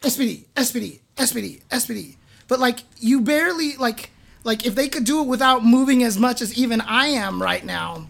[0.00, 2.16] SPD, SPD, SPD, SPD.
[2.48, 4.10] But like you barely like
[4.44, 7.64] like if they could do it without moving as much as even I am right
[7.64, 8.06] now,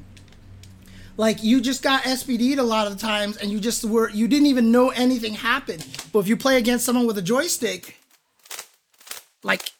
[1.16, 4.28] like you just got SPD'd a lot of the times and you just were you
[4.28, 5.86] didn't even know anything happened.
[6.12, 7.98] But if you play against someone with a joystick,
[9.42, 9.70] like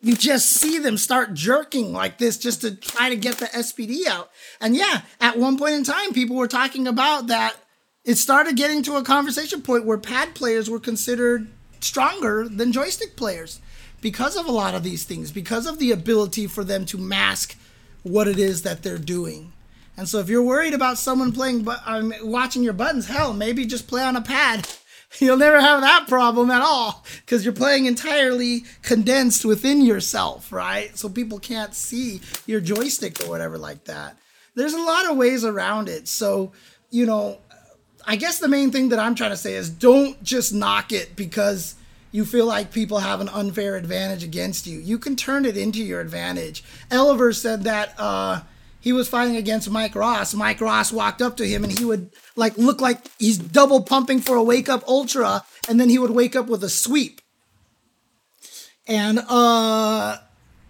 [0.00, 4.06] you just see them start jerking like this just to try to get the SPD
[4.06, 4.30] out.
[4.60, 7.56] And yeah, at one point in time, people were talking about that.
[8.04, 11.48] It started getting to a conversation point where pad players were considered
[11.80, 13.60] stronger than joystick players
[14.00, 17.56] because of a lot of these things, because of the ability for them to mask
[18.02, 19.52] what it is that they're doing.
[19.96, 23.64] And so if you're worried about someone playing, but um, watching your buttons, hell, maybe
[23.64, 24.68] just play on a pad.
[25.18, 30.96] You'll never have that problem at all because you're playing entirely condensed within yourself, right?
[30.98, 34.18] So people can't see your joystick or whatever like that.
[34.56, 36.08] There's a lot of ways around it.
[36.08, 36.52] So,
[36.90, 37.38] you know,
[38.06, 41.16] I guess the main thing that I'm trying to say is don't just knock it
[41.16, 41.76] because
[42.12, 44.78] you feel like people have an unfair advantage against you.
[44.78, 46.62] You can turn it into your advantage.
[46.90, 48.42] Eliver said that uh,
[48.86, 50.32] he was fighting against Mike Ross.
[50.32, 54.20] Mike Ross walked up to him and he would like look like he's double pumping
[54.20, 57.20] for a wake up ultra, and then he would wake up with a sweep.
[58.86, 60.18] And uh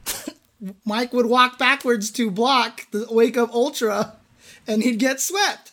[0.86, 4.14] Mike would walk backwards to block the wake up ultra
[4.66, 5.72] and he'd get swept.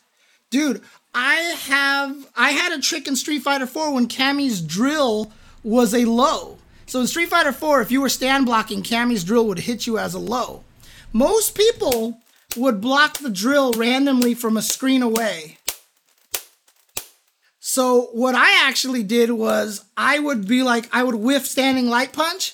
[0.50, 0.82] Dude,
[1.16, 5.32] I have I had a trick in Street Fighter 4 when Cammy's drill
[5.64, 6.58] was a low.
[6.88, 9.98] So in Street Fighter 4, if you were stand blocking, Cammy's drill would hit you
[9.98, 10.66] as a low.
[11.14, 12.20] Most people
[12.56, 15.58] would block the drill randomly from a screen away.
[17.60, 22.14] So what I actually did was I would be like I would whiff standing light
[22.14, 22.54] punch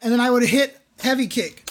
[0.00, 1.68] and then I would hit heavy kick.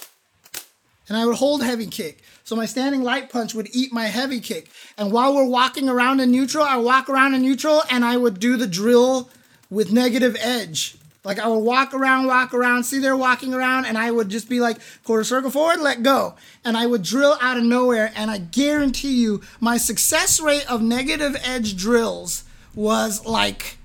[1.08, 2.22] And I would hold heavy kick.
[2.44, 4.70] So my standing light punch would eat my heavy kick.
[4.98, 8.40] And while we're walking around in neutral, I walk around in neutral and I would
[8.40, 9.30] do the drill
[9.70, 10.98] with negative edge.
[11.24, 14.50] Like I would walk around, walk around, see they're walking around, and I would just
[14.50, 16.36] be like, quarter circle forward, let go.
[16.66, 18.12] And I would drill out of nowhere.
[18.16, 22.44] And I guarantee you, my success rate of negative edge drills
[22.76, 23.78] was like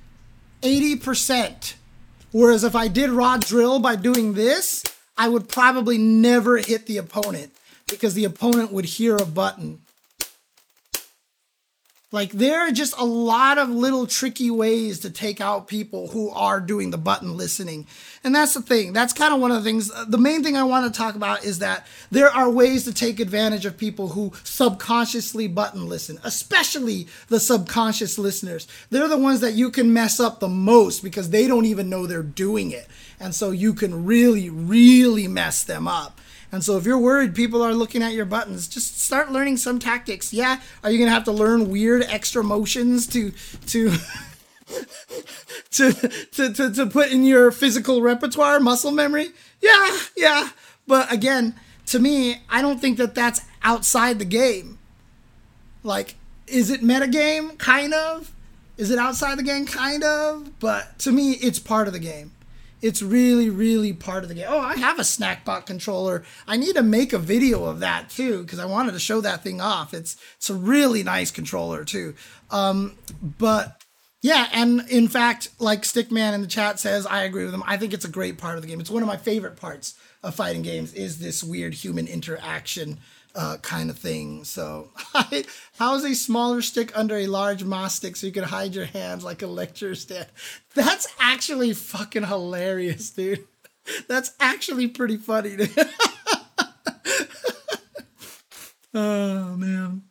[0.62, 1.74] 80%.
[2.32, 4.82] Whereas if I did raw drill by doing this,
[5.16, 7.52] I would probably never hit the opponent
[7.86, 9.80] because the opponent would hear a button
[12.10, 16.30] like there are just a lot of little tricky ways to take out people who
[16.30, 17.86] are doing the button listening.
[18.24, 18.94] And that's the thing.
[18.94, 19.90] That's kind of one of the things.
[19.90, 22.94] Uh, the main thing I want to talk about is that there are ways to
[22.94, 28.66] take advantage of people who subconsciously button listen, especially the subconscious listeners.
[28.88, 32.06] They're the ones that you can mess up the most because they don't even know
[32.06, 32.86] they're doing it.
[33.20, 36.18] And so you can really, really mess them up.
[36.50, 39.78] And so if you're worried people are looking at your buttons, just start learning some
[39.78, 40.32] tactics.
[40.32, 43.32] Yeah, are you going to have to learn weird extra motions to
[43.66, 43.92] to
[45.72, 49.28] to, to to to put in your physical repertoire, muscle memory?
[49.60, 50.48] Yeah, yeah.
[50.86, 51.54] But again,
[51.86, 54.78] to me, I don't think that that's outside the game.
[55.82, 56.16] Like
[56.46, 57.58] is it metagame?
[57.58, 58.32] Kind of.
[58.76, 59.66] Is it outside the game?
[59.66, 60.58] Kind of.
[60.60, 62.32] But to me, it's part of the game.
[62.80, 64.46] It's really, really part of the game.
[64.48, 66.24] Oh, I have a Snackbox controller.
[66.46, 69.42] I need to make a video of that too because I wanted to show that
[69.42, 69.92] thing off.
[69.94, 72.14] It's it's a really nice controller too.
[72.50, 72.94] Um,
[73.38, 73.82] but
[74.20, 77.62] yeah, and in fact, like Stickman in the chat says, I agree with him.
[77.66, 78.80] I think it's a great part of the game.
[78.80, 82.98] It's one of my favorite parts of fighting games is this weird human interaction
[83.34, 84.44] uh, kind of thing.
[84.44, 84.90] So,
[85.78, 88.86] how is a smaller stick under a large moss stick so you can hide your
[88.86, 90.26] hands like a lecture stand?
[90.74, 93.46] That's actually fucking hilarious, dude.
[94.08, 95.56] That's actually pretty funny.
[98.94, 100.02] oh man.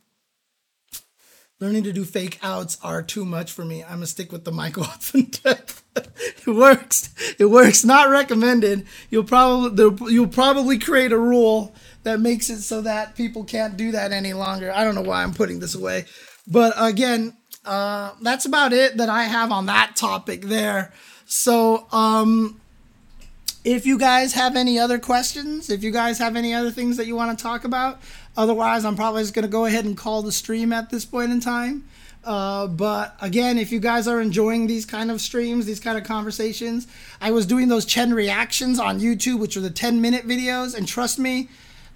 [1.60, 3.84] Learning to do fake outs are too much for me.
[3.84, 5.32] I'm gonna stick with the Michael Hudson
[5.96, 7.10] it works.
[7.40, 7.84] It works.
[7.84, 8.86] Not recommended.
[9.10, 13.92] You'll probably you'll probably create a rule that makes it so that people can't do
[13.92, 14.72] that any longer.
[14.72, 16.06] I don't know why I'm putting this away.
[16.48, 20.94] But again, uh, that's about it that I have on that topic there.
[21.26, 22.62] So, um,
[23.66, 27.06] if you guys have any other questions, if you guys have any other things that
[27.06, 28.00] you want to talk about,
[28.38, 31.34] otherwise, I'm probably just going to go ahead and call the stream at this point
[31.34, 31.84] in time.
[32.24, 36.06] Uh, but again, if you guys are enjoying these kind of streams, these kind of
[36.06, 36.88] conversations,
[37.20, 40.74] I was doing those Chen reactions on YouTube, which are the 10 minute videos.
[40.76, 41.50] And trust me,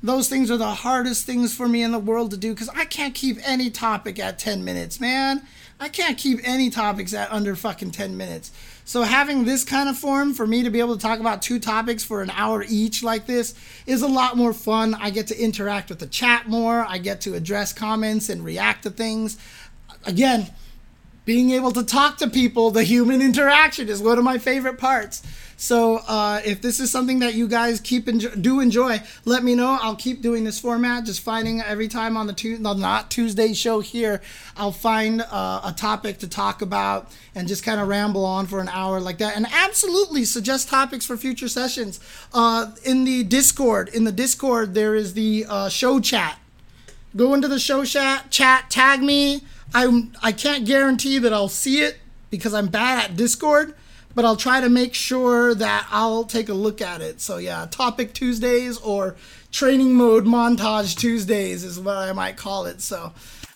[0.03, 2.85] those things are the hardest things for me in the world to do because I
[2.85, 5.43] can't keep any topic at 10 minutes, man.
[5.79, 8.51] I can't keep any topics at under fucking 10 minutes.
[8.85, 11.59] So having this kind of form for me to be able to talk about two
[11.59, 13.55] topics for an hour each like this
[13.85, 14.95] is a lot more fun.
[14.95, 16.85] I get to interact with the chat more.
[16.87, 19.37] I get to address comments and react to things.
[20.05, 20.51] Again,
[21.25, 25.21] being able to talk to people, the human interaction is one of my favorite parts.
[25.61, 29.53] So uh, if this is something that you guys keep enjoy- do enjoy, let me
[29.53, 29.77] know.
[29.79, 31.05] I'll keep doing this format.
[31.05, 34.23] Just finding every time on the tu- no, not Tuesday show here,
[34.57, 38.59] I'll find uh, a topic to talk about and just kind of ramble on for
[38.59, 39.35] an hour like that.
[39.35, 41.99] And absolutely suggest topics for future sessions.
[42.33, 46.39] Uh, in the Discord, in the Discord, there is the uh, show chat.
[47.15, 49.43] Go into the show chat, chat, tag me.
[49.73, 51.99] I I can't guarantee that I'll see it
[52.29, 53.73] because I'm bad at Discord
[54.15, 57.21] but I'll try to make sure that I'll take a look at it.
[57.21, 59.15] So yeah, topic Tuesdays or
[59.51, 62.81] training mode montage Tuesdays is what I might call it.
[62.81, 63.13] So,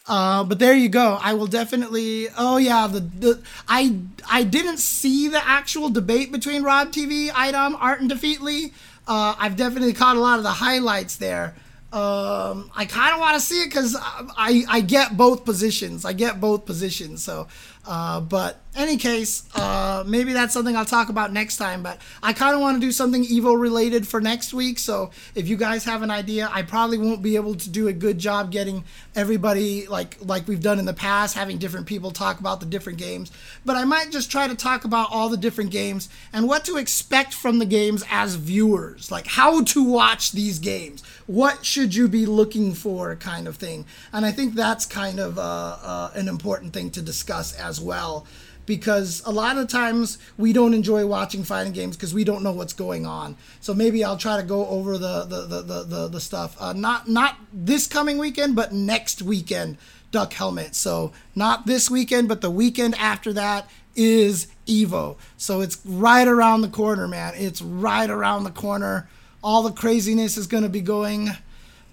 [0.07, 1.19] uh, but there you go.
[1.21, 2.27] I will definitely.
[2.37, 3.97] Oh yeah, the, the I
[4.29, 8.73] I didn't see the actual debate between Rob TV, Item, Art, and Defeatly.
[9.07, 11.55] Uh, I've definitely caught a lot of the highlights there.
[11.95, 16.03] Um, I kind of want to see it because I, I get both positions.
[16.03, 17.23] I get both positions.
[17.23, 17.47] So
[17.87, 21.81] Uh, but any case, uh, maybe that's something I'll talk about next time.
[21.81, 24.79] But I kind of want to do something Evo related for next week.
[24.79, 27.93] So if you guys have an idea, I probably won't be able to do a
[27.93, 28.83] good job getting
[29.15, 32.99] everybody like like we've done in the past, having different people talk about the different
[32.99, 33.31] games.
[33.63, 36.77] But I might just try to talk about all the different games and what to
[36.77, 42.07] expect from the games as viewers, like how to watch these games, what should you
[42.07, 43.85] be looking for, kind of thing.
[44.11, 48.25] And I think that's kind of uh, uh, an important thing to discuss as well
[48.65, 52.51] because a lot of times we don't enjoy watching fighting games because we don't know
[52.51, 53.37] what's going on.
[53.61, 56.55] So maybe I'll try to go over the the the the, the, the stuff.
[56.59, 59.77] Uh, not not this coming weekend, but next weekend.
[60.11, 60.75] Duck helmet.
[60.75, 65.17] So not this weekend, but the weekend after that is Evo.
[65.37, 67.33] So it's right around the corner, man.
[67.35, 69.09] It's right around the corner.
[69.43, 71.31] All the craziness is going to be going.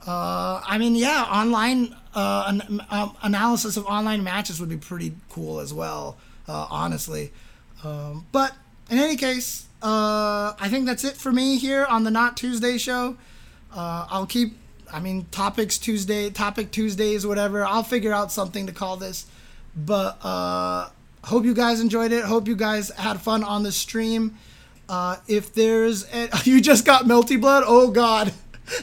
[0.07, 5.15] Uh, I mean, yeah, online uh, an, um, analysis of online matches would be pretty
[5.29, 6.19] cool as well
[6.49, 7.33] uh, honestly.
[7.85, 8.55] Um, but
[8.91, 12.79] in any case, uh, I think that's it for me here on the Not Tuesday
[12.79, 13.16] show.
[13.74, 14.57] Uh, I'll keep,
[14.93, 17.65] I mean, topics Tuesday, topic Tuesdays, whatever.
[17.65, 19.27] I'll figure out something to call this.
[19.74, 20.91] But uh,
[21.24, 22.24] hope you guys enjoyed it.
[22.24, 24.37] Hope you guys had fun on the stream.
[25.27, 27.65] If there's, a, you just got Melty Blood.
[27.66, 28.33] Oh God,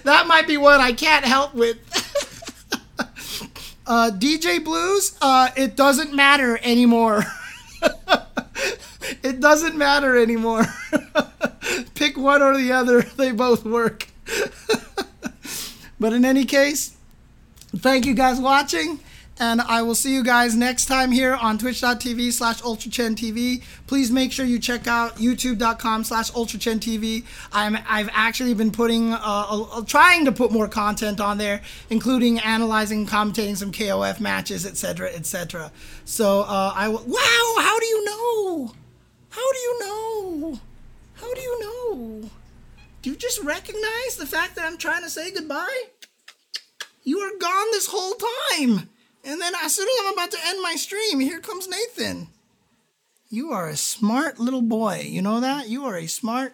[0.04, 1.78] that might be one I can't help with.
[3.88, 7.24] uh, DJ Blues, uh, it doesn't matter anymore.
[9.24, 10.66] it doesn't matter anymore.
[11.96, 14.08] Pick one or the other, they both work.
[16.00, 16.96] but in any case,
[17.76, 19.00] thank you guys watching.
[19.42, 23.64] And I will see you guys next time here on twitch.tv slash ultrachentv.
[23.88, 27.24] Please make sure you check out youtube.com slash ultrachentv.
[27.54, 32.40] I'm, I've actually been putting, uh, uh, trying to put more content on there, including
[32.40, 35.72] analyzing, commentating some KOF matches, etc., etc.
[36.04, 38.74] So uh, I will, wow, how do you know?
[39.30, 40.60] How do you know?
[41.14, 42.30] How do you know?
[43.02, 45.84] Do you just recognize the fact that I'm trying to say goodbye?
[47.06, 48.90] You are gone this whole time.
[49.24, 52.28] And then as soon as I'm about to end my stream, here comes Nathan.
[53.30, 55.06] You are a smart little boy.
[55.06, 55.70] You know that?
[55.70, 56.54] You are a smart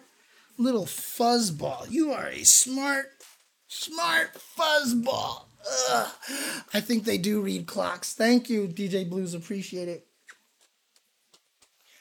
[0.58, 1.90] little fuzzball.
[1.90, 3.06] You are a smart,
[3.66, 5.46] smart fuzzball.
[5.90, 6.08] Ugh.
[6.74, 8.12] I think they do read clocks.
[8.14, 9.34] Thank you, DJ Blues.
[9.34, 10.06] Appreciate it.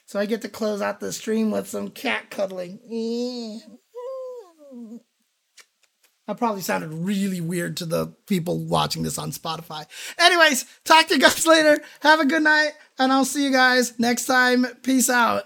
[0.06, 2.80] So I get to close out the stream with some cat cuddling.
[6.28, 9.86] That probably sounded really weird to the people watching this on Spotify.
[10.18, 11.80] Anyways, talk to you guys later.
[12.00, 14.66] Have a good night, and I'll see you guys next time.
[14.82, 15.44] Peace out.